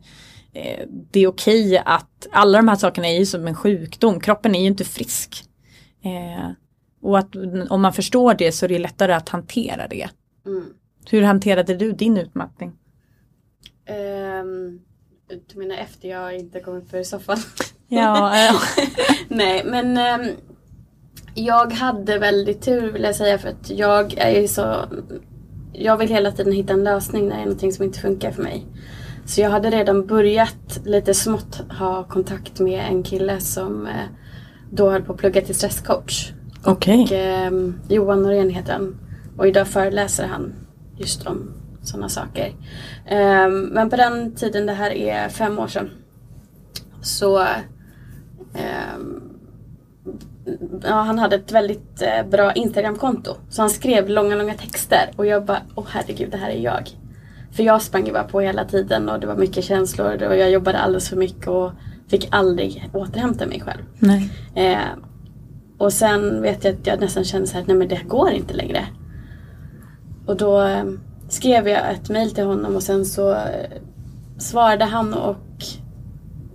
eh 0.53 0.85
det 1.11 1.19
är 1.19 1.27
okej 1.27 1.77
att 1.85 2.27
alla 2.31 2.57
de 2.57 2.67
här 2.67 2.75
sakerna 2.75 3.07
är 3.07 3.19
ju 3.19 3.25
som 3.25 3.47
en 3.47 3.55
sjukdom. 3.55 4.19
Kroppen 4.19 4.55
är 4.55 4.61
ju 4.61 4.67
inte 4.67 4.85
frisk. 4.85 5.43
Eh, 6.03 6.51
och 7.01 7.17
att 7.19 7.35
om 7.69 7.81
man 7.81 7.93
förstår 7.93 8.33
det 8.33 8.51
så 8.51 8.65
är 8.65 8.69
det 8.69 8.79
lättare 8.79 9.13
att 9.13 9.29
hantera 9.29 9.87
det. 9.87 10.09
Mm. 10.45 10.65
Hur 11.09 11.21
hanterade 11.21 11.75
du 11.75 11.91
din 11.91 12.17
utmattning? 12.17 12.73
Um, 13.89 14.81
du 15.53 15.59
menar 15.59 15.75
efter 15.75 16.09
jag 16.09 16.35
inte 16.35 16.59
kom 16.59 16.75
upp 16.75 16.93
ur 16.93 17.03
soffan? 17.03 17.37
Ja. 17.89 18.49
Nej 19.27 19.63
men 19.65 20.19
um, 20.21 20.35
jag 21.35 21.73
hade 21.73 22.19
väldigt 22.19 22.61
tur 22.61 22.91
vill 22.91 23.03
jag 23.03 23.15
säga 23.15 23.37
för 23.37 23.49
att 23.49 23.69
jag 23.69 24.13
är 24.17 24.41
ju 24.41 24.47
så 24.47 24.85
Jag 25.73 25.97
vill 25.97 26.09
hela 26.09 26.31
tiden 26.31 26.53
hitta 26.53 26.73
en 26.73 26.83
lösning 26.83 27.27
när 27.27 27.35
det 27.35 27.41
är 27.41 27.45
någonting 27.45 27.71
som 27.71 27.85
inte 27.85 27.99
funkar 27.99 28.31
för 28.31 28.43
mig. 28.43 28.65
Så 29.25 29.41
jag 29.41 29.49
hade 29.49 29.69
redan 29.69 30.05
börjat 30.05 30.79
lite 30.85 31.13
smått 31.13 31.61
ha 31.79 32.03
kontakt 32.03 32.59
med 32.59 32.85
en 32.89 33.03
kille 33.03 33.39
som 33.39 33.87
eh, 33.87 34.05
då 34.71 34.89
höll 34.89 35.03
på 35.03 35.13
att 35.13 35.19
plugga 35.19 35.41
till 35.41 35.55
stresscoach. 35.55 36.31
Okej. 36.67 37.03
Okay. 37.03 37.17
Eh, 37.17 37.51
Johan 37.89 38.21
Norén 38.21 38.49
heter 38.49 38.73
han. 38.73 38.97
Och 39.37 39.47
idag 39.47 39.67
föreläser 39.67 40.27
han 40.27 40.53
just 40.97 41.27
om 41.27 41.53
sådana 41.81 42.09
saker. 42.09 42.53
Eh, 43.05 43.49
men 43.49 43.89
på 43.89 43.95
den 43.95 44.35
tiden, 44.35 44.65
det 44.65 44.73
här 44.73 44.91
är 44.91 45.29
fem 45.29 45.59
år 45.59 45.67
sedan. 45.67 45.89
Så 47.01 47.41
eh, 48.53 48.97
ja, 50.83 50.93
han 50.93 51.19
hade 51.19 51.35
ett 51.35 51.51
väldigt 51.51 52.01
eh, 52.01 52.29
bra 52.29 52.53
Instagramkonto. 52.53 53.35
Så 53.49 53.61
han 53.61 53.69
skrev 53.69 54.09
långa, 54.09 54.35
långa 54.35 54.53
texter. 54.53 55.11
Och 55.15 55.25
jag 55.25 55.45
bara, 55.45 55.61
åh 55.75 55.85
herregud, 55.89 56.31
det 56.31 56.37
här 56.37 56.49
är 56.49 56.59
jag. 56.59 56.89
För 57.51 57.63
jag 57.63 57.81
sprang 57.81 58.05
ju 58.05 58.13
bara 58.13 58.23
på 58.23 58.39
hela 58.39 58.65
tiden 58.65 59.09
och 59.09 59.19
det 59.19 59.27
var 59.27 59.35
mycket 59.35 59.63
känslor 59.63 60.23
och 60.23 60.37
jag 60.37 60.51
jobbade 60.51 60.77
alldeles 60.77 61.09
för 61.09 61.17
mycket 61.17 61.47
och 61.47 61.71
fick 62.07 62.27
aldrig 62.31 62.89
återhämta 62.93 63.45
mig 63.45 63.61
själv. 63.61 63.81
Nej. 63.99 64.29
Eh, 64.55 65.06
och 65.77 65.93
sen 65.93 66.41
vet 66.41 66.63
jag 66.63 66.73
att 66.73 66.87
jag 66.87 66.99
nästan 66.99 67.23
kände 67.23 67.47
så 67.47 67.53
här, 67.57 67.63
nej 67.67 67.77
men 67.77 67.87
det 67.87 68.01
går 68.07 68.31
inte 68.31 68.53
längre. 68.53 68.87
Och 70.25 70.37
då 70.37 70.61
eh, 70.61 70.83
skrev 71.29 71.67
jag 71.67 71.91
ett 71.91 72.09
mail 72.09 72.31
till 72.31 72.45
honom 72.45 72.75
och 72.75 72.83
sen 72.83 73.05
så 73.05 73.31
eh, 73.31 73.81
svarade 74.37 74.85
han 74.85 75.13
och 75.13 75.37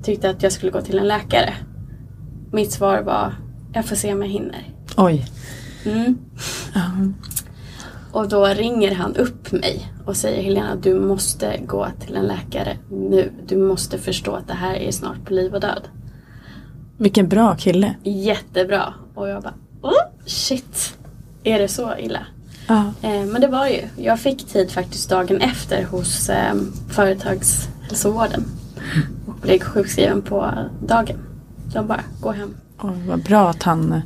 tyckte 0.03 0.31
att 0.31 0.43
jag 0.43 0.53
skulle 0.53 0.73
gå 0.73 0.81
till 0.81 0.99
en 0.99 1.09
läkare. 1.09 1.55
Mitt 2.53 2.73
svar 2.73 3.03
var, 3.03 3.35
jag 3.73 3.85
får 3.85 3.97
se 3.97 4.13
om 4.13 4.23
jag 4.23 4.29
hinner. 4.29 4.69
Oj. 4.97 5.27
Mm. 5.85 6.19
Och 8.13 8.29
då 8.29 8.47
ringer 8.47 8.95
han 8.95 9.17
upp 9.17 9.53
mig 9.53 9.93
och 10.05 10.17
säger 10.17 10.43
Helena 10.43 10.77
du 10.77 11.01
måste 11.01 11.61
gå 11.67 11.87
till 12.01 12.17
en 12.17 12.27
läkare 12.27 12.77
nu. 12.91 13.33
Du 13.47 13.57
måste 13.57 13.99
förstå 13.99 14.33
att 14.33 14.49
det 14.49 14.55
här 14.55 14.75
är 14.75 14.91
snart 14.91 15.25
på 15.25 15.35
liv 15.35 15.55
och 15.55 15.61
död. 15.61 15.89
Vilken 16.97 17.29
bra 17.29 17.57
kille. 17.57 17.95
Jättebra. 18.03 18.95
Och 19.15 19.29
jag 19.29 19.43
bara, 19.43 19.55
oh, 19.83 20.27
shit. 20.27 20.99
Är 21.45 21.59
det 21.59 21.69
så 21.69 21.97
illa? 21.99 22.27
Ja. 22.69 22.93
Eh, 23.03 23.25
men 23.27 23.41
det 23.41 23.49
var 23.49 23.67
ju. 23.67 23.83
Jag 23.97 24.21
fick 24.21 24.47
tid 24.47 24.71
faktiskt 24.71 25.11
dagen 25.11 25.41
efter 25.41 25.85
hos 25.85 26.29
eh, 26.29 26.55
företagshälsovården. 26.91 28.45
Och 29.27 29.35
blev 29.35 29.59
sjukskriven 29.59 30.23
på 30.23 30.51
dagen. 30.87 31.17
De 31.73 31.87
bara, 31.87 32.05
gå 32.21 32.33
hem. 32.33 32.55
Oh, 32.83 33.07
vad 33.09 33.23
bra 33.23 33.51
att 33.51 33.63
han 33.63 34.03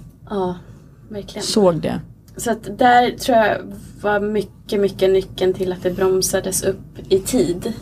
verkligen. 1.08 1.42
såg 1.42 1.80
det. 1.80 2.00
Så 2.36 2.50
att 2.50 2.78
där 2.78 3.10
tror 3.10 3.36
jag 3.38 3.58
var 4.00 4.20
mycket, 4.20 4.80
mycket 4.80 5.10
nyckeln 5.10 5.54
till 5.54 5.72
att 5.72 5.82
det 5.82 5.90
bromsades 5.90 6.62
upp 6.62 6.98
i 7.08 7.18
tid. 7.18 7.72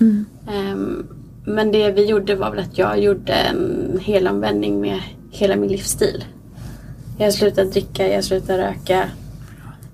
Mm. 0.00 0.24
Um, 0.48 1.06
men 1.44 1.72
det 1.72 1.92
vi 1.92 2.06
gjorde 2.06 2.34
var 2.34 2.50
väl 2.50 2.58
att 2.58 2.78
jag 2.78 3.00
gjorde 3.00 3.32
en 3.32 3.98
helomvändning 4.02 4.80
med 4.80 5.00
hela 5.30 5.56
min 5.56 5.70
livsstil. 5.70 6.24
Jag 7.18 7.34
slutade 7.34 7.70
dricka, 7.70 8.08
jag 8.08 8.24
slutade 8.24 8.62
röka. 8.62 9.08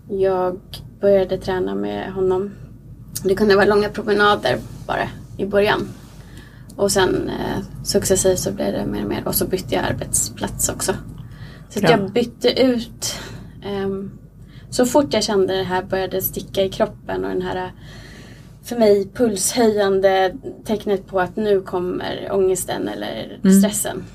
Jag 0.09 0.61
började 1.01 1.39
träna 1.39 1.75
med 1.75 2.13
honom. 2.13 2.51
Det 3.25 3.35
kunde 3.35 3.57
vara 3.57 3.67
långa 3.67 3.89
promenader 3.89 4.59
bara 4.87 5.09
i 5.37 5.47
början. 5.47 5.89
Och 6.77 6.93
sen 6.93 7.29
eh, 7.29 7.65
successivt 7.85 8.39
så 8.39 8.53
blev 8.53 8.73
det 8.73 8.87
mer 8.87 9.03
och 9.03 9.09
mer 9.09 9.29
och 9.29 9.35
så 9.35 9.47
bytte 9.47 9.75
jag 9.75 9.85
arbetsplats 9.85 10.69
också. 10.69 10.95
Så 11.69 11.81
jag 11.83 12.13
bytte 12.13 12.63
ut 12.63 13.15
um, 13.85 14.19
så 14.71 14.87
fort 14.87 15.15
jag 15.15 15.25
kände 15.25 15.57
det 15.57 15.63
här 15.63 15.83
började 15.83 16.23
sticka 16.23 16.65
i 16.65 16.69
kroppen 16.69 17.25
och 17.25 17.31
den 17.31 17.43
här 17.43 17.73
för 18.63 18.77
mig 18.77 19.09
pulshöjande 19.15 20.35
tecknet 20.65 21.07
på 21.07 21.21
att 21.21 21.37
nu 21.37 21.61
kommer 21.61 22.29
ångesten 22.33 22.89
eller 22.89 23.39
mm. 23.45 23.61
stressen. 23.61 23.97
Mm. 23.97 24.07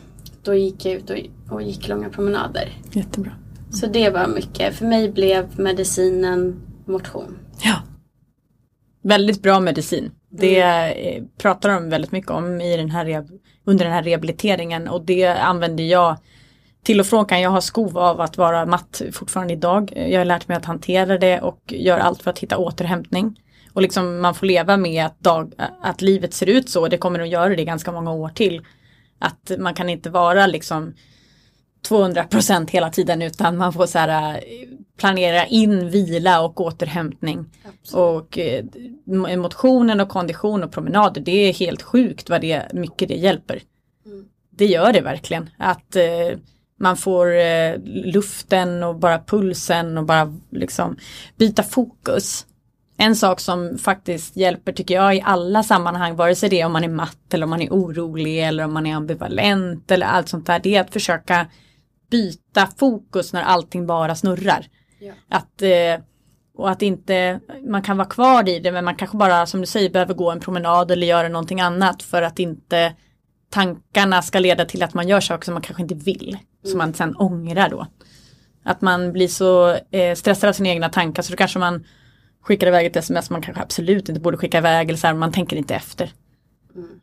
Då 0.44 0.54
gick 0.54 0.86
jag 0.86 0.94
ut 0.94 1.10
och, 1.10 1.18
och, 1.54 1.62
gick 1.62 1.88
långa 1.88 2.10
promenader. 2.10 2.70
Jättebra. 2.91 3.32
Mm. 3.32 3.72
Så 3.72 3.88
det 3.88 4.10
var 4.10 4.28
mycket. 4.28 4.76
För 4.76 4.86
mig 4.86 5.12
blev 5.12 5.60
medicinen 5.60 6.62
motion. 6.86 7.38
Ja. 7.64 7.76
Väldigt 9.04 9.41
bra 9.41 9.60
medicin. 9.60 10.12
Det 10.30 10.62
mm. 10.62 11.28
pratar 11.38 11.70
de 11.70 11.89
väldigt 11.89 12.12
mycket 12.12 12.32
om 12.32 12.62
i 12.62 12.78
den 12.78 12.89
här 12.89 13.26
under 13.66 13.86
den 13.86 13.94
här 13.94 14.04
rehabiliteringen 14.04 14.88
och 14.88 15.06
det 15.06 15.26
använder 15.26 15.84
jag 15.84 16.18
till 16.84 17.00
och 17.00 17.06
från 17.06 17.26
kan 17.26 17.41
jag 17.41 17.50
ha 17.50 17.62
skov 17.62 17.98
av 17.98 18.22
att 18.22 18.38
vara 18.38 18.66
matt 18.66 19.02
fortfarande 19.12 19.54
idag. 19.54 19.94
Jag 19.96 20.20
har 20.20 20.26
lärt 20.26 20.48
mig 20.48 20.58
att 20.58 20.66
hantera 20.66 21.18
det 21.18 21.41
och 21.41 21.60
gör 21.68 22.00
allt 22.00 22.22
för 22.22 22.32
att 22.32 22.39
hitta 22.39 22.58
återhämtning. 22.58 23.39
Och 23.74 23.82
liksom 23.82 24.22
man 24.22 24.36
får 24.36 24.46
leva 24.46 24.78
med 24.78 25.06
att, 25.06 25.20
dag, 25.20 25.54
att 25.82 26.02
livet 26.02 26.34
ser 26.34 26.50
ut 26.50 26.70
så, 26.70 26.88
det 26.88 26.98
kommer 26.98 27.20
att 27.20 27.30
göra 27.30 27.56
det 27.56 27.66
ganska 27.66 27.91
många 27.91 28.12
år 28.12 28.30
till. 28.30 28.62
Att 29.24 29.51
man 29.57 29.74
kan 29.74 29.89
inte 29.89 30.09
vara 30.09 30.47
liksom 30.47 30.93
200% 31.89 32.69
hela 32.69 32.89
tiden 32.89 33.21
utan 33.21 33.57
man 33.57 33.74
får 33.74 33.86
så 33.86 33.99
här, 33.99 34.36
eh, 34.36 34.41
planera 34.97 35.45
in 35.45 35.89
vila 35.89 36.41
och 36.41 36.61
återhämtning. 36.61 37.45
Absolut. 37.63 37.93
Och 37.93 38.38
eh, 38.38 38.65
motionen 39.38 39.99
och 39.99 40.09
kondition 40.09 40.63
och 40.63 40.71
promenader 40.71 41.21
det 41.21 41.32
är 41.32 41.53
helt 41.53 41.82
sjukt 41.82 42.30
vad 42.30 42.41
det 42.41 42.74
mycket 42.74 43.07
det 43.07 43.15
hjälper. 43.15 43.61
Mm. 44.05 44.26
Det 44.49 44.65
gör 44.65 44.93
det 44.93 45.01
verkligen. 45.01 45.49
Att 45.57 45.95
eh, 45.95 46.38
man 46.80 46.97
får 46.97 47.36
eh, 47.36 47.78
luften 47.86 48.84
och 48.84 48.95
bara 48.95 49.19
pulsen 49.19 49.97
och 49.97 50.05
bara 50.05 50.34
liksom 50.49 50.97
byta 51.38 51.63
fokus. 51.63 52.45
En 52.98 53.16
sak 53.16 53.39
som 53.39 53.78
faktiskt 53.78 54.38
hjälper 54.38 54.72
tycker 54.72 54.96
jag 54.96 55.16
i 55.16 55.22
alla 55.26 55.64
sammanhang, 55.64 56.16
vare 56.16 56.36
sig 56.36 56.50
det 56.50 56.62
är 56.62 56.66
om 56.66 56.74
man 56.74 56.84
är 56.84 56.89
matt 56.89 57.34
eller 57.34 57.44
om 57.44 57.50
man 57.50 57.62
är 57.62 57.70
orolig 57.70 58.44
eller 58.44 58.66
om 58.66 58.74
man 58.74 58.86
är 58.86 58.96
ambivalent 58.96 59.91
eller 59.91 60.08
allt 60.08 60.30
sånt 60.30 60.46
där, 60.46 60.60
det 60.64 60.76
är 60.76 60.82
att 60.82 60.94
försöka 60.94 61.48
byta 62.12 62.68
fokus 62.78 63.34
när 63.34 63.44
allting 63.44 63.88
bara 63.88 64.16
snurrar. 64.16 64.68
Ja. 65.00 65.14
Att, 65.30 65.62
eh, 65.62 66.06
och 66.58 66.70
att 66.70 66.82
inte, 66.82 67.39
man 67.68 67.82
kan 67.82 67.98
vara 67.98 68.08
kvar 68.08 68.50
i 68.50 68.60
det 68.60 68.72
men 68.72 68.86
man 68.86 68.96
kanske 68.96 69.18
bara 69.18 69.46
som 69.46 69.62
du 69.62 69.68
säger 69.68 69.89
behöver 69.89 70.14
gå 70.14 70.32
en 70.32 70.39
promenad 70.39 70.91
eller 70.91 71.08
göra 71.08 71.30
någonting 71.30 71.62
annat 71.62 72.04
för 72.04 72.22
att 72.22 72.39
inte 72.39 72.94
tankarna 73.50 74.22
ska 74.22 74.39
leda 74.39 74.66
till 74.66 74.84
att 74.84 74.94
man 74.94 75.08
gör 75.08 75.20
saker 75.20 75.46
som 75.46 75.54
man 75.54 75.64
kanske 75.64 75.84
inte 75.84 75.96
vill. 75.96 76.30
Mm. 76.30 76.72
Som 76.72 76.78
man 76.78 76.94
sen 76.94 77.16
ångrar 77.16 77.70
då. 77.70 77.88
Att 78.64 78.82
man 78.82 79.12
blir 79.12 79.28
så 79.28 79.78
eh, 79.91 80.16
stressad 80.16 80.50
av 80.50 80.54
sina 80.54 80.70
egna 80.70 80.89
tankar 80.89 81.24
så 81.24 81.32
då 81.32 81.38
kanske 81.38 81.60
man 81.60 81.86
skickar 82.44 82.68
iväg 82.68 82.86
ett 82.86 82.96
sms 82.96 83.30
man 83.30 83.41
kanske 83.41 83.64
absolut 83.64 84.10
inte 84.10 84.22
borde 84.22 84.38
skicka 84.38 84.58
iväg 84.58 84.89
eller 84.89 85.00
så 85.00 85.08
här, 85.08 85.14
man 85.14 85.32
tänker 85.32 85.56
inte 85.56 85.76
efter. 85.76 86.14
Mm. 86.76 87.00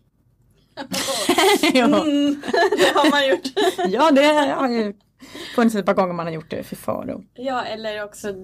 Mm, 1.75 2.43
det 2.79 2.95
har 2.95 3.11
man 3.11 3.29
gjort. 3.29 3.47
ja, 3.89 4.11
det 4.11 4.53
har 4.57 4.69
ju 4.69 4.95
funnits 5.55 5.77
ett 5.77 5.87
par 5.87 5.95
gånger 5.95 6.13
man 6.13 6.27
har 6.27 6.33
gjort 6.33 6.51
det. 6.51 6.63
Fy 6.63 6.77
faro. 6.77 7.25
Ja, 7.35 7.63
eller 7.63 8.05
också 8.05 8.35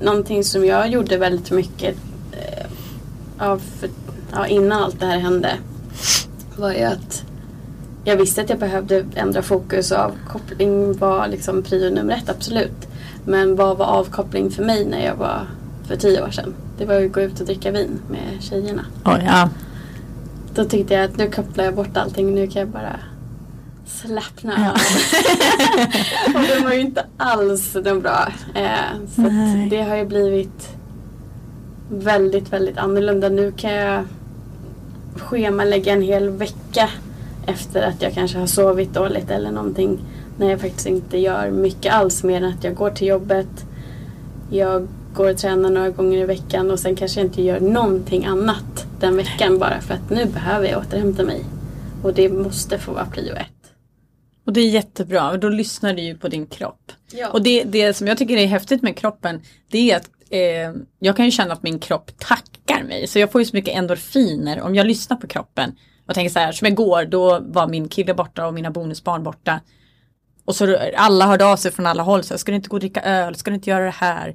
någonting 0.00 0.44
som 0.44 0.64
jag 0.64 0.88
gjorde 0.88 1.18
väldigt 1.18 1.50
mycket 1.50 1.96
eh, 2.32 2.66
av, 3.48 3.62
ja, 4.32 4.46
innan 4.46 4.82
allt 4.82 5.00
det 5.00 5.06
här 5.06 5.18
hände 5.18 5.58
var 6.56 6.72
ju 6.72 6.82
att 6.82 7.24
jag 8.04 8.16
visste 8.16 8.40
att 8.40 8.50
jag 8.50 8.58
behövde 8.58 9.04
ändra 9.14 9.42
fokus 9.42 9.90
och 9.92 9.98
avkoppling 9.98 10.98
var 10.98 11.28
liksom 11.28 11.62
prio 11.62 11.90
nummer 11.90 12.14
ett, 12.14 12.28
absolut. 12.28 12.88
Men 13.24 13.56
vad 13.56 13.78
var 13.78 13.86
avkoppling 13.86 14.50
för 14.50 14.64
mig 14.64 14.84
när 14.84 15.06
jag 15.06 15.14
var 15.14 15.46
för 15.88 15.96
tio 15.96 16.22
år 16.22 16.30
sedan? 16.30 16.54
Det 16.78 16.84
var 16.84 16.94
att 16.94 17.12
gå 17.12 17.20
ut 17.20 17.40
och 17.40 17.46
dricka 17.46 17.70
vin 17.70 18.00
med 18.10 18.42
tjejerna. 18.42 18.84
Oh, 19.04 19.24
ja. 19.24 19.48
Då 20.54 20.64
tyckte 20.64 20.94
jag 20.94 21.04
att 21.04 21.16
nu 21.16 21.30
kopplar 21.30 21.64
jag 21.64 21.74
bort 21.74 21.96
allting, 21.96 22.34
nu 22.34 22.46
kan 22.46 22.60
jag 22.60 22.68
bara 22.68 23.00
slappna 23.86 24.70
av. 24.70 24.76
och 26.34 26.40
det 26.48 26.64
var 26.64 26.72
ju 26.72 26.80
inte 26.80 27.06
alls 27.16 27.72
den 27.72 28.00
bra. 28.00 28.32
Eh, 28.54 29.06
så 29.16 29.22
det 29.70 29.82
har 29.82 29.96
ju 29.96 30.04
blivit 30.04 30.68
väldigt, 31.90 32.52
väldigt 32.52 32.78
annorlunda. 32.78 33.28
Nu 33.28 33.52
kan 33.52 33.72
jag 33.72 34.04
schemalägga 35.16 35.92
en 35.92 36.02
hel 36.02 36.30
vecka 36.30 36.88
efter 37.46 37.82
att 37.82 38.02
jag 38.02 38.14
kanske 38.14 38.38
har 38.38 38.46
sovit 38.46 38.94
dåligt 38.94 39.30
eller 39.30 39.50
någonting. 39.50 39.98
När 40.38 40.50
jag 40.50 40.60
faktiskt 40.60 40.86
inte 40.86 41.18
gör 41.18 41.50
mycket 41.50 41.94
alls 41.94 42.24
mer 42.24 42.36
än 42.36 42.52
att 42.52 42.64
jag 42.64 42.74
går 42.74 42.90
till 42.90 43.06
jobbet. 43.06 43.66
Jag 44.50 44.88
går 45.14 45.30
och 45.30 45.38
tränar 45.38 45.70
några 45.70 45.90
gånger 45.90 46.18
i 46.18 46.24
veckan 46.24 46.70
och 46.70 46.78
sen 46.78 46.96
kanske 46.96 47.20
jag 47.20 47.26
inte 47.26 47.42
gör 47.42 47.60
någonting 47.60 48.24
annat 48.24 48.86
den 49.00 49.16
veckan 49.16 49.58
bara 49.58 49.80
för 49.80 49.94
att 49.94 50.10
nu 50.10 50.26
behöver 50.26 50.68
jag 50.68 50.80
återhämta 50.80 51.24
mig. 51.24 51.44
Och 52.02 52.14
det 52.14 52.28
måste 52.28 52.78
få 52.78 52.92
vara 52.92 53.06
prio 53.06 53.34
ett. 53.34 53.72
Och 54.46 54.52
det 54.52 54.60
är 54.60 54.68
jättebra, 54.68 55.36
då 55.36 55.48
lyssnar 55.48 55.94
du 55.94 56.02
ju 56.02 56.16
på 56.16 56.28
din 56.28 56.46
kropp. 56.46 56.92
Ja. 57.12 57.28
Och 57.28 57.42
det, 57.42 57.64
det 57.64 57.94
som 57.94 58.06
jag 58.06 58.18
tycker 58.18 58.36
är 58.36 58.46
häftigt 58.46 58.82
med 58.82 58.96
kroppen, 58.96 59.40
det 59.70 59.90
är 59.90 59.96
att 59.96 60.10
eh, 60.30 60.82
jag 60.98 61.16
kan 61.16 61.24
ju 61.24 61.30
känna 61.30 61.52
att 61.52 61.62
min 61.62 61.78
kropp 61.78 62.10
tackar 62.18 62.84
mig. 62.84 63.06
Så 63.06 63.18
jag 63.18 63.32
får 63.32 63.40
ju 63.40 63.44
så 63.44 63.56
mycket 63.56 63.74
endorfiner 63.74 64.60
om 64.60 64.74
jag 64.74 64.86
lyssnar 64.86 65.16
på 65.16 65.26
kroppen. 65.26 65.76
Och 66.06 66.14
tänker 66.14 66.30
så 66.30 66.38
här, 66.38 66.52
som 66.52 66.66
igår, 66.66 67.04
då 67.04 67.40
var 67.40 67.68
min 67.68 67.88
kille 67.88 68.14
borta 68.14 68.46
och 68.46 68.54
mina 68.54 68.70
bonusbarn 68.70 69.22
borta. 69.22 69.60
Och 70.44 70.56
så 70.56 70.78
alla 70.96 71.26
hörde 71.26 71.44
av 71.44 71.56
sig 71.56 71.72
från 71.72 71.86
alla 71.86 72.02
håll, 72.02 72.24
så 72.24 72.34
här, 72.34 72.38
ska 72.38 72.52
du 72.52 72.56
inte 72.56 72.68
gå 72.68 72.76
och 72.76 72.80
dricka 72.80 73.02
öl, 73.02 73.34
ska 73.34 73.50
du 73.50 73.54
inte 73.54 73.70
göra 73.70 73.84
det 73.84 73.90
här? 73.90 74.34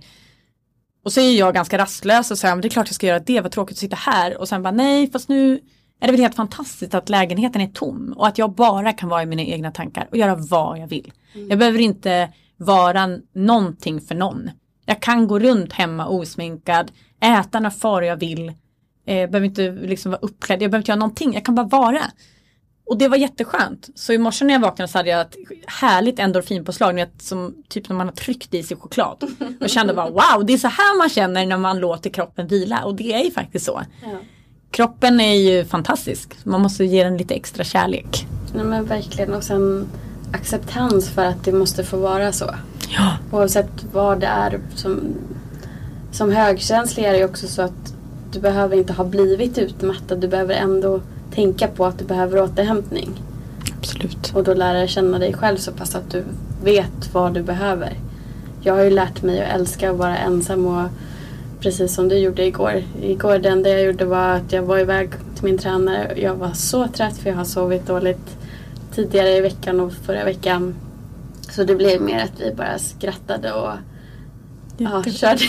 Och 1.04 1.14
så 1.14 1.20
är 1.20 1.39
jag 1.39 1.54
ganska 1.54 1.78
rastlös 1.78 2.32
och 2.32 2.38
säger, 2.38 2.56
men 2.56 2.62
det 2.62 2.68
är 2.68 2.70
klart 2.70 2.88
jag 2.88 2.95
ska 2.95 3.08
göra 3.08 3.20
det, 3.20 3.41
vad 3.41 3.51
tråkigt 3.51 3.76
att 3.76 3.80
sitta 3.80 3.95
här. 3.95 4.38
Och 4.38 4.49
sen 4.49 4.64
bara, 4.64 4.72
nej, 4.72 5.12
fast 5.12 5.30
nu 5.30 5.60
är 5.99 6.08
det 6.08 6.12
väl 6.12 6.22
helt 6.22 6.36
fantastiskt 6.36 6.93
att 6.93 7.10
lägenheten 7.10 7.62
är 7.62 7.68
tom 7.68 8.14
och 8.18 8.28
att 8.28 8.38
jag 8.38 8.51
bara 8.51 8.93
kan 8.93 9.10
vara 9.10 9.24
i 9.24 9.26
mina 9.26 9.41
egna 9.41 9.72
tankar 9.72 10.08
och 10.12 10.18
göra 10.18 10.36
vad 10.36 10.80
jag 10.80 10.88
vill. 10.88 11.12
Mm. 11.36 11.49
Jag 11.49 11.60
behöver 11.60 11.80
inte 11.80 12.34
vara 12.58 13.10
någonting 13.34 14.01
för 14.01 14.16
någon. 14.16 14.49
Jag 14.86 15.01
kan 15.01 15.28
gå 15.28 15.39
runt 15.39 15.74
hemma 15.74 16.08
osminkad, 16.08 16.91
äta 17.22 17.60
när 17.60 17.70
far 17.70 18.01
jag 18.01 18.18
vill, 18.18 18.49
eh, 19.06 19.30
behöver 19.30 19.43
inte 19.43 19.72
liksom 19.72 20.12
vara 20.12 20.22
uppklädd, 20.22 20.62
jag 20.62 20.72
behöver 20.72 20.82
inte 20.82 20.91
göra 20.91 20.99
någonting, 20.99 21.34
jag 21.34 21.45
kan 21.45 21.56
bara 21.56 21.68
vara. 21.68 22.01
Och 22.86 22.97
det 22.97 23.07
var 23.07 23.17
jätteskönt. 23.17 23.89
Så 23.95 24.13
i 24.13 24.17
morse 24.17 24.45
när 24.45 24.53
jag 24.53 24.61
vaknade 24.61 24.91
så 24.91 24.97
hade 24.97 25.09
jag 25.09 25.21
ett 25.21 25.36
härligt 25.67 26.19
endorfinpåslag, 26.19 26.93
vet, 26.93 27.21
som 27.21 27.63
typ 27.69 27.89
när 27.89 27.95
man 27.95 28.07
har 28.07 28.15
tryckt 28.15 28.53
i 28.53 28.63
sig 28.63 28.77
choklad. 28.77 29.23
Och 29.61 29.69
kände 29.69 29.93
bara 29.93 30.09
wow, 30.09 30.45
det 30.45 30.53
är 30.53 30.57
så 30.57 30.67
här 30.67 30.97
man 30.97 31.09
känner 31.09 31.45
när 31.45 31.57
man 31.57 31.79
låter 31.79 32.09
kroppen 32.09 32.47
vila 32.47 32.84
och 32.84 32.95
det 32.95 33.13
är 33.13 33.23
ju 33.23 33.31
faktiskt 33.31 33.65
så. 33.65 33.81
Ja. 34.03 34.09
Kroppen 34.71 35.19
är 35.19 35.34
ju 35.34 35.65
fantastisk, 35.65 36.34
man 36.43 36.61
måste 36.61 36.86
ge 36.86 37.03
den 37.03 37.17
lite 37.17 37.34
extra 37.34 37.63
kärlek. 37.63 38.27
Nej 38.55 38.65
men 38.65 38.86
verkligen 38.86 39.34
och 39.34 39.43
sen 39.43 39.88
acceptans 40.34 41.09
för 41.09 41.25
att 41.25 41.45
det 41.45 41.51
måste 41.51 41.84
få 41.84 41.97
vara 41.97 42.31
så. 42.31 42.55
Ja. 42.89 43.17
Oavsett 43.31 43.86
vad 43.91 44.19
det 44.19 44.27
är. 44.27 44.59
Som, 44.75 45.15
som 46.11 46.31
högkänslig 46.31 47.05
är 47.05 47.11
det 47.11 47.17
ju 47.17 47.25
också 47.25 47.47
så 47.47 47.61
att 47.61 47.93
du 48.31 48.39
behöver 48.39 48.77
inte 48.77 48.93
ha 48.93 49.03
blivit 49.03 49.57
utmattad. 49.57 50.21
Du 50.21 50.27
behöver 50.27 50.53
ändå 50.53 51.01
tänka 51.34 51.67
på 51.67 51.86
att 51.86 51.99
du 51.99 52.05
behöver 52.05 52.41
återhämtning. 52.41 53.09
Absolut. 53.79 54.31
Och 54.36 54.43
då 54.43 54.53
lära 54.53 54.88
känna 54.88 55.19
dig 55.19 55.34
själv 55.34 55.57
så 55.57 55.71
pass 55.71 55.95
att 55.95 56.11
du 56.11 56.23
vet 56.63 57.13
vad 57.13 57.34
du 57.34 57.43
behöver. 57.43 57.93
Jag 58.61 58.73
har 58.73 58.84
ju 58.84 58.89
lärt 58.89 59.21
mig 59.21 59.41
att 59.41 59.55
älska 59.55 59.91
att 59.91 59.97
vara 59.97 60.17
ensam 60.17 60.65
och 60.65 60.89
precis 61.59 61.95
som 61.95 62.09
du 62.09 62.17
gjorde 62.17 62.45
igår. 62.45 62.84
Igår 63.01 63.38
det 63.38 63.49
enda 63.49 63.69
jag 63.69 63.84
gjorde 63.84 64.05
var 64.05 64.29
att 64.29 64.51
jag 64.51 64.63
var 64.63 64.79
iväg 64.79 65.09
till 65.36 65.43
min 65.43 65.57
tränare. 65.57 66.13
Jag 66.15 66.36
var 66.36 66.51
så 66.51 66.88
trött 66.88 67.17
för 67.17 67.29
jag 67.29 67.38
har 67.38 67.45
sovit 67.45 67.88
dåligt 67.88 68.38
tidigare 68.95 69.38
i 69.38 69.41
veckan 69.41 69.79
och 69.79 69.93
förra 69.93 70.23
veckan. 70.23 70.75
Så 71.49 71.63
det 71.63 71.75
blev 71.75 72.01
mer 72.01 72.23
att 72.23 72.41
vi 72.41 72.53
bara 72.55 72.79
skrattade 72.79 73.53
och 73.53 73.71
Ja, 74.78 75.03
körde. 75.03 75.43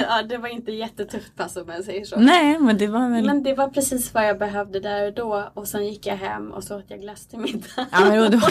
ja, 0.08 0.22
det 0.22 0.38
var 0.38 0.48
inte 0.48 0.72
jättetufft 0.72 1.36
pass 1.36 1.56
om 1.56 1.68
jag 1.68 1.84
säger 1.84 2.04
så. 2.04 2.16
Nej, 2.16 2.58
men 2.58 2.78
det 2.78 2.86
var 2.86 3.10
väl... 3.10 3.24
Men 3.24 3.42
det 3.42 3.54
var 3.54 3.68
precis 3.68 4.14
vad 4.14 4.28
jag 4.28 4.38
behövde 4.38 4.80
där 4.80 5.06
och 5.06 5.14
då. 5.14 5.50
Och 5.54 5.68
sen 5.68 5.86
gick 5.86 6.06
jag 6.06 6.16
hem 6.16 6.52
och 6.52 6.64
så 6.64 6.78
åt 6.78 6.84
jag 6.88 7.00
glass 7.00 7.26
till 7.26 7.38
middag. 7.38 7.86
Ja, 7.92 8.00
men, 8.00 8.30
det 8.30 8.36
var... 8.36 8.50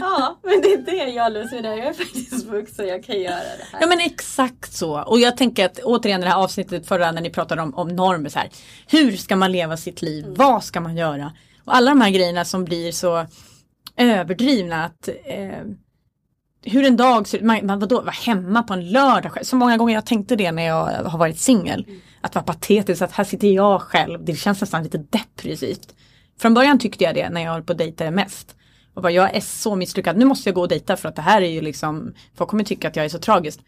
ja, 0.00 0.38
men 0.42 0.60
det 0.60 0.72
är 0.72 0.78
det 0.78 1.12
jag 1.12 1.32
Lucy, 1.32 1.56
jag 1.56 1.78
är 1.78 1.92
faktiskt 1.92 2.46
vuxen 2.46 2.88
jag 2.88 3.04
kan 3.04 3.20
göra 3.20 3.34
det 3.34 3.66
här. 3.72 3.80
Ja, 3.80 3.86
men 3.86 4.00
exakt 4.00 4.72
så. 4.72 5.02
Och 5.02 5.20
jag 5.20 5.36
tänker 5.36 5.64
att 5.64 5.78
återigen 5.78 6.20
det 6.20 6.26
här 6.26 6.42
avsnittet 6.42 6.88
förra 6.88 7.12
när 7.12 7.22
ni 7.22 7.30
pratade 7.30 7.62
om, 7.62 7.74
om 7.74 7.88
normer 7.88 8.28
så 8.28 8.38
här. 8.38 8.48
Hur 8.86 9.16
ska 9.16 9.36
man 9.36 9.52
leva 9.52 9.76
sitt 9.76 10.02
liv? 10.02 10.24
Mm. 10.24 10.34
Vad 10.34 10.64
ska 10.64 10.80
man 10.80 10.96
göra? 10.96 11.32
Och 11.64 11.76
alla 11.76 11.90
de 11.90 12.00
här 12.00 12.10
grejerna 12.10 12.44
som 12.44 12.64
blir 12.64 12.92
så 12.92 13.26
överdrivna 13.96 14.84
att 14.84 15.08
eh, 15.08 15.62
hur 16.62 16.84
en 16.84 16.96
dag 16.96 17.28
ser 17.28 17.38
ut, 17.38 17.44
man, 17.44 17.66
man 17.66 17.78
vadå, 17.78 18.00
vara 18.00 18.10
hemma 18.10 18.62
på 18.62 18.74
en 18.74 18.90
lördag 18.90 19.32
själv. 19.32 19.44
Så 19.44 19.56
många 19.56 19.76
gånger 19.76 19.94
jag 19.94 20.06
tänkte 20.06 20.36
det 20.36 20.52
när 20.52 20.66
jag 20.66 20.84
har 20.84 21.18
varit 21.18 21.38
singel. 21.38 21.84
Mm. 21.88 22.00
Att 22.20 22.34
vara 22.34 22.44
patetiskt, 22.44 23.02
att 23.02 23.12
här 23.12 23.24
sitter 23.24 23.48
jag 23.48 23.82
själv. 23.82 24.24
Det 24.24 24.34
känns 24.34 24.60
nästan 24.60 24.82
lite 24.82 24.98
depressivt. 24.98 25.94
Från 26.40 26.54
början 26.54 26.78
tyckte 26.78 27.04
jag 27.04 27.14
det 27.14 27.30
när 27.30 27.40
jag 27.40 27.52
höll 27.52 27.62
på 27.62 27.72
att 27.72 27.78
dejta 27.78 28.10
mest. 28.10 28.54
Och 28.94 29.02
bara, 29.02 29.12
jag 29.12 29.36
är 29.36 29.40
så 29.40 29.76
misslyckad, 29.76 30.16
nu 30.16 30.24
måste 30.24 30.48
jag 30.48 30.54
gå 30.54 30.60
och 30.60 30.68
dejta 30.68 30.96
för 30.96 31.08
att 31.08 31.16
det 31.16 31.22
här 31.22 31.42
är 31.42 31.50
ju 31.50 31.60
liksom, 31.60 32.14
folk 32.36 32.50
kommer 32.50 32.64
tycka 32.64 32.88
att 32.88 32.96
jag 32.96 33.04
är 33.04 33.08
så 33.08 33.18
tragisk. 33.18 33.60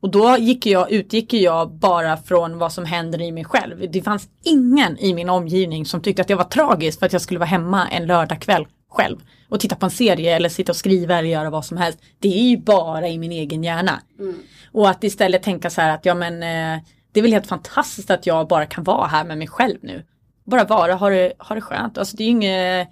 Och 0.00 0.10
då 0.10 0.36
gick 0.38 0.66
jag, 0.66 0.90
utgick 0.90 1.32
jag 1.32 1.72
bara 1.72 2.16
från 2.16 2.58
vad 2.58 2.72
som 2.72 2.84
händer 2.84 3.22
i 3.22 3.32
mig 3.32 3.44
själv. 3.44 3.90
Det 3.90 4.02
fanns 4.02 4.28
ingen 4.44 4.98
i 4.98 5.14
min 5.14 5.28
omgivning 5.28 5.86
som 5.86 6.00
tyckte 6.00 6.22
att 6.22 6.30
jag 6.30 6.36
var 6.36 6.44
tragisk 6.44 6.98
för 6.98 7.06
att 7.06 7.12
jag 7.12 7.22
skulle 7.22 7.38
vara 7.38 7.48
hemma 7.48 7.88
en 7.88 8.06
lördagkväll 8.06 8.66
själv 8.92 9.20
och 9.48 9.60
titta 9.60 9.76
på 9.76 9.86
en 9.86 9.90
serie 9.90 10.36
eller 10.36 10.48
sitta 10.48 10.72
och 10.72 10.76
skriva 10.76 11.18
eller 11.18 11.28
göra 11.28 11.50
vad 11.50 11.64
som 11.64 11.76
helst. 11.76 11.98
Det 12.18 12.28
är 12.28 12.48
ju 12.48 12.56
bara 12.56 13.08
i 13.08 13.18
min 13.18 13.32
egen 13.32 13.64
hjärna. 13.64 14.00
Mm. 14.18 14.34
Och 14.72 14.90
att 14.90 15.04
istället 15.04 15.42
tänka 15.42 15.70
så 15.70 15.80
här 15.80 15.94
att 15.94 16.06
ja 16.06 16.14
men 16.14 16.34
eh, 16.34 16.82
det 17.12 17.20
är 17.20 17.22
väl 17.22 17.32
helt 17.32 17.46
fantastiskt 17.46 18.10
att 18.10 18.26
jag 18.26 18.48
bara 18.48 18.66
kan 18.66 18.84
vara 18.84 19.06
här 19.06 19.24
med 19.24 19.38
mig 19.38 19.48
själv 19.48 19.78
nu. 19.82 20.04
Bara 20.44 20.64
vara, 20.64 20.94
ha 20.94 21.10
det, 21.10 21.32
ha 21.38 21.54
det 21.54 21.60
skönt. 21.60 21.98
Alltså 21.98 22.16
det 22.16 22.22
är 22.22 22.24
ju 22.24 22.30
inget, 22.30 22.88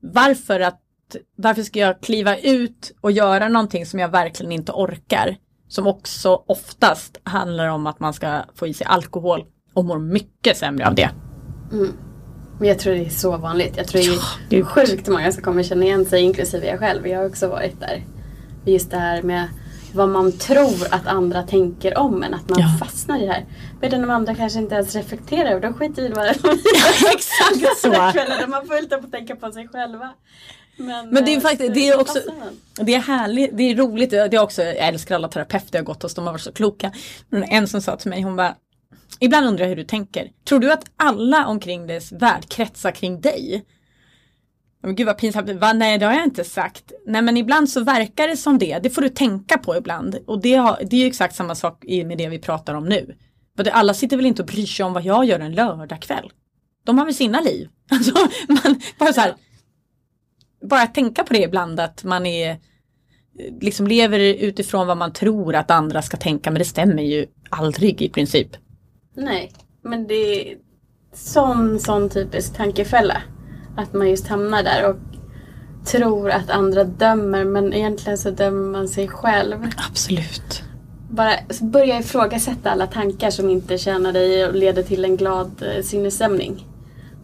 varför 0.00 0.60
att, 0.60 0.80
varför 1.36 1.62
ska 1.62 1.78
jag 1.78 2.00
kliva 2.00 2.36
ut 2.36 2.92
och 3.00 3.12
göra 3.12 3.48
någonting 3.48 3.86
som 3.86 3.98
jag 3.98 4.08
verkligen 4.08 4.52
inte 4.52 4.72
orkar? 4.72 5.36
som 5.74 5.86
också 5.86 6.42
oftast 6.46 7.20
handlar 7.24 7.68
om 7.68 7.86
att 7.86 8.00
man 8.00 8.14
ska 8.14 8.42
få 8.54 8.66
i 8.66 8.74
sig 8.74 8.86
alkohol 8.86 9.44
och 9.74 9.84
mår 9.84 9.98
mycket 9.98 10.56
sämre 10.56 10.86
av 10.86 10.94
det. 10.94 11.10
Mm. 11.72 11.92
Men 12.58 12.68
jag 12.68 12.78
tror 12.78 12.94
det 12.94 13.06
är 13.06 13.10
så 13.10 13.36
vanligt. 13.36 13.76
Jag 13.76 13.88
tror 13.88 14.00
det 14.00 14.56
är, 14.56 14.60
det 14.62 14.64
sjukt 14.64 15.08
många 15.08 15.32
som 15.32 15.42
kommer 15.42 15.62
känna 15.62 15.84
igen 15.84 16.06
sig, 16.06 16.22
inklusive 16.22 16.66
jag 16.66 16.78
själv. 16.78 17.06
Jag 17.06 17.18
har 17.18 17.26
också 17.26 17.48
varit 17.48 17.80
där. 17.80 18.02
Just 18.64 18.90
det 18.90 18.96
här 18.96 19.22
med 19.22 19.48
vad 19.94 20.08
man 20.08 20.32
tror 20.32 20.86
att 20.90 21.06
andra 21.06 21.42
tänker 21.42 21.98
om 21.98 22.22
en. 22.22 22.34
Att 22.34 22.48
man 22.48 22.60
ja. 22.60 22.68
fastnar 22.86 23.22
i 23.22 23.26
det 23.26 23.32
här. 23.32 23.44
Medan 23.80 24.00
de 24.00 24.10
andra 24.10 24.34
kanske 24.34 24.58
inte 24.58 24.74
ens 24.74 24.94
reflekterar 24.94 25.50
över 25.50 25.60
De 25.60 25.74
skiter 25.74 26.02
i 26.02 26.08
vad 26.08 26.26
de 26.26 26.34
ja, 26.42 27.12
Exakt 27.14 27.78
så. 27.82 27.88
De 27.88 28.52
har 28.52 28.76
fullt 28.76 28.92
upp 28.92 29.04
att 29.04 29.12
tänka 29.12 29.36
på 29.36 29.52
sig 29.52 29.68
själva. 29.68 30.12
Men, 30.76 31.10
men, 31.10 31.24
det 31.24 31.32
är 31.32 31.36
eh, 31.36 31.42
faktiskt, 31.42 31.74
det 31.74 31.88
är 31.88 32.00
också, 32.00 32.18
det 32.74 32.94
är 32.94 33.00
härligt, 33.00 33.50
det 33.56 33.62
är 33.62 33.76
roligt, 33.76 34.10
det 34.10 34.16
är 34.16 34.42
också, 34.42 34.62
jag 34.62 34.76
älskar 34.76 35.14
alla 35.14 35.28
terapeuter 35.28 35.68
jag 35.72 35.80
har 35.80 35.84
gått 35.84 36.02
hos, 36.02 36.14
de 36.14 36.26
har 36.26 36.32
varit 36.32 36.42
så 36.42 36.52
kloka. 36.52 36.92
Men 37.28 37.42
en 37.42 37.68
som 37.68 37.80
sa 37.80 37.96
till 37.96 38.10
mig, 38.10 38.22
hon 38.22 38.36
bara, 38.36 38.54
ibland 39.20 39.46
undrar 39.46 39.64
jag 39.64 39.68
hur 39.68 39.76
du 39.76 39.84
tänker. 39.84 40.30
Tror 40.44 40.58
du 40.58 40.72
att 40.72 40.84
alla 40.96 41.46
omkring 41.46 41.86
dess 41.86 42.12
värld 42.12 42.48
kretsar 42.48 42.90
kring 42.90 43.20
dig? 43.20 43.64
Men 44.82 44.96
gud 44.96 45.06
vad 45.06 45.18
pinsamt, 45.18 45.50
Va? 45.50 45.72
nej 45.72 45.98
det 45.98 46.06
har 46.06 46.12
jag 46.12 46.24
inte 46.24 46.44
sagt. 46.44 46.92
Nej 47.06 47.22
men 47.22 47.36
ibland 47.36 47.70
så 47.70 47.84
verkar 47.84 48.28
det 48.28 48.36
som 48.36 48.58
det, 48.58 48.78
det 48.78 48.90
får 48.90 49.02
du 49.02 49.08
tänka 49.08 49.58
på 49.58 49.76
ibland. 49.76 50.16
Och 50.26 50.42
det, 50.42 50.54
har, 50.54 50.78
det 50.90 50.96
är 50.96 51.00
ju 51.00 51.06
exakt 51.06 51.34
samma 51.34 51.54
sak 51.54 51.84
med 52.06 52.18
det 52.18 52.28
vi 52.28 52.38
pratar 52.38 52.74
om 52.74 52.88
nu. 52.88 53.14
Alla 53.72 53.94
sitter 53.94 54.16
väl 54.16 54.26
inte 54.26 54.42
och 54.42 54.48
bryr 54.48 54.66
sig 54.66 54.84
om 54.84 54.92
vad 54.92 55.04
jag 55.04 55.24
gör 55.24 55.40
en 55.40 55.52
lördagkväll. 55.52 56.32
De 56.84 56.98
har 56.98 57.04
väl 57.04 57.14
sina 57.14 57.40
liv. 57.40 57.68
Alltså, 57.90 58.12
man, 58.48 58.80
bara 58.98 59.12
så 59.12 59.20
här, 59.20 59.34
bara 60.68 60.86
tänka 60.86 61.22
på 61.22 61.32
det 61.32 61.42
ibland 61.42 61.80
att 61.80 62.04
man 62.04 62.26
är 62.26 62.58
liksom 63.60 63.86
lever 63.86 64.18
utifrån 64.18 64.86
vad 64.86 64.96
man 64.96 65.12
tror 65.12 65.54
att 65.54 65.70
andra 65.70 66.02
ska 66.02 66.16
tänka 66.16 66.50
men 66.50 66.58
det 66.58 66.64
stämmer 66.64 67.02
ju 67.02 67.26
aldrig 67.50 68.02
i 68.02 68.08
princip. 68.08 68.56
Nej, 69.14 69.52
men 69.82 70.06
det 70.06 70.14
är 70.52 70.56
sån, 71.12 71.80
sån 71.80 72.10
typisk 72.10 72.56
tankefälla. 72.56 73.22
Att 73.76 73.92
man 73.92 74.10
just 74.10 74.26
hamnar 74.26 74.62
där 74.62 74.90
och 74.90 74.96
tror 75.86 76.30
att 76.30 76.50
andra 76.50 76.84
dömer 76.84 77.44
men 77.44 77.72
egentligen 77.72 78.18
så 78.18 78.30
dömer 78.30 78.70
man 78.72 78.88
sig 78.88 79.08
själv. 79.08 79.56
Absolut. 79.90 80.62
Bara 81.10 81.34
börja 81.60 81.98
ifrågasätta 81.98 82.70
alla 82.70 82.86
tankar 82.86 83.30
som 83.30 83.50
inte 83.50 83.78
tjänar 83.78 84.12
dig 84.12 84.46
och 84.46 84.54
leder 84.54 84.82
till 84.82 85.04
en 85.04 85.16
glad 85.16 85.62
eh, 85.62 85.82
sinnesstämning. 85.82 86.66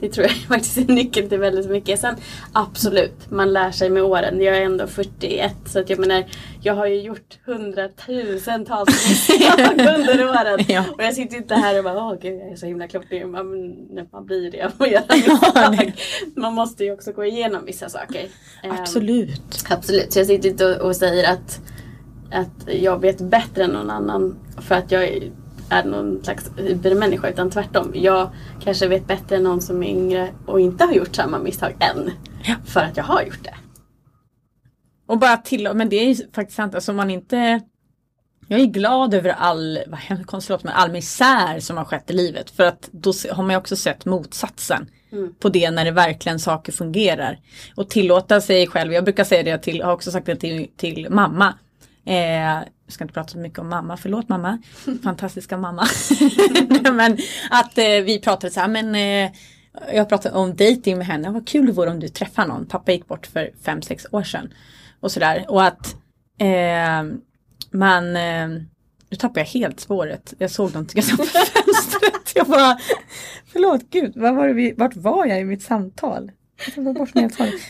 Det 0.00 0.08
tror 0.08 0.26
jag 0.26 0.36
faktiskt 0.48 0.78
är 0.78 0.92
nyckeln 0.92 1.28
till 1.28 1.38
väldigt 1.38 1.70
mycket. 1.70 2.00
Sen 2.00 2.16
absolut, 2.52 3.30
man 3.30 3.52
lär 3.52 3.70
sig 3.70 3.90
med 3.90 4.02
åren. 4.02 4.40
Jag 4.40 4.56
är 4.56 4.62
ändå 4.62 4.86
41 4.86 5.54
så 5.66 5.80
att 5.80 5.90
jag 5.90 5.98
menar, 5.98 6.24
jag 6.62 6.74
har 6.74 6.86
ju 6.86 7.00
gjort 7.00 7.38
hundratusentals 7.44 8.88
misstag 9.08 9.70
under 9.70 10.28
åren. 10.28 10.64
Ja. 10.68 10.84
Och 10.92 11.02
jag 11.02 11.14
sitter 11.14 11.36
inte 11.36 11.54
här 11.54 11.78
och 11.78 11.84
bara, 11.84 12.04
åh 12.04 12.14
gud 12.20 12.40
jag 12.40 12.52
är 12.52 12.56
så 12.56 12.66
himla 12.66 12.88
klok. 12.88 13.04
Man, 13.26 13.76
man 14.12 14.26
blir 14.26 14.50
det 14.50 14.62
av 14.62 14.72
att 14.78 14.90
göra 14.90 15.04
misstag. 15.14 15.92
man 16.36 16.54
måste 16.54 16.84
ju 16.84 16.92
också 16.92 17.12
gå 17.12 17.24
igenom 17.24 17.64
vissa 17.64 17.88
saker. 17.88 18.26
Absolut. 18.62 19.64
Um, 19.70 19.76
absolut, 19.76 20.12
så 20.12 20.18
jag 20.18 20.26
sitter 20.26 20.48
inte 20.48 20.66
och, 20.66 20.86
och 20.86 20.96
säger 20.96 21.32
att 21.32 21.60
att 22.32 22.74
jag 22.74 23.00
vet 23.00 23.20
bättre 23.20 23.64
än 23.64 23.70
någon 23.70 23.90
annan 23.90 24.36
för 24.58 24.74
att 24.74 24.92
jag 24.92 25.04
är 25.70 25.84
någon 25.84 26.24
slags 26.24 26.50
hypermänniska 26.56 27.28
utan 27.28 27.50
tvärtom. 27.50 27.90
Jag 27.94 28.30
kanske 28.60 28.88
vet 28.88 29.06
bättre 29.06 29.36
än 29.36 29.42
någon 29.42 29.60
som 29.60 29.82
är 29.82 29.88
yngre 29.88 30.28
och 30.46 30.60
inte 30.60 30.84
har 30.84 30.92
gjort 30.92 31.16
samma 31.16 31.38
misstag 31.38 31.76
än. 31.80 32.10
Ja. 32.42 32.54
För 32.64 32.80
att 32.80 32.96
jag 32.96 33.04
har 33.04 33.22
gjort 33.22 33.44
det. 33.44 33.54
Och 35.10 35.18
bara 35.18 35.36
till, 35.36 35.70
men 35.74 35.88
det 35.88 35.96
är 35.96 36.08
ju 36.08 36.14
faktiskt 36.32 36.56
sant, 36.56 36.74
alltså 36.74 36.92
man 36.92 37.10
inte 37.10 37.60
jag 38.48 38.60
är 38.60 38.64
glad 38.64 39.14
över 39.14 39.30
all, 39.30 39.78
vad 39.86 40.26
konstigt 40.26 40.64
men 40.64 40.72
all 40.72 40.90
misär 40.90 41.60
som 41.60 41.76
har 41.76 41.84
skett 41.84 42.10
i 42.10 42.12
livet. 42.12 42.50
För 42.50 42.64
att 42.64 42.88
då 42.92 43.12
har 43.30 43.42
man 43.42 43.50
ju 43.50 43.56
också 43.56 43.76
sett 43.76 44.04
motsatsen. 44.04 44.90
Mm. 45.12 45.34
På 45.34 45.48
det 45.48 45.70
när 45.70 45.84
det 45.84 45.90
verkligen 45.90 46.38
saker 46.38 46.72
fungerar. 46.72 47.38
Och 47.74 47.90
tillåta 47.90 48.40
sig 48.40 48.66
själv, 48.66 48.92
jag 48.92 49.04
brukar 49.04 49.24
säga 49.24 49.42
det 49.42 49.58
till, 49.58 49.82
har 49.82 49.92
också 49.92 50.10
sagt 50.10 50.26
det 50.26 50.36
till, 50.36 50.68
till 50.76 51.06
mamma. 51.10 51.54
Eh, 52.06 52.16
jag 52.16 52.64
ska 52.88 53.04
inte 53.04 53.14
prata 53.14 53.28
så 53.28 53.38
mycket 53.38 53.58
om 53.58 53.68
mamma, 53.68 53.96
förlåt 53.96 54.28
mamma. 54.28 54.62
Fantastiska 55.04 55.56
mamma. 55.56 55.86
men 56.92 57.18
att 57.50 57.78
eh, 57.78 57.84
vi 57.84 58.20
pratade 58.24 58.52
så 58.52 58.60
här, 58.60 58.68
men 58.68 58.94
eh, 58.94 59.32
jag 59.94 60.08
pratade 60.08 60.34
om 60.34 60.56
dating 60.56 60.98
med 60.98 61.06
henne. 61.06 61.30
Vad 61.30 61.48
kul 61.48 61.66
det 61.66 61.72
vore 61.72 61.90
om 61.90 62.00
du 62.00 62.08
träffar 62.08 62.46
någon. 62.46 62.66
Pappa 62.66 62.92
gick 62.92 63.08
bort 63.08 63.26
för 63.26 63.50
fem 63.64 63.82
sex 63.82 64.06
år 64.12 64.22
sedan. 64.22 64.52
Och 65.00 65.12
sådär. 65.12 65.44
Och 65.48 65.64
att 65.64 65.94
eh, 66.38 67.02
man, 67.70 68.16
eh, 68.16 68.48
nu 69.10 69.16
tappar 69.18 69.40
jag 69.40 69.46
helt 69.46 69.80
spåret. 69.80 70.34
Jag 70.38 70.50
såg 70.50 70.72
någonting 70.72 71.02
jag 71.02 71.04
såg 71.04 71.18
på 71.18 71.24
fönstret. 71.24 72.32
Jag 72.34 72.46
bara, 72.46 72.78
förlåt 73.52 73.90
gud, 73.90 74.16
var 74.16 74.48
det 74.48 74.54
vi, 74.54 74.72
vart 74.72 74.96
var 74.96 75.26
jag 75.26 75.40
i 75.40 75.44
mitt 75.44 75.62
samtal? 75.62 76.32
Jag 76.76 76.94
bort 76.94 77.10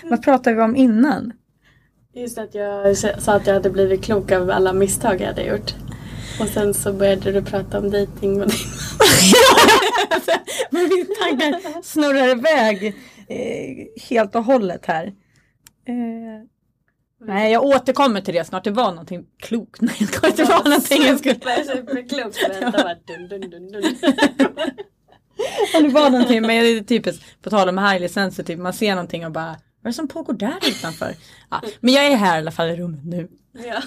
Vad 0.02 0.22
pratade 0.22 0.56
vi 0.56 0.62
om 0.62 0.76
innan? 0.76 1.32
Just 2.14 2.38
att 2.38 2.54
jag 2.54 2.96
sa 2.96 3.34
att 3.34 3.46
jag 3.46 3.54
hade 3.54 3.70
blivit 3.70 4.04
klok 4.04 4.32
av 4.32 4.50
alla 4.50 4.72
misstag 4.72 5.20
jag 5.20 5.26
hade 5.26 5.44
gjort. 5.44 5.74
Och 6.40 6.48
sen 6.48 6.74
så 6.74 6.92
började 6.92 7.32
du 7.32 7.42
prata 7.42 7.78
om 7.78 7.90
dejting 7.90 8.38
med 8.38 8.48
din 8.48 8.56
Men 10.70 10.88
min 10.88 11.06
tankar 11.06 11.82
snurrar 11.82 12.28
iväg 12.28 12.86
eh, 13.28 14.02
helt 14.08 14.34
och 14.34 14.44
hållet 14.44 14.86
här. 14.86 15.06
Eh, 15.86 16.46
nej, 17.20 17.52
jag 17.52 17.64
återkommer 17.64 18.20
till 18.20 18.34
det 18.34 18.44
snart. 18.44 18.64
Det 18.64 18.70
var 18.70 18.90
någonting 18.90 19.26
klokt. 19.38 19.80
Nej, 19.80 19.96
det 19.98 20.22
var, 20.22 20.30
det 20.36 20.44
var 20.44 20.64
någonting 20.64 21.02
jag 21.02 21.18
skulle... 21.18 21.64
Superklokt. 21.64 22.38
Vänta 22.48 22.70
bara 22.70 22.94
dun, 22.94 23.28
dun, 23.28 23.50
dun, 23.50 23.72
dun. 23.72 23.82
det 25.72 25.88
var 25.88 26.10
någonting, 26.10 26.42
men 26.42 26.48
det 26.48 26.68
är 26.68 26.80
typiskt, 26.80 27.42
på 27.42 27.50
tal 27.50 27.68
om 27.68 27.78
highly 27.78 28.08
sensitive, 28.08 28.62
man 28.62 28.72
ser 28.72 28.94
någonting 28.94 29.26
och 29.26 29.32
bara 29.32 29.56
vad 29.82 29.86
är 29.86 29.90
det 29.90 29.92
som 29.92 30.08
pågår 30.08 30.34
där 30.34 30.58
utanför? 30.68 31.14
Ja, 31.50 31.62
men 31.80 31.94
jag 31.94 32.06
är 32.06 32.16
här 32.16 32.36
i 32.36 32.38
alla 32.38 32.50
fall 32.50 32.68
i 32.68 32.76
rummet 32.76 33.04
nu. 33.04 33.28
Ja. 33.52 33.82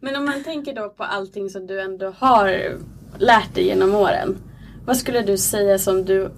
men 0.00 0.16
om 0.16 0.24
man 0.24 0.44
tänker 0.44 0.74
då 0.74 0.88
på 0.88 1.04
allting 1.04 1.50
som 1.50 1.66
du 1.66 1.80
ändå 1.80 2.14
har 2.18 2.76
lärt 3.18 3.54
dig 3.54 3.64
genom 3.64 3.94
åren. 3.94 4.38
Vad 4.86 4.96
skulle 4.96 5.22
du 5.22 5.38
säga 5.38 5.78
som 5.78 6.04
du 6.04 6.30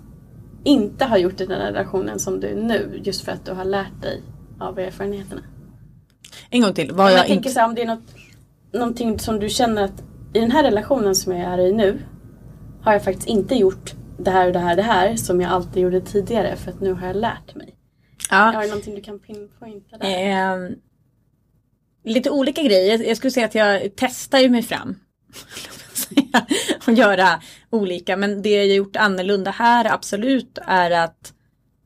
inte 0.64 1.05
har 1.05 1.18
gjort 1.18 1.40
i 1.40 1.46
den 1.46 1.59
relationen 1.59 2.18
som 2.18 2.40
du 2.40 2.46
är 2.46 2.55
nu 2.55 3.00
just 3.05 3.24
för 3.24 3.32
att 3.32 3.46
du 3.46 3.53
har 3.53 3.64
lärt 3.64 4.03
dig 4.03 4.22
av 4.62 4.78
erfarenheterna? 4.78 5.42
En 6.50 6.60
gång 6.60 6.74
till. 6.74 6.92
Vad 6.92 7.12
jag, 7.12 7.18
jag 7.18 7.26
tänker 7.26 7.50
så 7.50 7.60
här, 7.60 7.66
om 7.66 7.74
det 7.74 7.82
är 7.82 7.86
något, 7.86 8.14
någonting 8.72 9.18
som 9.18 9.40
du 9.40 9.48
känner 9.48 9.82
att 9.82 10.02
i 10.34 10.40
den 10.40 10.50
här 10.50 10.62
relationen 10.62 11.14
som 11.14 11.32
jag 11.36 11.52
är 11.52 11.58
i 11.58 11.72
nu 11.72 12.02
har 12.82 12.92
jag 12.92 13.04
faktiskt 13.04 13.28
inte 13.28 13.54
gjort 13.54 13.92
det 14.18 14.30
här 14.30 14.46
och 14.46 14.52
det 14.52 14.58
här 14.58 14.70
och 14.70 14.76
det 14.76 14.82
här 14.82 15.16
som 15.16 15.40
jag 15.40 15.50
alltid 15.50 15.82
gjorde 15.82 16.00
tidigare 16.00 16.56
för 16.56 16.70
att 16.70 16.80
nu 16.80 16.92
har 16.92 17.06
jag 17.06 17.16
lärt 17.16 17.54
mig. 17.54 17.74
Ja. 18.30 18.36
Har 18.36 18.62
du 18.62 18.68
någonting 18.68 18.94
du 18.94 19.00
kan 19.00 19.18
pinpointa 19.18 19.96
där? 19.96 20.64
Eh, 20.64 20.70
lite 22.04 22.30
olika 22.30 22.62
grejer. 22.62 23.04
Jag 23.08 23.16
skulle 23.16 23.30
säga 23.30 23.46
att 23.46 23.54
jag 23.54 23.90
testar 23.96 24.38
ju 24.38 24.48
mig 24.48 24.62
fram. 24.62 24.98
och 26.86 26.92
göra 26.92 27.42
olika. 27.70 28.16
Men 28.16 28.42
det 28.42 28.50
jag 28.50 28.66
gjort 28.66 28.96
annorlunda 28.96 29.50
här 29.50 29.92
absolut 29.92 30.58
är 30.66 30.90
att 30.90 31.32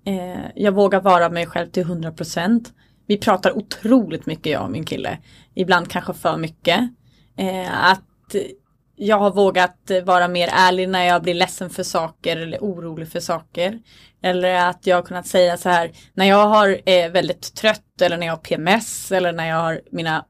eh, 0.06 0.46
jag 0.54 0.72
vågar 0.72 1.00
vara 1.00 1.28
mig 1.28 1.46
själv 1.46 1.70
till 1.70 1.84
100%. 1.84 2.64
Vi 3.06 3.18
pratar 3.18 3.56
otroligt 3.56 4.26
mycket 4.26 4.52
jag 4.52 4.62
och 4.62 4.70
min 4.70 4.84
kille. 4.84 5.18
Ibland 5.54 5.90
kanske 5.90 6.14
för 6.14 6.36
mycket. 6.36 6.80
Eh, 7.38 7.84
att 7.90 8.34
jag 8.96 9.18
har 9.18 9.30
vågat 9.30 9.90
vara 10.04 10.28
mer 10.28 10.48
ärlig 10.52 10.88
när 10.88 11.04
jag 11.04 11.22
blir 11.22 11.34
ledsen 11.34 11.70
för 11.70 11.82
saker 11.82 12.36
eller 12.36 12.58
orolig 12.58 13.08
för 13.08 13.20
saker. 13.20 13.80
Eller 14.22 14.54
att 14.68 14.86
jag 14.86 14.96
har 14.96 15.02
kunnat 15.02 15.26
säga 15.26 15.56
så 15.56 15.68
här, 15.68 15.90
när 16.14 16.24
jag 16.24 16.46
har 16.46 16.80
är 16.84 17.10
väldigt 17.10 17.54
trött 17.54 18.00
eller 18.02 18.16
när 18.16 18.26
jag 18.26 18.32
har 18.32 18.42
PMS 18.42 19.12
eller 19.12 19.32
när 19.32 19.48
jag 19.48 19.56
har 19.56 19.80
mina 19.90 20.24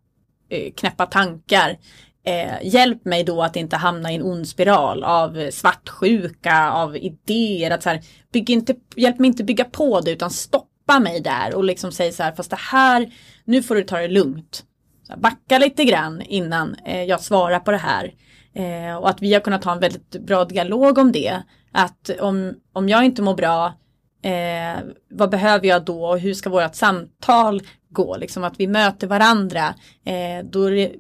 eh, 0.49 0.73
knäppa 0.73 1.07
tankar. 1.07 1.79
Eh, 2.27 2.55
hjälp 2.63 3.05
mig 3.05 3.25
då 3.25 3.43
att 3.43 3.57
inte 3.57 3.77
hamna 3.77 4.13
i 4.13 4.15
en 4.15 4.23
ond 4.23 4.49
spiral 4.49 5.05
av 5.05 5.51
svartsjuka, 5.51 6.71
av 6.71 6.97
idéer. 6.97 7.71
Att 7.71 7.83
så 7.83 7.89
här, 7.89 8.01
bygg 8.33 8.51
inte, 8.51 8.75
hjälp 8.97 9.19
mig 9.19 9.29
inte 9.29 9.45
bygga 9.45 9.65
på 9.65 10.01
det 10.01 10.11
utan 10.11 10.31
stoppa 10.31 11.01
mig 11.01 11.21
där 11.21 11.55
och 11.55 11.65
liksom 11.65 11.93
säga 11.93 12.13
så 12.13 12.23
här, 12.23 12.33
fast 12.33 12.51
det 12.51 12.59
här, 12.59 13.13
nu 13.45 13.63
får 13.63 13.75
du 13.75 13.83
ta 13.83 13.99
det 13.99 14.09
lugnt. 14.09 14.65
Så 15.07 15.17
backa 15.17 15.59
lite 15.59 15.85
grann 15.85 16.23
innan 16.23 16.77
eh, 16.85 17.03
jag 17.03 17.21
svarar 17.21 17.61
på 17.61 17.71
det 17.71 17.77
här. 17.77 18.15
Eh, 18.55 18.97
och 18.97 19.09
att 19.09 19.23
vi 19.23 19.35
har 19.35 19.41
kunnat 19.41 19.65
ha 19.65 19.73
en 19.73 19.81
väldigt 19.81 20.11
bra 20.11 20.45
dialog 20.45 20.99
om 20.99 21.13
det. 21.13 21.43
Att 21.73 22.11
om, 22.21 22.55
om 22.73 22.89
jag 22.89 23.05
inte 23.05 23.23
mår 23.23 23.35
bra, 23.35 23.75
eh, 24.23 24.83
vad 25.11 25.31
behöver 25.31 25.67
jag 25.67 25.85
då 25.85 26.07
och 26.07 26.19
hur 26.19 26.35
ska 26.35 26.51
vårt 26.51 26.75
samtal 26.75 27.63
gå? 27.91 28.17
Liksom 28.17 28.45
att 28.45 28.61
vi 28.61 28.67
möter 28.67 29.07
varandra. 29.07 29.75
Eh, 30.05 30.45
då 30.45 30.69
det, 30.69 30.93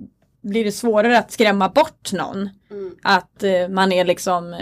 blir 0.48 0.64
det 0.64 0.72
svårare 0.72 1.18
att 1.18 1.32
skrämma 1.32 1.68
bort 1.68 2.12
någon. 2.12 2.50
Mm. 2.70 2.94
Att 3.02 3.42
eh, 3.42 3.68
man 3.68 3.92
är 3.92 4.04
liksom 4.04 4.56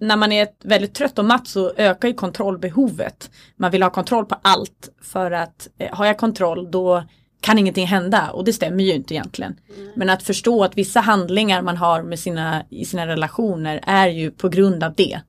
när 0.00 0.16
man 0.16 0.32
är 0.32 0.48
väldigt 0.64 0.94
trött 0.94 1.18
och 1.18 1.24
matt 1.24 1.48
så 1.48 1.72
ökar 1.76 2.08
ju 2.08 2.14
kontrollbehovet. 2.14 3.30
Man 3.56 3.70
vill 3.70 3.82
ha 3.82 3.90
kontroll 3.90 4.26
på 4.26 4.36
allt 4.42 4.88
för 5.02 5.30
att 5.30 5.68
eh, 5.78 5.94
har 5.94 6.06
jag 6.06 6.18
kontroll 6.18 6.70
då 6.70 7.04
kan 7.40 7.58
ingenting 7.58 7.86
hända 7.86 8.30
och 8.30 8.44
det 8.44 8.52
stämmer 8.52 8.84
ju 8.84 8.92
inte 8.92 9.14
egentligen. 9.14 9.56
Mm. 9.76 9.92
Men 9.96 10.10
att 10.10 10.22
förstå 10.22 10.64
att 10.64 10.78
vissa 10.78 11.00
handlingar 11.00 11.62
man 11.62 11.76
har 11.76 12.02
med 12.02 12.18
sina, 12.18 12.64
i 12.70 12.84
sina 12.84 13.06
relationer 13.06 13.80
är 13.86 14.08
ju 14.08 14.30
på 14.30 14.48
grund 14.48 14.84
av 14.84 14.94
det. 14.94 15.20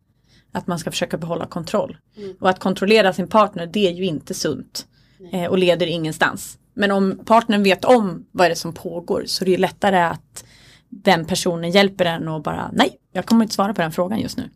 Att 0.53 0.67
man 0.67 0.79
ska 0.79 0.91
försöka 0.91 1.17
behålla 1.17 1.45
kontroll. 1.45 1.97
Mm. 2.17 2.35
Och 2.39 2.49
att 2.49 2.59
kontrollera 2.59 3.13
sin 3.13 3.27
partner 3.27 3.65
det 3.65 3.87
är 3.87 3.91
ju 3.91 4.05
inte 4.05 4.33
sunt. 4.33 4.85
Eh, 5.33 5.45
och 5.45 5.57
leder 5.57 5.87
ingenstans. 5.87 6.57
Men 6.81 6.91
om 6.91 7.19
partnern 7.25 7.63
vet 7.63 7.85
om 7.85 8.25
vad 8.31 8.47
det 8.47 8.53
är 8.53 8.55
som 8.55 8.73
pågår 8.73 9.23
så 9.25 9.43
är 9.43 9.45
det 9.45 9.57
lättare 9.57 9.99
att 9.99 10.45
den 10.89 11.25
personen 11.25 11.71
hjälper 11.71 12.05
en 12.05 12.27
och 12.27 12.41
bara 12.41 12.69
nej, 12.73 12.97
jag 13.13 13.25
kommer 13.25 13.43
inte 13.43 13.55
svara 13.55 13.73
på 13.73 13.81
den 13.81 13.91
frågan 13.91 14.19
just 14.19 14.37
nu. 14.37 14.49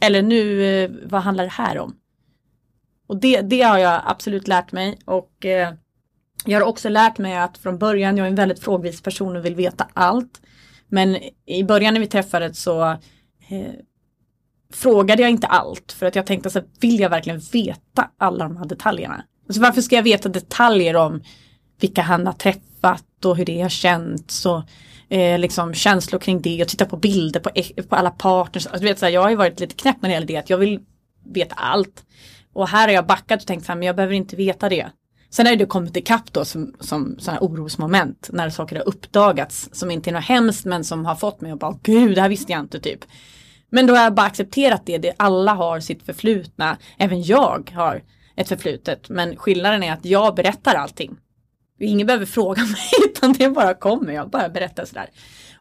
Eller 0.00 0.22
nu, 0.22 0.64
eh, 0.64 0.90
vad 1.04 1.22
handlar 1.22 1.44
det 1.44 1.50
här 1.50 1.78
om? 1.78 1.96
Och 3.06 3.20
det, 3.20 3.40
det 3.40 3.62
har 3.62 3.78
jag 3.78 4.02
absolut 4.04 4.48
lärt 4.48 4.72
mig 4.72 4.98
och 5.04 5.46
eh, 5.46 5.74
jag 6.44 6.60
har 6.60 6.66
också 6.66 6.88
lärt 6.88 7.18
mig 7.18 7.36
att 7.36 7.58
från 7.58 7.78
början, 7.78 8.16
jag 8.16 8.24
är 8.26 8.30
en 8.30 8.36
väldigt 8.36 8.64
frågvis 8.64 9.02
person 9.02 9.36
och 9.36 9.44
vill 9.44 9.54
veta 9.54 9.88
allt. 9.94 10.40
Men 10.88 11.18
i 11.46 11.64
början 11.64 11.94
när 11.94 12.00
vi 12.00 12.06
träffades 12.06 12.62
så 12.62 12.90
eh, 13.48 13.72
frågade 14.72 15.22
jag 15.22 15.30
inte 15.30 15.46
allt 15.46 15.92
för 15.92 16.06
att 16.06 16.16
jag 16.16 16.26
tänkte 16.26 16.50
så 16.50 16.58
här, 16.58 16.68
vill 16.80 17.00
jag 17.00 17.10
verkligen 17.10 17.40
veta 17.52 18.10
alla 18.18 18.44
de 18.44 18.56
här 18.56 18.64
detaljerna? 18.64 19.24
Alltså 19.50 19.62
varför 19.62 19.80
ska 19.80 19.96
jag 19.96 20.02
veta 20.02 20.28
detaljer 20.28 20.96
om 20.96 21.22
vilka 21.80 22.02
han 22.02 22.26
har 22.26 22.32
träffat 22.32 23.24
och 23.24 23.36
hur 23.36 23.44
det 23.44 23.60
har 23.60 23.68
känts 23.68 24.46
och 24.46 24.62
eh, 25.08 25.38
liksom 25.38 25.74
känslor 25.74 26.20
kring 26.20 26.42
det 26.42 26.62
och 26.62 26.68
titta 26.68 26.86
på 26.86 26.96
bilder 26.96 27.40
på, 27.40 27.50
e, 27.54 27.82
på 27.88 27.96
alla 27.96 28.10
partners. 28.10 28.66
Alltså, 28.66 28.84
vet, 28.84 28.98
så 28.98 29.04
här, 29.04 29.12
jag 29.12 29.22
har 29.22 29.30
ju 29.30 29.36
varit 29.36 29.60
lite 29.60 29.74
knäpp 29.74 29.96
när 30.00 30.08
det 30.08 30.12
gäller 30.12 30.26
det 30.26 30.36
att 30.36 30.50
jag 30.50 30.58
vill 30.58 30.80
veta 31.32 31.54
allt. 31.54 32.04
Och 32.52 32.68
här 32.68 32.88
har 32.88 32.94
jag 32.94 33.06
backat 33.06 33.40
och 33.40 33.46
tänkt 33.46 33.66
så 33.66 33.72
här, 33.72 33.76
men 33.76 33.86
jag 33.86 33.96
behöver 33.96 34.14
inte 34.14 34.36
veta 34.36 34.68
det. 34.68 34.90
Sen 35.30 35.46
har 35.46 35.56
det 35.56 35.66
kommit 35.66 35.96
ikapp 35.96 36.32
då 36.32 36.44
som, 36.44 36.74
som 36.80 37.16
sådana 37.18 37.40
orosmoment 37.40 38.30
när 38.32 38.50
saker 38.50 38.76
har 38.76 38.88
uppdagats 38.88 39.68
som 39.72 39.90
inte 39.90 40.10
är 40.10 40.14
något 40.14 40.24
hemskt 40.24 40.64
men 40.64 40.84
som 40.84 41.06
har 41.06 41.14
fått 41.14 41.40
mig 41.40 41.52
att 41.52 41.58
bara 41.60 41.78
gud 41.82 42.14
det 42.14 42.20
här 42.20 42.28
visste 42.28 42.52
jag 42.52 42.60
inte 42.60 42.80
typ. 42.80 43.00
Men 43.70 43.86
då 43.86 43.94
har 43.94 44.02
jag 44.02 44.14
bara 44.14 44.26
accepterat 44.26 44.82
det, 44.86 44.98
det 44.98 45.14
alla 45.16 45.54
har 45.54 45.80
sitt 45.80 46.02
förflutna, 46.02 46.76
även 46.98 47.22
jag 47.22 47.72
har 47.74 48.02
ett 48.36 48.48
förflutet 48.48 49.08
men 49.08 49.36
skillnaden 49.36 49.82
är 49.82 49.92
att 49.92 50.04
jag 50.04 50.34
berättar 50.34 50.74
allting. 50.74 51.16
Ingen 51.80 52.06
behöver 52.06 52.26
fråga 52.26 52.62
mig 52.62 53.10
utan 53.10 53.32
det 53.32 53.48
bara 53.48 53.74
kommer, 53.74 54.12
jag 54.12 54.30
bara 54.30 54.48
berättar 54.48 54.84
sådär. 54.84 55.10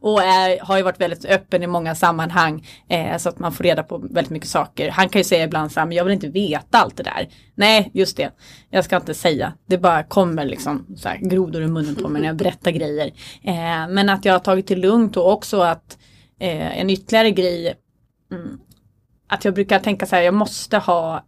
Och 0.02 0.22
är, 0.24 0.60
har 0.60 0.78
ju 0.78 0.84
varit 0.84 1.02
väldigt 1.02 1.26
öppen 1.26 1.64
i 1.64 1.68
många 1.68 1.96
sammanhang 1.96 2.68
eh, 2.90 3.18
så 3.18 3.30
att 3.30 3.40
man 3.40 3.52
får 3.54 3.64
reda 3.64 3.84
på 3.84 3.98
väldigt 3.98 4.30
mycket 4.30 4.50
saker. 4.50 4.90
Han 4.90 5.10
kan 5.10 5.20
ju 5.20 5.24
säga 5.24 5.44
ibland 5.44 5.72
så 5.72 5.80
här, 5.80 5.88
men 5.88 5.98
jag 5.98 6.04
vill 6.04 6.14
inte 6.14 6.28
veta 6.28 6.78
allt 6.78 6.98
det 6.98 7.04
där. 7.04 7.30
Nej, 7.56 7.92
just 7.94 8.18
det. 8.18 8.32
Jag 8.70 8.86
ska 8.86 8.96
inte 8.96 9.14
säga. 9.14 9.54
Det 9.66 9.78
bara 9.78 10.04
kommer 10.04 10.46
liksom 10.46 10.86
så 10.98 11.10
här, 11.10 11.18
grodor 11.18 11.64
i 11.64 11.68
munnen 11.68 11.96
på 11.96 12.10
mig 12.10 12.22
när 12.22 12.30
jag 12.30 12.38
berättar 12.38 12.72
grejer. 12.72 13.08
Eh, 13.44 13.88
men 13.90 14.10
att 14.10 14.26
jag 14.26 14.34
har 14.34 14.40
tagit 14.40 14.68
det 14.68 14.76
lugnt 14.76 15.18
och 15.18 15.32
också 15.32 15.62
att 15.62 15.98
eh, 16.40 16.80
en 16.80 16.90
ytterligare 16.90 17.32
grej 17.32 17.76
mm, 18.32 18.60
att 19.28 19.46
jag 19.46 19.54
brukar 19.54 19.80
tänka 19.80 20.06
så 20.06 20.16
här, 20.16 20.24
jag 20.24 20.34
måste 20.34 20.78
ha 20.78 21.26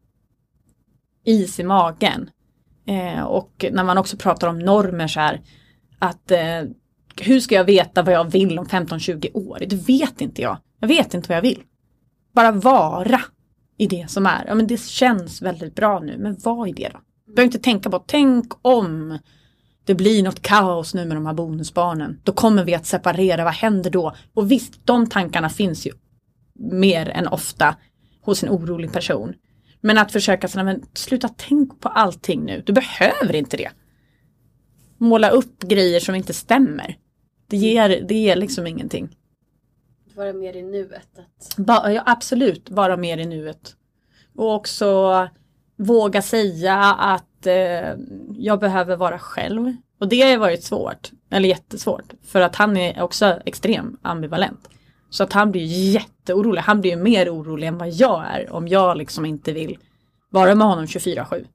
is 1.25 1.59
i 1.59 1.63
magen. 1.63 2.29
Eh, 2.87 3.23
och 3.23 3.65
när 3.71 3.83
man 3.83 3.97
också 3.97 4.17
pratar 4.17 4.47
om 4.47 4.59
normer 4.59 5.07
så 5.07 5.19
här, 5.19 5.41
att 5.99 6.31
eh, 6.31 6.63
hur 7.21 7.39
ska 7.39 7.55
jag 7.55 7.63
veta 7.63 8.03
vad 8.03 8.13
jag 8.13 8.31
vill 8.31 8.59
om 8.59 8.65
15-20 8.65 9.29
år? 9.33 9.63
Det 9.67 9.75
vet 9.75 10.21
inte 10.21 10.41
jag. 10.41 10.57
Jag 10.79 10.87
vet 10.87 11.13
inte 11.13 11.29
vad 11.29 11.37
jag 11.37 11.41
vill. 11.41 11.63
Bara 12.33 12.51
vara 12.51 13.21
i 13.77 13.87
det 13.87 14.11
som 14.11 14.25
är. 14.25 14.45
Ja 14.47 14.55
men 14.55 14.67
det 14.67 14.81
känns 14.81 15.41
väldigt 15.41 15.75
bra 15.75 15.99
nu, 15.99 16.17
men 16.17 16.37
vad 16.43 16.69
är 16.69 16.73
det 16.73 16.89
då? 16.93 16.99
Behöver 17.27 17.43
inte 17.43 17.59
tänka 17.59 17.89
på, 17.89 17.99
tänk 17.99 18.45
om 18.61 19.19
det 19.85 19.95
blir 19.95 20.23
något 20.23 20.41
kaos 20.41 20.93
nu 20.93 21.05
med 21.05 21.17
de 21.17 21.25
här 21.25 21.33
bonusbarnen. 21.33 22.19
Då 22.23 22.31
kommer 22.31 22.63
vi 22.63 22.75
att 22.75 22.85
separera, 22.85 23.43
vad 23.43 23.53
händer 23.53 23.89
då? 23.89 24.15
Och 24.33 24.51
visst, 24.51 24.85
de 24.85 25.09
tankarna 25.09 25.49
finns 25.49 25.87
ju 25.87 25.91
mer 26.53 27.09
än 27.09 27.27
ofta 27.27 27.75
hos 28.21 28.43
en 28.43 28.49
orolig 28.49 28.93
person. 28.93 29.33
Men 29.81 29.97
att 29.97 30.11
försöka 30.11 30.47
säga, 30.47 30.63
men 30.63 30.85
sluta 30.93 31.29
tänk 31.37 31.79
på 31.79 31.89
allting 31.89 32.45
nu, 32.45 32.63
du 32.65 32.73
behöver 32.73 33.35
inte 33.35 33.57
det. 33.57 33.71
Måla 34.97 35.29
upp 35.29 35.59
grejer 35.59 35.99
som 35.99 36.15
inte 36.15 36.33
stämmer. 36.33 36.97
Det 37.47 37.57
ger, 37.57 37.89
det 37.89 38.15
ger 38.15 38.35
liksom 38.35 38.67
ingenting. 38.67 39.17
Vara 40.15 40.33
mer 40.33 40.55
i 40.55 40.61
nuet? 40.61 41.19
Att... 41.19 41.57
Ba, 41.57 41.89
ja, 41.89 42.03
absolut, 42.05 42.69
vara 42.69 42.97
mer 42.97 43.17
i 43.17 43.25
nuet. 43.25 43.75
Och 44.35 44.55
också 44.55 45.29
våga 45.75 46.21
säga 46.21 46.75
att 46.83 47.47
eh, 47.47 47.95
jag 48.37 48.59
behöver 48.59 48.95
vara 48.95 49.19
själv. 49.19 49.75
Och 49.99 50.07
det 50.07 50.21
har 50.21 50.37
varit 50.37 50.63
svårt, 50.63 51.11
eller 51.29 51.49
jättesvårt. 51.49 52.13
För 52.23 52.41
att 52.41 52.55
han 52.55 52.77
är 52.77 53.01
också 53.01 53.39
extrem 53.45 53.97
ambivalent. 54.01 54.69
Så 55.09 55.23
att 55.23 55.33
han 55.33 55.51
blir 55.51 55.65
jätteorolig. 56.31 56.61
Han 56.61 56.81
blir 56.81 56.91
ju 56.91 56.97
mer 56.97 57.29
orolig 57.29 57.67
än 57.67 57.77
vad 57.77 57.89
jag 57.89 58.25
är 58.25 58.53
om 58.53 58.67
jag 58.67 58.97
liksom 58.97 59.25
inte 59.25 59.53
vill 59.53 59.77
vara 60.29 60.55
med 60.55 60.67
honom 60.67 60.85
24-7. 60.85 61.45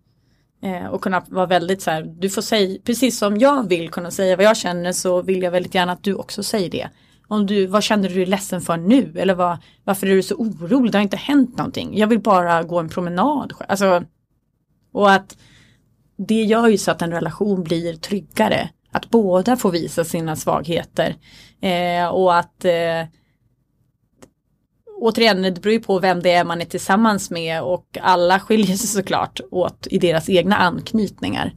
Eh, 0.63 0.87
och 0.87 1.03
kunna 1.03 1.23
vara 1.29 1.47
väldigt 1.47 1.83
så 1.83 1.91
här, 1.91 2.03
du 2.03 2.31
får 2.31 2.43
säga, 2.43 2.79
precis 2.85 3.19
som 3.19 3.39
jag 3.39 3.69
vill 3.69 3.91
kunna 3.91 4.11
säga 4.11 4.37
vad 4.37 4.45
jag 4.45 4.57
känner 4.57 4.93
så 4.93 5.23
vill 5.23 5.43
jag 5.43 5.51
väldigt 5.51 5.75
gärna 5.75 5.93
att 5.93 6.03
du 6.03 6.15
också 6.15 6.43
säger 6.43 6.71
det. 6.71 6.89
Om 7.29 7.47
du, 7.47 7.67
vad 7.67 7.83
känner 7.83 8.09
du 8.09 8.15
dig 8.15 8.27
ledsen 8.27 8.61
för 8.61 8.77
nu? 8.77 9.13
Eller 9.17 9.35
vad, 9.35 9.59
varför 9.85 10.07
är 10.07 10.15
du 10.15 10.23
så 10.23 10.35
orolig? 10.35 10.93
Det 10.93 10.99
har 10.99 11.03
inte 11.03 11.17
hänt 11.17 11.57
någonting. 11.57 11.99
Jag 11.99 12.07
vill 12.07 12.21
bara 12.21 12.63
gå 12.63 12.79
en 12.79 12.89
promenad. 12.89 13.53
Alltså, 13.69 14.05
och 14.93 15.13
att 15.13 15.37
det 16.17 16.43
gör 16.43 16.69
ju 16.69 16.79
så 16.79 16.91
att 16.91 17.03
en 17.03 17.13
relation 17.13 17.65
blir 17.65 17.97
tryggare. 17.97 18.69
Att 18.93 19.11
båda 19.11 19.57
får 19.57 19.71
visa 19.71 20.05
sina 20.05 20.37
svagheter. 20.37 21.17
Eh, 21.61 22.09
och 22.09 22.37
att 22.37 22.65
eh, 22.65 23.03
återigen, 24.97 25.43
det 25.43 25.61
beror 25.63 25.73
ju 25.73 25.81
på 25.81 25.99
vem 25.99 26.23
det 26.23 26.33
är 26.33 26.45
man 26.45 26.61
är 26.61 26.65
tillsammans 26.65 27.31
med 27.31 27.63
och 27.63 27.99
alla 28.01 28.41
skiljer 28.41 28.77
sig 28.77 28.89
såklart 28.89 29.41
åt 29.51 29.87
i 29.91 29.99
deras 29.99 30.29
egna 30.29 30.57
anknytningar. 30.57 31.53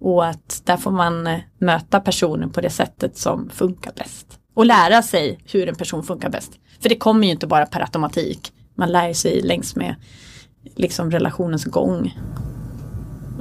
Och 0.00 0.26
att 0.26 0.62
där 0.64 0.76
får 0.76 0.90
man 0.90 1.26
eh, 1.26 1.38
möta 1.58 2.00
personen 2.00 2.50
på 2.50 2.60
det 2.60 2.70
sättet 2.70 3.16
som 3.16 3.50
funkar 3.50 3.92
bäst. 3.96 4.26
Och 4.54 4.66
lära 4.66 5.02
sig 5.02 5.38
hur 5.44 5.68
en 5.68 5.74
person 5.74 6.02
funkar 6.02 6.30
bäst. 6.30 6.52
För 6.80 6.88
det 6.88 6.96
kommer 6.96 7.26
ju 7.26 7.30
inte 7.30 7.46
bara 7.46 7.66
per 7.66 7.80
automatik. 7.80 8.52
Man 8.74 8.92
lär 8.92 9.12
sig 9.12 9.40
längs 9.40 9.76
med 9.76 9.94
liksom 10.76 11.10
relationens 11.10 11.64
gång. 11.64 12.18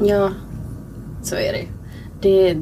Ja, 0.04 0.32
så 1.24 1.36
är 1.36 1.54
det. 1.54 1.68
Det, 2.22 2.58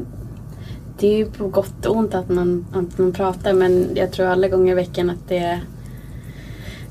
det 1.00 1.08
är 1.08 1.18
ju 1.18 1.26
på 1.26 1.48
gott 1.48 1.86
och 1.86 1.96
ont 1.96 2.16
att 2.16 2.30
man, 2.30 2.66
att 2.74 2.98
man 2.98 3.14
pratar 3.14 3.54
men 3.54 3.90
jag 3.96 4.12
tror 4.12 4.26
alla 4.26 4.48
gånger 4.48 4.72
i 4.72 4.76
veckan 4.76 5.10
att 5.10 5.28
det 5.28 5.62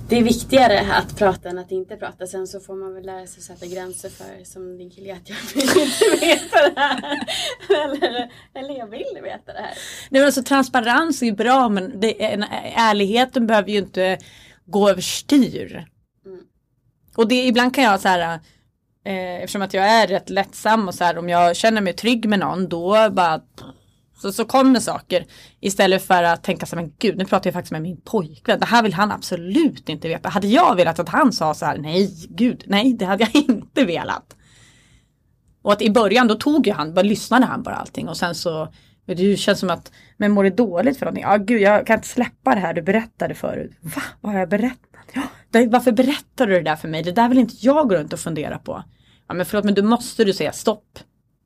det 0.08 0.16
är 0.16 0.22
viktigare 0.22 0.92
att 0.92 1.18
prata 1.18 1.48
än 1.48 1.58
att 1.58 1.70
inte 1.70 1.96
prata. 1.96 2.26
Sen 2.26 2.46
så 2.46 2.60
får 2.60 2.74
man 2.74 2.94
väl 2.94 3.06
lära 3.06 3.26
sig 3.26 3.42
sätta 3.42 3.66
gränser 3.66 4.08
för 4.08 4.44
som 4.44 4.78
din 4.78 4.90
kille 4.90 5.12
att 5.12 5.28
jag 5.28 5.36
vill 5.54 5.62
inte 5.62 6.26
veta 6.26 6.70
det 6.70 6.80
här. 6.80 7.26
eller, 7.84 8.30
eller 8.54 8.78
jag 8.78 8.86
vill 8.86 9.18
veta 9.22 9.52
det 9.52 9.58
här. 9.58 9.74
Nej, 10.10 10.20
men 10.20 10.24
alltså, 10.24 10.42
transparens 10.42 11.22
är 11.22 11.32
bra 11.32 11.68
men 11.68 12.00
det, 12.00 12.24
en, 12.24 12.44
ärligheten 12.76 13.46
behöver 13.46 13.70
ju 13.70 13.78
inte 13.78 14.18
gå 14.64 14.90
överstyr. 14.90 15.86
Mm. 16.26 16.40
Och 17.16 17.28
det, 17.28 17.46
ibland 17.46 17.74
kan 17.74 17.84
jag 17.84 18.00
så 18.00 18.08
här 18.08 18.40
eh, 19.04 19.36
eftersom 19.36 19.62
att 19.62 19.74
jag 19.74 19.84
är 19.84 20.06
rätt 20.06 20.30
lättsam 20.30 20.88
och 20.88 20.94
så 20.94 21.04
här 21.04 21.18
om 21.18 21.28
jag 21.28 21.56
känner 21.56 21.80
mig 21.80 21.92
trygg 21.92 22.28
med 22.28 22.38
någon 22.38 22.68
då 22.68 23.10
bara 23.10 23.40
så, 24.16 24.32
så 24.32 24.44
kommer 24.44 24.80
saker 24.80 25.26
istället 25.60 26.02
för 26.02 26.22
att 26.22 26.42
tänka 26.42 26.66
så 26.66 26.76
men 26.76 26.92
gud 26.98 27.18
nu 27.18 27.24
pratar 27.24 27.48
jag 27.48 27.54
faktiskt 27.54 27.72
med 27.72 27.82
min 27.82 28.00
pojkvän. 28.00 28.60
Det 28.60 28.66
här 28.66 28.82
vill 28.82 28.94
han 28.94 29.12
absolut 29.12 29.88
inte 29.88 30.08
veta. 30.08 30.28
Hade 30.28 30.46
jag 30.46 30.76
velat 30.76 30.98
att 30.98 31.08
han 31.08 31.32
sa 31.32 31.54
så 31.54 31.66
här 31.66 31.78
nej 31.78 32.26
gud 32.28 32.64
nej 32.66 32.92
det 32.92 33.04
hade 33.04 33.24
jag 33.24 33.44
inte 33.48 33.84
velat. 33.84 34.36
Och 35.62 35.72
att 35.72 35.82
i 35.82 35.90
början 35.90 36.28
då 36.28 36.34
tog 36.34 36.66
ju 36.66 36.72
han, 36.72 36.94
bara 36.94 37.02
lyssnade 37.02 37.46
han 37.46 37.62
bara 37.62 37.74
allting 37.74 38.08
och 38.08 38.16
sen 38.16 38.34
så 38.34 38.68
det 39.06 39.36
känns 39.36 39.60
som 39.60 39.70
att, 39.70 39.92
men 40.16 40.32
mår 40.32 40.44
det 40.44 40.50
dåligt 40.50 40.98
för 40.98 41.06
någonting? 41.06 41.24
Ja 41.24 41.36
gud 41.36 41.60
jag 41.60 41.86
kan 41.86 41.96
inte 41.96 42.08
släppa 42.08 42.54
det 42.54 42.60
här 42.60 42.74
du 42.74 42.82
berättade 42.82 43.34
förut. 43.34 43.72
Va? 43.80 44.02
Vad 44.20 44.32
har 44.32 44.40
jag 44.40 44.48
berättat? 44.48 44.80
Ja, 45.12 45.22
det, 45.50 45.66
varför 45.66 45.92
berättar 45.92 46.46
du 46.46 46.52
det 46.52 46.62
där 46.62 46.76
för 46.76 46.88
mig? 46.88 47.02
Det 47.02 47.12
där 47.12 47.28
vill 47.28 47.38
inte 47.38 47.54
jag 47.60 47.88
gå 47.88 47.94
runt 47.94 48.12
och 48.12 48.18
fundera 48.18 48.58
på. 48.58 48.82
Ja 49.28 49.34
men 49.34 49.46
förlåt 49.46 49.64
men 49.64 49.74
du 49.74 49.82
måste 49.82 50.24
du 50.24 50.32
säga 50.32 50.52
stopp. 50.52 50.98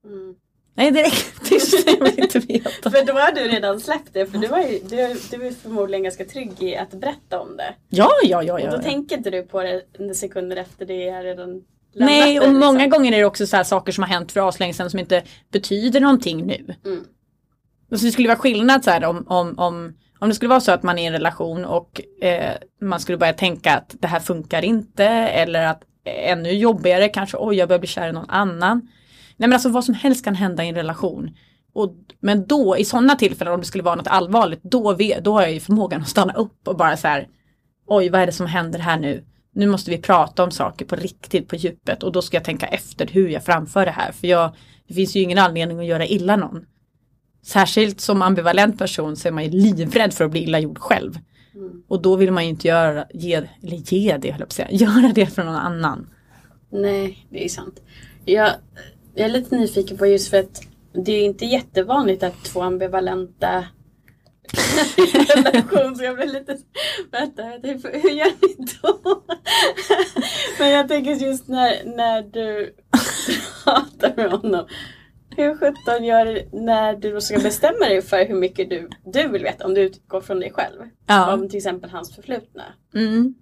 Mm. 0.04 0.34
Nej 0.80 0.90
räcker 0.92 1.44
tyst, 1.44 1.86
jag 1.86 2.04
vill 2.04 2.18
inte 2.18 2.38
veta. 2.38 2.90
för 2.90 3.04
då 3.04 3.12
har 3.12 3.32
du 3.32 3.40
redan 3.40 3.80
släppt 3.80 4.10
det 4.12 4.26
för 4.26 4.38
du, 4.38 4.46
var 4.46 4.58
ju, 4.58 4.78
du, 4.78 5.20
du 5.30 5.46
är 5.46 5.52
förmodligen 5.62 6.02
ganska 6.02 6.24
trygg 6.24 6.62
i 6.62 6.76
att 6.76 6.90
berätta 6.90 7.40
om 7.40 7.56
det. 7.56 7.74
Ja, 7.88 8.10
ja, 8.22 8.42
ja. 8.42 8.60
ja 8.60 8.64
och 8.64 8.70
då 8.70 8.76
ja. 8.76 8.82
tänker 8.82 9.16
inte 9.16 9.30
du 9.30 9.42
på 9.42 9.62
det 9.62 9.82
under 9.98 10.14
sekunder 10.14 10.56
efter 10.56 10.86
det 10.86 11.08
är 11.08 11.22
redan 11.22 11.62
Nej, 11.94 12.40
och 12.40 12.46
det, 12.46 12.52
många 12.52 12.78
liksom. 12.78 12.90
gånger 12.90 13.12
är 13.12 13.18
det 13.18 13.24
också 13.24 13.46
så 13.46 13.64
saker 13.64 13.92
som 13.92 14.04
har 14.04 14.08
hänt 14.08 14.32
för 14.32 14.48
aslänge 14.48 14.74
sedan 14.74 14.90
som 14.90 14.98
inte 14.98 15.22
betyder 15.52 16.00
någonting 16.00 16.46
nu. 16.46 16.74
Mm. 16.84 17.04
Så 17.92 18.04
det 18.04 18.12
skulle 18.12 18.28
vara 18.28 18.38
skillnad 18.38 18.84
så 18.84 18.90
här 18.90 19.04
om, 19.04 19.24
om, 19.28 19.58
om, 19.58 19.94
om 20.18 20.28
det 20.28 20.34
skulle 20.34 20.48
vara 20.48 20.60
så 20.60 20.72
att 20.72 20.82
man 20.82 20.98
är 20.98 21.02
i 21.02 21.06
en 21.06 21.12
relation 21.12 21.64
och 21.64 22.00
eh, 22.22 22.52
man 22.80 23.00
skulle 23.00 23.18
börja 23.18 23.32
tänka 23.32 23.76
att 23.76 23.96
det 24.00 24.08
här 24.08 24.20
funkar 24.20 24.64
inte 24.64 25.04
eller 25.06 25.66
att 25.66 25.82
ännu 26.04 26.52
jobbigare 26.52 27.08
kanske, 27.08 27.36
oj 27.40 27.56
jag 27.56 27.68
börjar 27.68 27.80
bli 27.80 27.88
kär 27.88 28.08
i 28.08 28.12
någon 28.12 28.30
annan. 28.30 28.88
Nej 29.40 29.48
men 29.48 29.52
alltså 29.52 29.68
vad 29.68 29.84
som 29.84 29.94
helst 29.94 30.24
kan 30.24 30.34
hända 30.34 30.64
i 30.64 30.68
en 30.68 30.74
relation. 30.74 31.30
Och, 31.72 31.94
men 32.20 32.46
då, 32.46 32.76
i 32.78 32.84
sådana 32.84 33.16
tillfällen 33.16 33.54
om 33.54 33.60
det 33.60 33.66
skulle 33.66 33.84
vara 33.84 33.94
något 33.94 34.06
allvarligt, 34.06 34.62
då, 34.62 34.96
då 35.22 35.32
har 35.32 35.42
jag 35.42 35.52
ju 35.52 35.60
förmågan 35.60 36.00
att 36.00 36.08
stanna 36.08 36.32
upp 36.32 36.68
och 36.68 36.76
bara 36.76 36.96
så 36.96 37.08
här, 37.08 37.28
oj 37.86 38.08
vad 38.08 38.20
är 38.20 38.26
det 38.26 38.32
som 38.32 38.46
händer 38.46 38.78
här 38.78 38.98
nu? 38.98 39.24
Nu 39.54 39.66
måste 39.66 39.90
vi 39.90 39.98
prata 39.98 40.44
om 40.44 40.50
saker 40.50 40.84
på 40.84 40.96
riktigt, 40.96 41.48
på 41.48 41.56
djupet 41.56 42.02
och 42.02 42.12
då 42.12 42.22
ska 42.22 42.36
jag 42.36 42.44
tänka 42.44 42.66
efter 42.66 43.06
hur 43.06 43.28
jag 43.28 43.44
framför 43.44 43.84
det 43.84 43.90
här. 43.90 44.12
För 44.12 44.26
jag, 44.26 44.54
det 44.88 44.94
finns 44.94 45.16
ju 45.16 45.20
ingen 45.20 45.38
anledning 45.38 45.78
att 45.78 45.86
göra 45.86 46.06
illa 46.06 46.36
någon. 46.36 46.64
Särskilt 47.42 48.00
som 48.00 48.22
ambivalent 48.22 48.78
person 48.78 49.16
så 49.16 49.28
är 49.28 49.32
man 49.32 49.44
ju 49.44 49.50
livrädd 49.50 50.14
för 50.14 50.24
att 50.24 50.30
bli 50.30 50.42
illa 50.42 50.58
gjord 50.58 50.78
själv. 50.78 51.18
Mm. 51.54 51.82
Och 51.88 52.02
då 52.02 52.16
vill 52.16 52.32
man 52.32 52.44
ju 52.44 52.50
inte 52.50 52.68
göra, 52.68 53.04
ge, 53.14 53.34
eller 53.34 53.92
ge 53.92 54.16
det, 54.16 54.30
höll 54.30 54.40
jag 54.40 54.48
på 54.48 54.54
säga, 54.54 54.70
göra 54.72 55.12
det 55.14 55.26
för 55.26 55.44
någon 55.44 55.54
annan. 55.54 56.06
Nej, 56.72 57.26
det 57.30 57.44
är 57.44 57.48
sant. 57.48 57.80
Jag, 58.24 58.50
jag 59.14 59.24
är 59.24 59.32
lite 59.32 59.56
nyfiken 59.56 59.98
på 59.98 60.06
just 60.06 60.30
för 60.30 60.38
att 60.38 60.62
det 60.92 61.12
är 61.12 61.24
inte 61.24 61.44
jättevanligt 61.44 62.22
att 62.22 62.44
två 62.44 62.62
ambivalenta 62.62 63.64
relation 64.96 65.96
så 65.96 66.04
jag 66.04 66.16
blir 66.16 66.26
lite, 66.26 66.56
vänta, 67.12 67.42
hur 67.42 68.10
gör 68.10 68.32
ni 68.42 68.66
då? 68.82 69.22
Men 70.58 70.70
jag 70.70 70.88
tänker 70.88 71.12
just 71.12 71.48
när, 71.48 71.84
när 71.96 72.22
du 72.22 72.74
pratar 73.64 74.16
med 74.16 74.30
honom. 74.30 74.66
Hur 75.36 75.56
sjutton 75.56 76.04
gör 76.04 76.26
du 76.26 76.48
när 76.52 76.96
du 76.96 77.20
ska 77.20 77.38
bestämma 77.38 77.78
dig 77.78 78.02
för 78.02 78.24
hur 78.24 78.34
mycket 78.34 78.70
du, 78.70 78.88
du 79.04 79.28
vill 79.28 79.42
veta 79.42 79.66
om 79.66 79.74
du 79.74 79.80
utgår 79.80 80.20
från 80.20 80.40
dig 80.40 80.52
själv? 80.52 80.78
Ja. 81.06 81.34
Om 81.34 81.48
till 81.48 81.56
exempel 81.56 81.90
hans 81.90 82.14
förflutna. 82.14 82.62
Mm. 82.94 83.34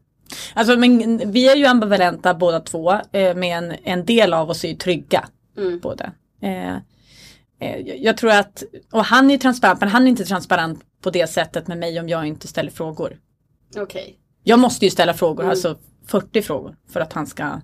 Alltså 0.54 0.76
men 0.76 1.32
vi 1.32 1.48
är 1.48 1.56
ju 1.56 1.66
ambivalenta 1.66 2.34
båda 2.34 2.60
två 2.60 2.92
eh, 2.92 3.34
men 3.34 3.42
en, 3.42 3.76
en 3.84 4.04
del 4.04 4.34
av 4.34 4.50
oss 4.50 4.64
är 4.64 4.68
ju 4.68 4.74
trygga. 4.74 5.28
Mm. 5.58 5.78
Båda. 5.78 6.12
Eh, 6.42 6.76
eh, 7.60 7.80
jag 7.80 8.16
tror 8.16 8.30
att, 8.30 8.62
och 8.92 9.04
han 9.04 9.30
är 9.30 9.38
transparent 9.38 9.80
men 9.80 9.88
han 9.88 10.02
är 10.02 10.06
inte 10.06 10.24
transparent 10.24 10.80
på 11.02 11.10
det 11.10 11.26
sättet 11.26 11.66
med 11.66 11.78
mig 11.78 12.00
om 12.00 12.08
jag 12.08 12.26
inte 12.26 12.48
ställer 12.48 12.70
frågor. 12.70 13.20
Okej. 13.76 13.82
Okay. 13.82 14.14
Jag 14.42 14.58
måste 14.58 14.84
ju 14.84 14.90
ställa 14.90 15.14
frågor, 15.14 15.42
mm. 15.42 15.50
alltså 15.50 15.78
40 16.06 16.42
frågor 16.42 16.76
för 16.92 17.00
att 17.00 17.12
han 17.12 17.26
ska 17.26 17.60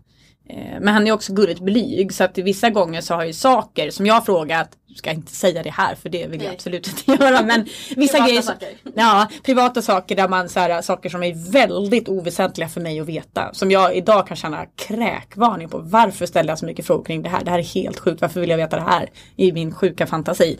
men 0.80 0.88
han 0.88 1.06
är 1.06 1.12
också 1.12 1.32
gulligt 1.32 1.60
blyg 1.60 2.14
så 2.14 2.24
att 2.24 2.38
vissa 2.38 2.70
gånger 2.70 3.00
så 3.00 3.14
har 3.14 3.24
ju 3.24 3.32
saker 3.32 3.90
som 3.90 4.06
jag 4.06 4.26
frågat, 4.26 4.68
ska 4.96 5.10
inte 5.10 5.32
säga 5.32 5.62
det 5.62 5.70
här 5.70 5.94
för 5.94 6.08
det 6.08 6.26
vill 6.26 6.42
jag 6.42 6.54
absolut 6.54 6.88
inte 6.88 7.22
göra 7.24 7.42
men 7.42 7.66
vissa 7.96 8.12
privata 8.12 8.28
grejer. 8.28 8.42
Saker. 8.42 8.68
Ja, 8.94 9.28
privata 9.42 9.82
saker 9.82 10.16
där 10.16 10.28
man 10.28 10.48
så 10.48 10.60
här, 10.60 10.82
saker 10.82 11.08
som 11.08 11.22
är 11.22 11.52
väldigt 11.52 12.08
oväsentliga 12.08 12.68
för 12.68 12.80
mig 12.80 13.00
att 13.00 13.06
veta. 13.06 13.54
Som 13.54 13.70
jag 13.70 13.96
idag 13.96 14.26
kan 14.26 14.36
känna 14.36 14.66
kräkvarning 14.66 15.68
på. 15.68 15.78
Varför 15.78 16.26
ställer 16.26 16.48
jag 16.48 16.58
så 16.58 16.66
mycket 16.66 16.86
frågor 16.86 17.04
kring 17.04 17.22
det 17.22 17.28
här? 17.28 17.44
Det 17.44 17.50
här 17.50 17.58
är 17.58 17.62
helt 17.62 17.98
sjukt. 17.98 18.20
Varför 18.20 18.40
vill 18.40 18.50
jag 18.50 18.56
veta 18.56 18.76
det 18.76 18.82
här? 18.82 19.10
I 19.36 19.52
min 19.52 19.74
sjuka 19.74 20.06
fantasi. 20.06 20.58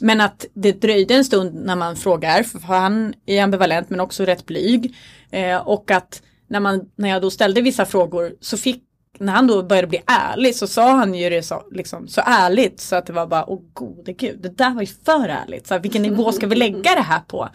Men 0.00 0.20
att 0.20 0.46
det 0.54 0.72
dröjde 0.72 1.14
en 1.14 1.24
stund 1.24 1.54
när 1.54 1.76
man 1.76 1.96
frågar, 1.96 2.42
för 2.42 2.58
han 2.58 3.14
är 3.26 3.42
ambivalent 3.42 3.90
men 3.90 4.00
också 4.00 4.24
rätt 4.24 4.46
blyg. 4.46 4.94
Eh, 5.30 5.56
och 5.56 5.90
att 5.90 6.22
när, 6.48 6.60
man, 6.60 6.90
när 6.96 7.08
jag 7.08 7.22
då 7.22 7.30
ställde 7.30 7.60
vissa 7.60 7.86
frågor 7.86 8.32
så 8.40 8.56
fick 8.56 8.82
när 9.18 9.32
han 9.32 9.46
då 9.46 9.62
började 9.62 9.88
bli 9.88 10.02
ärlig 10.06 10.54
så 10.54 10.66
sa 10.66 10.96
han 10.96 11.14
ju 11.14 11.30
det 11.30 11.42
så, 11.42 11.62
liksom, 11.70 12.08
så 12.08 12.22
ärligt 12.26 12.80
så 12.80 12.96
att 12.96 13.06
det 13.06 13.12
var 13.12 13.26
bara, 13.26 13.50
åh 13.50 13.60
gode 13.72 14.12
gud, 14.12 14.42
det 14.42 14.58
där 14.58 14.70
var 14.70 14.80
ju 14.80 14.86
för 14.86 15.28
ärligt. 15.28 15.66
Så 15.66 15.74
här, 15.74 15.80
vilken 15.80 16.02
nivå 16.02 16.32
ska 16.32 16.46
vi 16.46 16.56
lägga 16.56 16.94
det 16.94 17.00
här 17.00 17.20
på? 17.20 17.48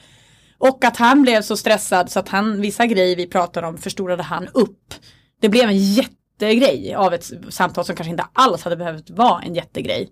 Och 0.57 0.84
att 0.84 0.97
han 0.97 1.22
blev 1.22 1.41
så 1.41 1.57
stressad 1.57 2.12
så 2.12 2.20
att 2.20 2.30
han, 2.30 2.62
vissa 2.62 2.86
grejer 2.86 3.16
vi 3.16 3.28
pratade 3.28 3.68
om 3.68 3.78
förstorade 3.78 4.24
han 4.24 4.47
upp. 4.47 4.93
Det 5.41 5.49
blev 5.49 5.70
en 5.70 5.78
jättegrej 5.78 6.95
av 6.95 7.14
ett 7.14 7.32
samtal 7.49 7.86
som 7.86 7.95
kanske 7.95 8.12
inte 8.12 8.28
alls 8.34 8.64
hade 8.64 8.78
behövt 8.78 9.10
vara 9.10 9.41
en 9.41 9.55
jättegrej. 9.55 10.10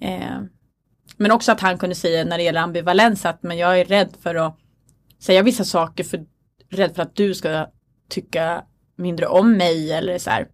Eh, 0.00 0.40
men 1.16 1.30
också 1.30 1.52
att 1.52 1.60
han 1.60 1.78
kunde 1.78 1.94
säga 1.94 2.24
när 2.24 2.38
det 2.38 2.44
gäller 2.44 2.60
ambivalens 2.60 3.26
att 3.26 3.42
men 3.42 3.58
jag 3.58 3.80
är 3.80 3.84
rädd 3.84 4.16
för 4.22 4.34
att 4.34 4.56
säga 5.18 5.42
vissa 5.42 5.64
saker 5.64 6.04
för 6.04 6.24
rädd 6.70 6.94
för 6.94 7.02
att 7.02 7.16
du 7.16 7.34
ska 7.34 7.66
tycka 8.08 8.64
mindre 8.96 9.26
om 9.26 9.56
mig 9.56 9.92
eller 9.92 10.18
så 10.18 10.30
här. 10.30 10.48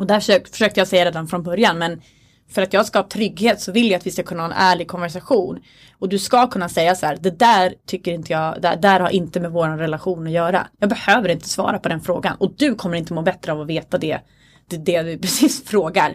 Och 0.00 0.06
där 0.06 0.20
försökte, 0.20 0.80
jag 0.80 0.88
säga 0.88 1.04
redan 1.04 1.28
från 1.28 1.42
början 1.42 1.78
men 1.78 2.02
för 2.50 2.62
att 2.62 2.72
jag 2.72 2.86
ska 2.86 2.98
ha 2.98 3.08
trygghet 3.08 3.60
så 3.60 3.72
vill 3.72 3.90
jag 3.90 3.98
att 3.98 4.06
vi 4.06 4.10
ska 4.10 4.22
kunna 4.22 4.42
ha 4.42 4.50
en 4.50 4.56
ärlig 4.56 4.88
konversation. 4.88 5.58
Och 5.98 6.08
du 6.08 6.18
ska 6.18 6.46
kunna 6.46 6.68
säga 6.68 6.94
så 6.94 7.06
här, 7.06 7.18
det 7.20 7.38
där 7.38 7.74
tycker 7.86 8.12
inte 8.12 8.32
jag, 8.32 8.62
det 8.62 8.78
där 8.82 9.00
har 9.00 9.10
inte 9.10 9.40
med 9.40 9.50
vår 9.50 9.68
relation 9.68 10.26
att 10.26 10.32
göra. 10.32 10.66
Jag 10.78 10.88
behöver 10.88 11.28
inte 11.28 11.48
svara 11.48 11.78
på 11.78 11.88
den 11.88 12.00
frågan 12.00 12.36
och 12.36 12.52
du 12.56 12.74
kommer 12.74 12.96
inte 12.96 13.12
må 13.12 13.22
bättre 13.22 13.52
av 13.52 13.60
att 13.60 13.66
veta 13.66 13.98
det, 13.98 14.20
det, 14.68 14.76
det 14.76 15.02
du 15.02 15.18
precis 15.22 15.64
frågar. 15.64 16.10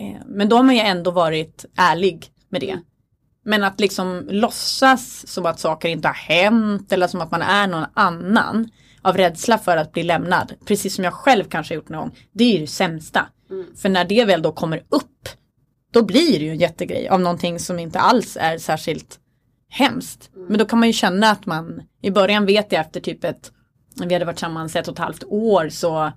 Eh, 0.00 0.20
men 0.26 0.48
då 0.48 0.56
har 0.56 0.62
man 0.62 0.74
ju 0.74 0.80
ändå 0.80 1.10
varit 1.10 1.64
ärlig 1.76 2.26
med 2.48 2.60
det. 2.60 2.78
Men 3.44 3.64
att 3.64 3.80
liksom 3.80 4.28
låtsas 4.30 5.28
som 5.28 5.46
att 5.46 5.60
saker 5.60 5.88
inte 5.88 6.08
har 6.08 6.14
hänt 6.14 6.92
eller 6.92 7.06
som 7.06 7.20
att 7.20 7.30
man 7.30 7.42
är 7.42 7.66
någon 7.66 7.86
annan 7.94 8.68
av 9.02 9.16
rädsla 9.16 9.58
för 9.58 9.76
att 9.76 9.92
bli 9.92 10.02
lämnad, 10.02 10.52
precis 10.66 10.94
som 10.94 11.04
jag 11.04 11.12
själv 11.12 11.44
kanske 11.44 11.74
gjort 11.74 11.88
någon 11.88 12.00
gång, 12.00 12.18
det 12.32 12.44
är 12.44 12.52
ju 12.52 12.60
det 12.60 12.66
sämsta. 12.66 13.26
Mm. 13.50 13.66
För 13.76 13.88
när 13.88 14.04
det 14.04 14.24
väl 14.24 14.42
då 14.42 14.52
kommer 14.52 14.82
upp, 14.88 15.28
då 15.92 16.02
blir 16.02 16.38
det 16.38 16.44
ju 16.44 16.50
en 16.50 16.58
jättegrej 16.58 17.08
av 17.08 17.20
någonting 17.20 17.58
som 17.58 17.78
inte 17.78 17.98
alls 17.98 18.36
är 18.40 18.58
särskilt 18.58 19.18
hemskt. 19.68 20.30
Mm. 20.34 20.48
Men 20.48 20.58
då 20.58 20.64
kan 20.64 20.78
man 20.78 20.88
ju 20.88 20.92
känna 20.92 21.30
att 21.30 21.46
man, 21.46 21.82
i 22.02 22.10
början 22.10 22.46
vet 22.46 22.72
jag 22.72 22.80
efter 22.80 23.00
typ 23.00 23.24
ett, 23.24 23.52
vi 24.04 24.12
hade 24.12 24.24
varit 24.24 24.36
tillsammans 24.36 24.76
ett 24.76 24.88
och 24.88 24.92
ett 24.92 24.98
halvt 24.98 25.24
år 25.24 25.68
så 25.68 26.12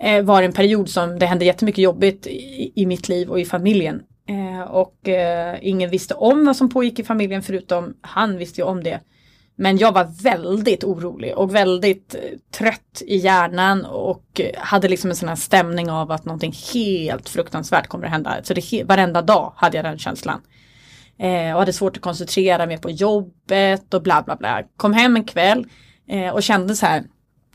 eh, 0.00 0.22
var 0.22 0.42
det 0.42 0.46
en 0.46 0.52
period 0.52 0.88
som 0.88 1.18
det 1.18 1.26
hände 1.26 1.44
jättemycket 1.44 1.82
jobbigt 1.82 2.26
i, 2.26 2.72
i 2.74 2.86
mitt 2.86 3.08
liv 3.08 3.30
och 3.30 3.40
i 3.40 3.44
familjen. 3.44 4.02
Eh, 4.28 4.60
och 4.60 5.08
eh, 5.08 5.58
ingen 5.62 5.90
visste 5.90 6.14
om 6.14 6.46
vad 6.46 6.56
som 6.56 6.68
pågick 6.68 6.98
i 6.98 7.04
familjen 7.04 7.42
förutom 7.42 7.94
han 8.00 8.36
visste 8.36 8.60
ju 8.60 8.66
om 8.66 8.82
det. 8.82 9.00
Men 9.62 9.78
jag 9.78 9.92
var 9.92 10.22
väldigt 10.22 10.84
orolig 10.84 11.36
och 11.36 11.54
väldigt 11.54 12.14
eh, 12.14 12.20
trött 12.50 13.02
i 13.06 13.16
hjärnan 13.16 13.84
och 13.84 14.40
hade 14.56 14.88
liksom 14.88 15.10
en 15.10 15.16
sån 15.16 15.28
här 15.28 15.36
stämning 15.36 15.90
av 15.90 16.10
att 16.10 16.24
någonting 16.24 16.54
helt 16.74 17.28
fruktansvärt 17.28 17.86
kommer 17.86 18.04
att 18.04 18.10
hända. 18.10 18.40
Så 18.42 18.54
det, 18.54 18.84
varenda 18.84 19.22
dag 19.22 19.52
hade 19.56 19.76
jag 19.76 19.84
den 19.84 19.98
känslan. 19.98 20.40
Eh, 21.18 21.52
och 21.52 21.58
hade 21.58 21.72
svårt 21.72 21.96
att 21.96 22.02
koncentrera 22.02 22.66
mig 22.66 22.78
på 22.78 22.90
jobbet 22.90 23.94
och 23.94 24.02
bla 24.02 24.22
bla 24.22 24.36
bla. 24.36 24.62
Kom 24.76 24.92
hem 24.92 25.16
en 25.16 25.24
kväll 25.24 25.66
eh, 26.08 26.28
och 26.28 26.42
kände 26.42 26.76
så 26.76 26.86
här, 26.86 27.04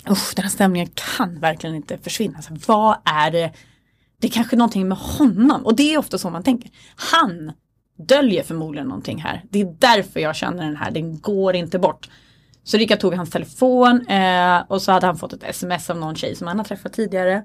usch 0.09 0.33
den 0.35 0.43
här 0.43 0.51
stämningen 0.51 0.89
kan 1.17 1.39
verkligen 1.39 1.75
inte 1.75 1.97
försvinna. 1.97 2.41
Så 2.41 2.57
vad 2.67 2.97
är 3.05 3.31
det? 3.31 3.51
Det 4.21 4.27
är 4.27 4.31
kanske 4.31 4.55
någonting 4.55 4.87
med 4.87 4.97
honom 4.97 5.65
och 5.65 5.75
det 5.75 5.93
är 5.93 5.97
ofta 5.97 6.17
så 6.17 6.29
man 6.29 6.43
tänker. 6.43 6.71
Han 7.13 7.51
döljer 7.97 8.43
förmodligen 8.43 8.87
någonting 8.87 9.21
här. 9.21 9.43
Det 9.49 9.61
är 9.61 9.75
därför 9.79 10.19
jag 10.19 10.35
känner 10.35 10.63
den 10.63 10.75
här, 10.75 10.91
den 10.91 11.19
går 11.19 11.55
inte 11.55 11.79
bort. 11.79 12.09
Så 12.63 12.77
Rika 12.77 12.97
tog 12.97 13.13
hans 13.13 13.29
telefon 13.29 14.07
eh, 14.07 14.63
och 14.67 14.81
så 14.81 14.91
hade 14.91 15.05
han 15.05 15.17
fått 15.17 15.33
ett 15.33 15.43
sms 15.43 15.89
av 15.89 15.97
någon 15.97 16.15
tjej 16.15 16.35
som 16.35 16.47
han 16.47 16.57
har 16.57 16.65
träffat 16.65 16.93
tidigare. 16.93 17.43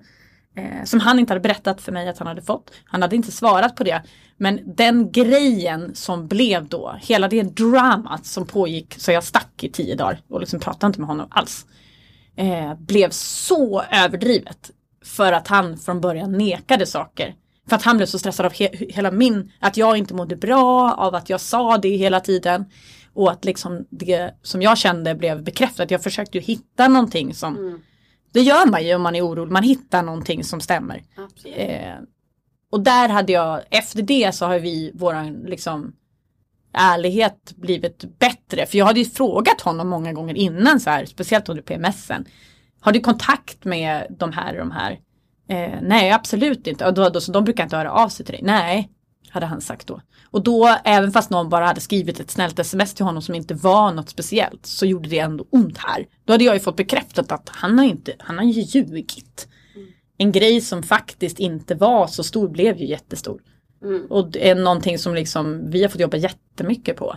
Eh, 0.56 0.84
som 0.84 1.00
han 1.00 1.18
inte 1.18 1.32
hade 1.32 1.40
berättat 1.40 1.80
för 1.80 1.92
mig 1.92 2.08
att 2.08 2.18
han 2.18 2.26
hade 2.26 2.42
fått. 2.42 2.70
Han 2.84 3.02
hade 3.02 3.16
inte 3.16 3.32
svarat 3.32 3.76
på 3.76 3.84
det. 3.84 4.02
Men 4.36 4.60
den 4.76 5.12
grejen 5.12 5.94
som 5.94 6.26
blev 6.28 6.68
då, 6.68 6.98
hela 7.02 7.28
det 7.28 7.42
dramat 7.42 8.26
som 8.26 8.46
pågick 8.46 8.94
så 8.98 9.12
jag 9.12 9.24
stack 9.24 9.64
i 9.64 9.70
tio 9.70 9.94
dagar 9.94 10.20
och 10.28 10.40
liksom 10.40 10.60
pratade 10.60 10.86
inte 10.86 11.00
med 11.00 11.08
honom 11.08 11.26
alls. 11.30 11.66
Eh, 12.36 12.74
blev 12.74 13.10
så 13.10 13.82
överdrivet. 13.82 14.70
För 15.04 15.32
att 15.32 15.48
han 15.48 15.78
från 15.78 16.00
början 16.00 16.32
nekade 16.32 16.86
saker. 16.86 17.34
För 17.70 17.76
att 17.76 17.82
han 17.82 17.96
blev 17.96 18.06
så 18.06 18.18
stressad 18.18 18.46
av 18.46 18.52
he 18.52 18.68
hela 18.72 19.10
min, 19.10 19.52
att 19.58 19.76
jag 19.76 19.96
inte 19.96 20.14
mådde 20.14 20.36
bra, 20.36 20.94
av 20.94 21.14
att 21.14 21.30
jag 21.30 21.40
sa 21.40 21.78
det 21.78 21.96
hela 21.96 22.20
tiden. 22.20 22.64
Och 23.14 23.30
att 23.30 23.44
liksom 23.44 23.86
det 23.90 24.34
som 24.42 24.62
jag 24.62 24.78
kände 24.78 25.14
blev 25.14 25.42
bekräftat. 25.42 25.90
Jag 25.90 26.02
försökte 26.02 26.38
ju 26.38 26.44
hitta 26.44 26.88
någonting 26.88 27.34
som, 27.34 27.56
mm. 27.56 27.80
det 28.32 28.40
gör 28.40 28.66
man 28.66 28.86
ju 28.86 28.94
om 28.94 29.02
man 29.02 29.16
är 29.16 29.26
orolig, 29.26 29.52
man 29.52 29.62
hittar 29.62 30.02
någonting 30.02 30.44
som 30.44 30.60
stämmer. 30.60 31.02
Eh, 31.44 31.94
och 32.70 32.80
där 32.80 33.08
hade 33.08 33.32
jag, 33.32 33.60
efter 33.70 34.02
det 34.02 34.34
så 34.34 34.46
har 34.46 34.58
vi 34.58 34.92
våran 34.94 35.32
liksom 35.32 35.92
ärlighet 36.72 37.52
blivit 37.56 38.18
bättre. 38.18 38.66
För 38.66 38.78
jag 38.78 38.86
hade 38.86 39.00
ju 39.00 39.10
frågat 39.10 39.60
honom 39.60 39.88
många 39.88 40.12
gånger 40.12 40.34
innan 40.34 40.80
så 40.80 40.90
här, 40.90 41.04
speciellt 41.04 41.48
under 41.48 41.62
PMSen. 41.62 42.24
Har 42.80 42.92
du 42.92 43.00
kontakt 43.00 43.64
med 43.64 44.06
de 44.18 44.32
här 44.32 44.52
och 44.52 44.58
de 44.58 44.70
här? 44.70 44.98
Eh, 45.50 45.78
nej, 45.82 46.10
absolut 46.10 46.66
inte. 46.66 46.86
Och 46.86 46.94
då, 46.94 47.08
då, 47.08 47.20
så 47.20 47.32
de 47.32 47.44
brukar 47.44 47.64
inte 47.64 47.76
höra 47.76 47.92
av 47.92 48.08
sig 48.08 48.26
till 48.26 48.32
dig. 48.32 48.42
Nej, 48.44 48.90
hade 49.28 49.46
han 49.46 49.60
sagt 49.60 49.86
då. 49.86 50.00
Och 50.30 50.42
då, 50.42 50.76
även 50.84 51.12
fast 51.12 51.30
någon 51.30 51.48
bara 51.48 51.66
hade 51.66 51.80
skrivit 51.80 52.20
ett 52.20 52.30
snällt 52.30 52.58
sms 52.58 52.94
till 52.94 53.04
honom 53.04 53.22
som 53.22 53.34
inte 53.34 53.54
var 53.54 53.92
något 53.92 54.08
speciellt, 54.08 54.66
så 54.66 54.86
gjorde 54.86 55.08
det 55.08 55.18
ändå 55.18 55.46
ont 55.50 55.78
här. 55.78 56.06
Då 56.24 56.32
hade 56.32 56.44
jag 56.44 56.54
ju 56.54 56.60
fått 56.60 56.76
bekräftat 56.76 57.32
att 57.32 57.48
han 57.48 57.78
har 57.78 57.86
inte, 57.86 58.12
han 58.18 58.38
har 58.38 58.44
ju 58.44 58.60
ljugit. 58.60 59.48
Mm. 59.76 59.88
En 60.18 60.32
grej 60.32 60.60
som 60.60 60.82
faktiskt 60.82 61.38
inte 61.38 61.74
var 61.74 62.06
så 62.06 62.24
stor 62.24 62.48
blev 62.48 62.78
ju 62.78 62.86
jättestor. 62.86 63.40
Mm. 63.82 64.06
Och 64.10 64.30
det 64.30 64.48
är 64.48 64.54
någonting 64.54 64.98
som 64.98 65.14
liksom 65.14 65.70
vi 65.70 65.82
har 65.82 65.88
fått 65.88 66.00
jobba 66.00 66.16
jättemycket 66.16 66.96
på. 66.96 67.16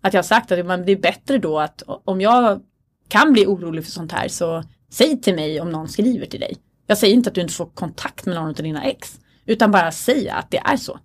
Att 0.00 0.14
jag 0.14 0.18
har 0.18 0.26
sagt 0.26 0.52
att 0.52 0.86
det 0.86 0.92
är 0.92 1.00
bättre 1.00 1.38
då 1.38 1.58
att 1.58 1.82
om 1.86 2.20
jag 2.20 2.62
kan 3.08 3.32
bli 3.32 3.46
orolig 3.46 3.84
för 3.84 3.92
sånt 3.92 4.12
här 4.12 4.28
så 4.28 4.64
säg 4.90 5.20
till 5.20 5.34
mig 5.34 5.60
om 5.60 5.70
någon 5.70 5.88
skriver 5.88 6.26
till 6.26 6.40
dig. 6.40 6.56
Jag 6.92 6.98
säger 6.98 7.14
inte 7.14 7.28
att 7.28 7.34
du 7.34 7.40
inte 7.40 7.54
får 7.54 7.66
kontakt 7.66 8.26
med 8.26 8.34
någon 8.34 8.48
av 8.48 8.54
dina 8.54 8.84
ex. 8.84 9.20
Utan 9.46 9.70
bara 9.70 9.92
säga 9.92 10.34
att 10.34 10.50
det 10.50 10.60
är 10.64 10.76
så. 10.76 10.98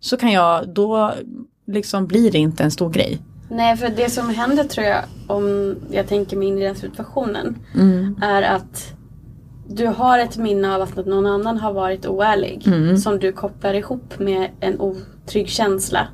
så 0.00 0.16
kan 0.16 0.32
jag, 0.32 0.68
då 0.68 1.14
liksom 1.66 2.06
blir 2.06 2.30
det 2.30 2.38
inte 2.38 2.62
en 2.62 2.70
stor 2.70 2.90
grej. 2.90 3.18
Nej, 3.50 3.76
för 3.76 3.88
det 3.88 4.10
som 4.10 4.30
händer 4.30 4.64
tror 4.64 4.86
jag, 4.86 5.04
om 5.26 5.76
jag 5.90 6.06
tänker 6.08 6.36
mig 6.36 6.48
in 6.48 6.58
i 6.58 6.64
den 6.64 6.74
situationen, 6.74 7.58
är 8.22 8.42
att 8.42 8.92
du 9.68 9.86
har 9.86 10.18
ett 10.18 10.36
minne 10.36 10.74
av 10.74 10.82
att 10.82 11.06
någon 11.06 11.26
annan 11.26 11.58
har 11.58 11.72
varit 11.72 12.06
oärlig 12.06 12.64
som 13.02 13.18
du 13.18 13.32
kopplar 13.32 13.74
ihop 13.74 14.18
med 14.18 14.50
en 14.60 14.80
otrygg 14.80 15.48
känsla. 15.48 16.08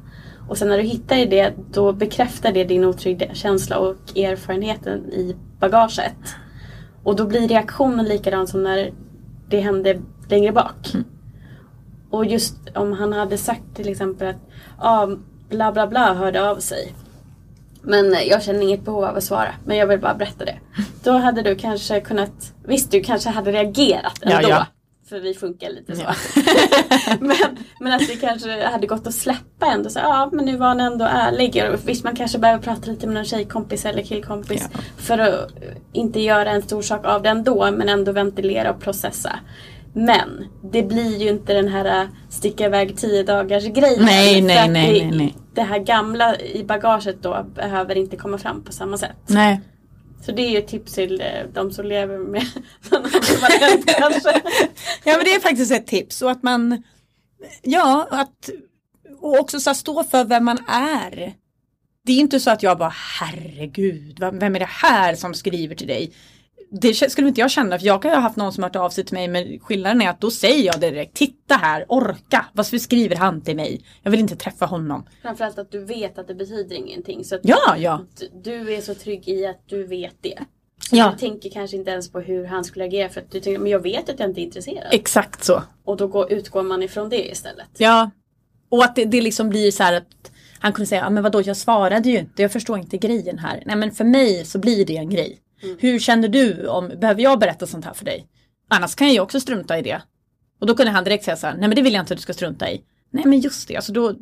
Och 0.49 0.59
sen 0.59 0.69
när 0.69 0.77
du 0.79 0.83
hittar 0.85 1.17
i 1.17 1.27
det, 1.27 1.55
då 1.73 1.93
bekräftar 1.93 2.53
det 2.53 2.65
din 2.65 2.85
otrygga 2.85 3.35
känsla 3.35 3.79
och 3.79 4.17
erfarenheten 4.17 5.13
i 5.13 5.37
bagaget. 5.61 6.17
Och 7.03 7.17
då 7.17 7.27
blir 7.27 7.49
reaktionen 7.49 8.05
likadan 8.05 8.47
som 8.47 8.63
när 8.63 8.91
det 9.49 9.61
hände 9.61 9.99
längre 10.29 10.53
bak. 10.53 10.93
Och 12.11 12.27
just 12.27 12.57
om 12.75 12.93
han 12.93 13.13
hade 13.13 13.39
sagt 13.39 13.63
till 13.75 13.89
exempel 13.89 14.29
att 14.29 14.37
ah, 14.79 15.07
bla 15.49 15.73
bla 15.73 15.87
bla 15.87 16.15
hörde 16.15 16.51
av 16.51 16.57
sig. 16.57 16.95
Men 17.83 18.17
jag 18.29 18.43
känner 18.43 18.61
inget 18.63 18.85
behov 18.85 19.05
av 19.05 19.17
att 19.17 19.25
svara. 19.25 19.55
Men 19.65 19.77
jag 19.77 19.87
vill 19.87 20.01
bara 20.01 20.15
berätta 20.15 20.45
det. 20.45 20.59
Då 21.05 21.11
hade 21.13 21.43
du 21.43 21.55
kanske 21.55 22.01
kunnat, 22.01 22.53
visst 22.65 22.91
du 22.91 23.01
kanske 23.01 23.31
hade 23.31 23.53
reagerat 23.53 24.19
Ja, 24.23 24.31
ändå. 24.37 24.49
ja. 24.49 24.67
För 25.09 25.21
vi 25.21 25.35
funkar 25.35 25.71
lite 25.71 25.97
så. 25.97 26.03
Ja. 26.03 26.15
men, 27.21 27.37
men 27.81 27.93
att 27.93 28.09
det 28.09 28.17
kanske 28.17 28.67
hade 28.67 28.87
gått 28.87 29.07
att 29.07 29.15
släppa 29.15 29.67
ändå. 29.67 29.91
Så, 29.91 29.99
ja 29.99 30.31
men 30.33 30.45
nu 30.45 30.57
var 30.57 30.67
han 30.67 30.81
ändå 30.81 31.05
ärlig. 31.05 31.63
Visst 31.85 32.05
man 32.05 32.17
kanske 32.17 32.39
behöver 32.39 32.63
prata 32.63 32.91
lite 32.91 33.07
med 33.07 33.15
någon 33.15 33.25
tjejkompis 33.25 33.85
eller 33.85 34.03
killkompis. 34.03 34.69
Ja. 34.73 34.81
För 34.97 35.19
att 35.19 35.51
inte 35.93 36.21
göra 36.21 36.51
en 36.51 36.63
stor 36.63 36.83
sak 36.83 37.07
av 37.07 37.23
det 37.23 37.29
ändå. 37.29 37.71
Men 37.71 37.89
ändå 37.89 38.13
ventilera 38.13 38.71
och 38.71 38.81
processa. 38.81 39.39
Men 39.93 40.47
det 40.73 40.83
blir 40.83 41.17
ju 41.17 41.29
inte 41.29 41.55
den 41.55 41.69
här 41.69 42.09
sticka 42.29 42.67
iväg 42.67 42.97
tio 42.97 43.23
dagars 43.23 43.65
grejen. 43.65 44.05
Nej, 44.05 44.43
nej, 44.43 44.69
nej, 44.69 44.93
nej, 45.01 45.11
nej. 45.11 45.37
Det 45.55 45.63
här 45.63 45.79
gamla 45.79 46.41
i 46.41 46.65
bagaget 46.65 47.23
då 47.23 47.47
behöver 47.55 47.97
inte 47.97 48.17
komma 48.17 48.39
fram 48.39 48.65
på 48.65 48.73
samma 48.73 48.99
sätt. 48.99 49.17
Nej. 49.27 49.61
Så 50.25 50.33
det 50.33 50.43
är 50.43 50.51
ju 50.51 50.59
ett 50.59 50.69
tips 50.69 50.93
till 50.93 51.21
eh, 51.21 51.27
de 51.53 51.73
som 51.73 51.87
lever 51.87 52.19
med 52.19 52.47
någon 52.91 53.11
kanske. 53.87 54.43
Ja 55.05 55.17
men 55.17 55.25
det 55.25 55.35
är 55.35 55.41
faktiskt 55.41 55.73
ett 55.73 55.87
tips 55.87 56.23
och 56.23 56.31
att 56.31 56.43
man, 56.43 56.83
ja 57.63 58.09
att, 58.11 58.51
och 59.21 59.39
också 59.39 59.61
så 59.61 59.75
stå 59.75 60.05
för 60.05 60.25
vem 60.25 60.45
man 60.45 60.59
är. 60.69 61.35
Det 62.05 62.13
är 62.13 62.19
inte 62.19 62.41
så 62.41 62.51
att 62.51 62.63
jag 62.63 62.79
bara 62.79 62.95
herregud, 63.21 64.19
vem 64.21 64.57
är 64.57 64.61
det 64.61 64.69
här 64.69 65.15
som 65.15 65.35
skriver 65.35 65.75
till 65.75 65.87
dig? 65.87 66.13
Det 66.71 66.95
skulle 66.95 67.29
inte 67.29 67.41
jag 67.41 67.51
känna 67.51 67.79
för 67.79 67.87
jag 67.87 68.03
kan 68.03 68.11
ju 68.11 68.15
ha 68.15 68.23
haft 68.23 68.37
någon 68.37 68.53
som 68.53 68.63
hört 68.63 68.77
av 68.77 68.91
sig 68.91 69.05
till 69.05 69.15
mig 69.15 69.29
men 69.29 69.59
skillnaden 69.59 70.03
är 70.03 70.11
att 70.11 70.21
då 70.21 70.31
säger 70.31 70.65
jag 70.65 70.81
direkt 70.81 71.17
titta 71.17 71.55
här, 71.55 71.85
orka, 71.89 72.47
vad 72.53 72.67
skriver 72.67 73.17
han 73.17 73.41
till 73.41 73.57
mig? 73.57 73.85
Jag 74.03 74.11
vill 74.11 74.21
inte 74.21 74.37
träffa 74.37 74.67
honom. 74.67 75.07
Framförallt 75.23 75.59
att 75.59 75.73
du 75.73 75.85
vet 75.85 76.19
att 76.19 76.29
det 76.29 76.35
betyder 76.35 76.77
ingenting. 76.77 77.25
Så 77.25 77.35
att 77.35 77.41
Ja, 77.45 77.77
ja. 77.79 78.01
du 78.45 78.75
är 78.75 78.81
så 78.81 78.95
trygg 78.95 79.29
i 79.29 79.47
att 79.47 79.63
du 79.67 79.87
vet 79.87 80.15
det. 80.21 80.39
Ja. 80.91 81.11
Du 81.13 81.19
tänker 81.19 81.51
kanske 81.51 81.77
inte 81.77 81.91
ens 81.91 82.13
på 82.13 82.21
hur 82.21 82.45
han 82.45 82.65
skulle 82.65 82.85
agera 82.85 83.09
för 83.09 83.21
att 83.21 83.31
du 83.31 83.41
tänker 83.41 83.61
men 83.61 83.73
jag 83.73 83.81
vet 83.81 84.09
att 84.09 84.21
jag 84.21 84.29
inte 84.29 84.41
är 84.41 84.43
intresserad. 84.43 84.89
Exakt 84.91 85.45
så. 85.45 85.63
Och 85.85 85.97
då 85.97 86.07
går, 86.07 86.33
utgår 86.33 86.63
man 86.63 86.83
ifrån 86.83 87.09
det 87.09 87.31
istället. 87.31 87.69
Ja, 87.79 88.11
och 88.69 88.85
att 88.85 88.97
det, 88.97 89.05
det 89.05 89.21
liksom 89.21 89.49
blir 89.49 89.71
så 89.71 89.83
här 89.83 89.93
att 89.97 90.33
han 90.59 90.73
kunde 90.73 90.87
säga, 90.87 91.11
men 91.11 91.23
vadå 91.23 91.43
jag 91.43 91.57
svarade 91.57 92.09
ju 92.09 92.19
inte, 92.19 92.43
jag 92.43 92.53
förstår 92.53 92.79
inte 92.79 92.99
grejen 92.99 93.39
här. 93.39 93.63
Nej 93.67 93.77
men 93.77 93.91
för 93.93 94.05
mig 94.05 94.45
så 94.45 94.59
blir 94.59 94.87
det 94.87 94.97
en 94.97 95.11
grej. 95.11 95.39
Mm. 95.63 95.77
Hur 95.81 95.99
känner 95.99 96.29
du 96.29 96.67
om, 96.69 96.89
behöver 96.89 97.23
jag 97.23 97.39
berätta 97.39 97.67
sånt 97.67 97.85
här 97.85 97.95
för 97.95 98.05
dig? 98.05 98.27
Annars 98.69 98.95
kan 98.95 99.07
jag 99.07 99.15
ju 99.15 99.21
också 99.21 99.41
strunta 99.41 99.79
i 99.79 99.83
det. 99.83 100.03
Och 100.61 100.67
då 100.67 100.75
kunde 100.75 100.93
han 100.93 101.05
direkt 101.05 101.25
säga 101.25 101.37
så 101.37 101.47
här, 101.47 101.55
nej 101.55 101.69
men 101.69 101.77
det 101.77 101.83
vill 101.83 101.93
jag 101.93 102.03
inte 102.03 102.15
att 102.15 102.19
du 102.19 102.23
ska 102.23 102.33
strunta 102.33 102.71
i. 102.71 102.83
Nej 103.11 103.25
men 103.27 103.41
just 103.41 103.69
det, 103.69 103.77
alltså 103.77 103.93
då, 103.93 104.15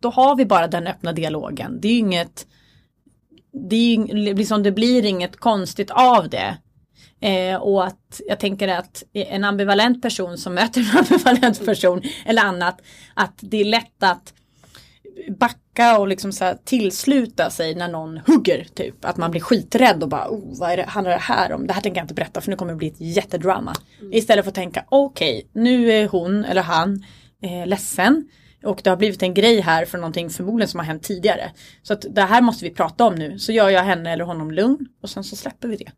då 0.00 0.10
har 0.10 0.36
vi 0.36 0.44
bara 0.44 0.66
den 0.66 0.86
öppna 0.86 1.12
dialogen. 1.12 1.80
Det 1.80 1.88
är 1.88 1.92
ju 1.92 1.98
inget, 1.98 2.46
det, 3.70 3.76
är 3.76 3.96
ju, 3.96 4.34
liksom, 4.34 4.62
det 4.62 4.72
blir 4.72 5.04
inget 5.04 5.36
konstigt 5.36 5.90
av 5.90 6.28
det. 6.28 6.56
Eh, 7.20 7.56
och 7.56 7.86
att 7.86 8.20
jag 8.28 8.40
tänker 8.40 8.68
att 8.68 9.02
en 9.12 9.44
ambivalent 9.44 10.02
person 10.02 10.38
som 10.38 10.54
möter 10.54 10.80
en 10.80 10.98
ambivalent 10.98 11.64
person 11.64 12.02
eller 12.26 12.42
annat, 12.42 12.80
att 13.14 13.38
det 13.40 13.60
är 13.60 13.64
lätt 13.64 14.02
att 14.02 14.34
backa 15.38 15.98
och 15.98 16.08
liksom 16.08 16.32
så 16.32 16.54
tillsluta 16.64 17.50
sig 17.50 17.74
när 17.74 17.88
någon 17.88 18.18
hugger 18.18 18.66
typ. 18.74 19.04
Att 19.04 19.16
man 19.16 19.30
blir 19.30 19.40
skiträdd 19.40 20.02
och 20.02 20.08
bara 20.08 20.28
oh, 20.28 20.58
vad 20.58 20.70
är 20.70 20.76
det, 20.76 20.84
handlar 20.84 21.12
det 21.12 21.18
här 21.18 21.52
om? 21.52 21.66
Det 21.66 21.72
här 21.72 21.80
tänker 21.80 22.00
jag 22.00 22.04
inte 22.04 22.14
berätta 22.14 22.40
för 22.40 22.50
nu 22.50 22.56
kommer 22.56 22.72
det 22.72 22.78
bli 22.78 22.88
ett 22.88 23.00
jättedrama. 23.00 23.74
Istället 24.12 24.44
för 24.44 24.50
att 24.50 24.54
tänka 24.54 24.84
okej, 24.88 25.50
nu 25.52 25.92
är 25.92 26.08
hon 26.08 26.44
eller 26.44 26.62
han 26.62 27.04
eh, 27.42 27.66
ledsen. 27.66 28.28
Och 28.64 28.80
det 28.84 28.90
har 28.90 28.96
blivit 28.96 29.22
en 29.22 29.34
grej 29.34 29.60
här 29.60 29.84
för 29.84 29.98
någonting 29.98 30.30
förmodligen 30.30 30.68
som 30.68 30.80
har 30.80 30.86
hänt 30.86 31.02
tidigare. 31.02 31.50
Så 31.82 31.92
att 31.92 32.04
det 32.10 32.22
här 32.22 32.40
måste 32.40 32.64
vi 32.64 32.70
prata 32.70 33.04
om 33.04 33.14
nu. 33.14 33.38
Så 33.38 33.52
gör 33.52 33.68
jag 33.68 33.82
henne 33.82 34.12
eller 34.12 34.24
honom 34.24 34.50
lugn 34.50 34.86
och 35.02 35.10
sen 35.10 35.24
så 35.24 35.36
släpper 35.36 35.68
vi 35.68 35.76
det. 35.76 35.92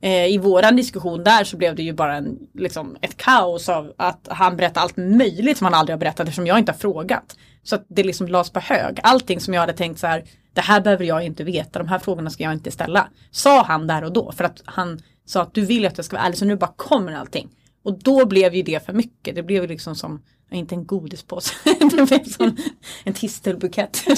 Eh, 0.00 0.26
I 0.26 0.38
våran 0.38 0.76
diskussion 0.76 1.24
där 1.24 1.44
så 1.44 1.56
blev 1.56 1.76
det 1.76 1.82
ju 1.82 1.92
bara 1.92 2.16
en, 2.16 2.38
liksom, 2.54 2.96
ett 3.00 3.16
kaos 3.16 3.68
av 3.68 3.92
att 3.96 4.28
han 4.30 4.56
berättade 4.56 4.80
allt 4.80 4.96
möjligt 4.96 5.58
som 5.58 5.64
han 5.64 5.74
aldrig 5.74 5.94
har 5.94 5.98
berättat 5.98 6.20
eftersom 6.20 6.46
jag 6.46 6.58
inte 6.58 6.72
har 6.72 6.78
frågat. 6.78 7.36
Så 7.62 7.74
att 7.74 7.84
det 7.88 8.02
liksom 8.02 8.28
lades 8.28 8.50
på 8.50 8.60
hög. 8.60 9.00
Allting 9.02 9.40
som 9.40 9.54
jag 9.54 9.60
hade 9.60 9.72
tänkt 9.72 10.00
så 10.00 10.06
här, 10.06 10.24
det 10.52 10.60
här 10.60 10.80
behöver 10.80 11.04
jag 11.04 11.24
inte 11.24 11.44
veta, 11.44 11.78
de 11.78 11.88
här 11.88 11.98
frågorna 11.98 12.30
ska 12.30 12.44
jag 12.44 12.52
inte 12.52 12.70
ställa. 12.70 13.08
Sa 13.30 13.62
han 13.62 13.86
där 13.86 14.04
och 14.04 14.12
då 14.12 14.32
för 14.32 14.44
att 14.44 14.62
han 14.64 15.00
sa 15.24 15.42
att 15.42 15.54
du 15.54 15.64
vill 15.64 15.86
att 15.86 15.98
jag 15.98 16.04
ska 16.04 16.16
vara 16.16 16.26
ärlig 16.26 16.38
så 16.38 16.44
nu 16.44 16.56
bara 16.56 16.72
kommer 16.76 17.12
allting. 17.12 17.48
Och 17.82 17.98
då 17.98 18.26
blev 18.26 18.54
ju 18.54 18.62
det 18.62 18.86
för 18.86 18.92
mycket. 18.92 19.34
Det 19.34 19.42
blev 19.42 19.62
ju 19.62 19.68
liksom 19.68 19.94
som, 19.94 20.22
inte 20.50 20.74
en 20.74 20.86
godispåse, 20.86 21.54
det 21.64 22.06
blev 22.06 22.24
som 22.24 22.56
en 23.04 23.14
tistelbukett. 23.14 24.04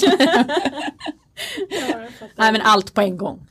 Nej 2.35 2.51
men 2.51 2.61
allt 2.61 2.93
på 2.93 3.01
en 3.01 3.17
gång. 3.17 3.47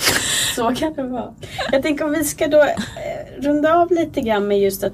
Så 0.54 0.74
kan 0.74 0.92
det 0.92 1.02
vara. 1.02 1.34
Jag 1.72 1.82
tänker 1.82 2.04
om 2.04 2.12
vi 2.12 2.24
ska 2.24 2.48
då 2.48 2.62
eh, 2.62 3.42
runda 3.42 3.74
av 3.74 3.92
lite 3.92 4.20
grann 4.20 4.48
med 4.48 4.60
just 4.60 4.84
att 4.84 4.92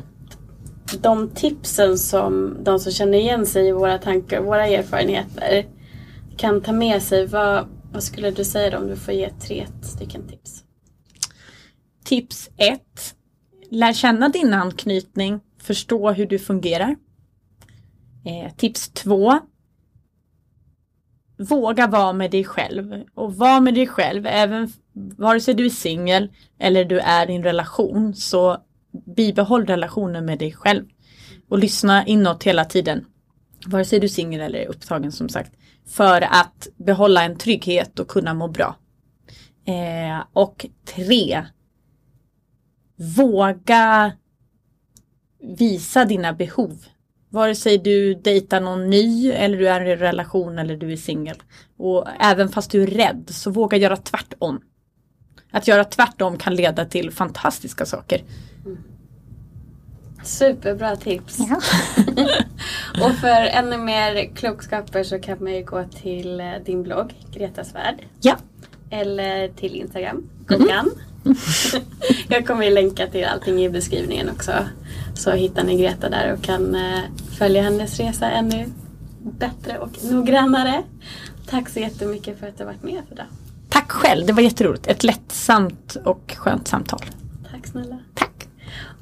de 1.00 1.30
tipsen 1.30 1.98
som 1.98 2.56
de 2.62 2.78
som 2.78 2.92
känner 2.92 3.18
igen 3.18 3.46
sig 3.46 3.68
i 3.68 3.72
våra 3.72 3.98
tankar, 3.98 4.40
våra 4.40 4.66
erfarenheter 4.66 5.66
kan 6.36 6.60
ta 6.60 6.72
med 6.72 7.02
sig. 7.02 7.26
Vad, 7.26 7.68
vad 7.92 8.02
skulle 8.02 8.30
du 8.30 8.44
säga 8.44 8.70
då 8.70 8.76
om 8.76 8.88
du 8.88 8.96
får 8.96 9.14
ge 9.14 9.30
tre 9.30 9.66
stycken 9.82 10.28
tips? 10.28 10.62
Tips 12.04 12.50
1. 12.56 12.80
Lär 13.70 13.92
känna 13.92 14.28
din 14.28 14.54
anknytning. 14.54 15.40
Förstå 15.62 16.10
hur 16.10 16.26
du 16.26 16.38
fungerar. 16.38 16.96
Eh, 18.24 18.52
tips 18.56 18.88
2. 18.88 19.40
Våga 21.38 21.86
vara 21.86 22.12
med 22.12 22.30
dig 22.30 22.44
själv. 22.44 23.04
Och 23.14 23.36
var 23.36 23.60
med 23.60 23.74
dig 23.74 23.86
själv, 23.86 24.26
även 24.26 24.72
vare 24.92 25.40
sig 25.40 25.54
du 25.54 25.64
är 25.64 25.70
singel 25.70 26.32
eller 26.58 26.84
du 26.84 26.98
är 26.98 27.30
i 27.30 27.34
en 27.34 27.42
relation, 27.42 28.14
så 28.14 28.58
bibehåll 29.16 29.66
relationen 29.66 30.24
med 30.24 30.38
dig 30.38 30.52
själv. 30.52 30.84
Och 31.48 31.58
lyssna 31.58 32.06
inåt 32.06 32.42
hela 32.42 32.64
tiden. 32.64 33.04
Vare 33.66 33.84
sig 33.84 34.00
du 34.00 34.04
är 34.04 34.08
singel 34.08 34.40
eller 34.40 34.58
är 34.58 34.66
upptagen 34.66 35.12
som 35.12 35.28
sagt. 35.28 35.52
För 35.86 36.22
att 36.22 36.68
behålla 36.76 37.22
en 37.22 37.38
trygghet 37.38 37.98
och 37.98 38.08
kunna 38.08 38.34
må 38.34 38.48
bra. 38.48 38.76
Eh, 39.66 40.24
och 40.32 40.66
tre, 40.84 41.44
våga 43.16 44.12
visa 45.58 46.04
dina 46.04 46.32
behov. 46.32 46.84
Vare 47.28 47.54
sig 47.54 47.78
du 47.78 48.14
dejtar 48.14 48.60
någon 48.60 48.90
ny 48.90 49.30
eller 49.30 49.58
du 49.58 49.68
är 49.68 49.84
i 49.84 49.92
en 49.92 49.98
relation 49.98 50.58
eller 50.58 50.76
du 50.76 50.92
är 50.92 50.96
singel. 50.96 51.36
Och 51.78 52.06
även 52.20 52.48
fast 52.48 52.70
du 52.70 52.82
är 52.82 52.86
rädd 52.86 53.24
så 53.30 53.50
våga 53.50 53.76
göra 53.76 53.96
tvärtom. 53.96 54.60
Att 55.50 55.68
göra 55.68 55.84
tvärtom 55.84 56.38
kan 56.38 56.54
leda 56.54 56.84
till 56.84 57.10
fantastiska 57.10 57.86
saker. 57.86 58.22
Superbra 60.22 60.96
tips. 60.96 61.38
Och 63.02 63.12
för 63.12 63.46
ännu 63.46 63.78
mer 63.78 64.34
klokskaper 64.34 65.02
så 65.02 65.18
kan 65.18 65.44
man 65.44 65.54
ju 65.54 65.64
gå 65.64 65.84
till 65.84 66.40
eh, 66.40 66.46
din 66.64 66.82
blogg 66.82 67.14
Gretas 67.32 67.74
Värld. 67.74 68.06
Ja, 68.20 68.36
Eller 68.90 69.48
till 69.48 69.74
Instagram, 69.74 70.30
Goggan. 70.46 70.90
Jag 72.28 72.46
kommer 72.46 72.70
länka 72.70 73.06
till 73.06 73.24
allting 73.24 73.64
i 73.64 73.68
beskrivningen 73.68 74.30
också. 74.30 74.52
Så 75.14 75.30
hittar 75.30 75.64
ni 75.64 75.76
Greta 75.76 76.08
där 76.08 76.32
och 76.32 76.42
kan 76.42 76.74
eh, 76.74 77.00
följa 77.38 77.62
hennes 77.62 77.98
resa 77.98 78.30
ännu 78.30 78.66
bättre 79.18 79.78
och 79.78 80.04
noggrannare. 80.04 80.82
Tack 81.46 81.68
så 81.68 81.80
jättemycket 81.80 82.40
för 82.40 82.48
att 82.48 82.58
du 82.58 82.64
har 82.64 82.72
varit 82.72 82.82
med 82.82 83.02
för 83.08 83.16
det. 83.16 83.26
tack 83.68 83.90
själv. 83.92 84.26
Det 84.26 84.32
var 84.32 84.42
jätteroligt. 84.42 84.86
Ett 84.86 85.04
lättsamt 85.04 85.96
och 86.04 86.34
skönt 86.36 86.68
samtal. 86.68 87.00
Tack 87.50 87.66
snälla. 87.66 87.98
Tack. 88.14 88.35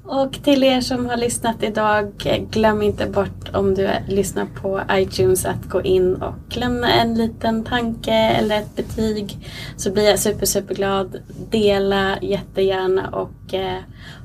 Och 0.06 0.32
till 0.32 0.64
er 0.64 0.80
som 0.80 1.06
har 1.06 1.16
lyssnat 1.16 1.62
idag, 1.62 2.12
glöm 2.50 2.82
inte 2.82 3.06
bort 3.06 3.54
om 3.54 3.74
du 3.74 3.90
lyssnar 4.08 4.46
på 4.46 4.80
iTunes 4.92 5.44
att 5.44 5.64
gå 5.68 5.82
in 5.82 6.14
och 6.14 6.56
lämna 6.56 6.92
en 6.92 7.14
liten 7.14 7.64
tanke 7.64 8.12
eller 8.12 8.58
ett 8.58 8.76
betyg. 8.76 9.48
Så 9.76 9.90
blir 9.90 10.04
jag 10.04 10.18
super, 10.18 10.46
super 10.46 10.74
glad. 10.74 11.16
Dela 11.50 12.18
jättegärna 12.22 13.10
och 13.10 13.54
eh, 13.54 13.78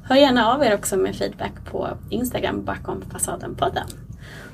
hör 0.04 0.16
gärna 0.16 0.54
av 0.54 0.64
er 0.64 0.76
också 0.76 0.98
med 0.98 1.16
feedback 1.16 1.54
på 1.72 1.90
Instagram 2.10 2.64
bakom 2.66 3.02
fasaden-podden. 3.02 3.88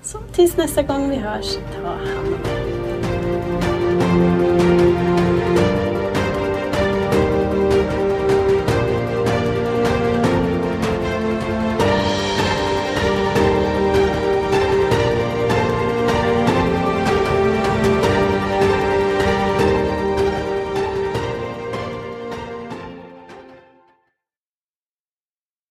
Så 0.03 0.17
tills 0.31 0.57
nästa 0.57 0.81
gång 0.81 1.09
vi 1.09 1.15
hörs, 1.15 1.57
ta 1.81 1.87
hand 1.87 2.27
om 2.27 2.39
er. 5.09 5.14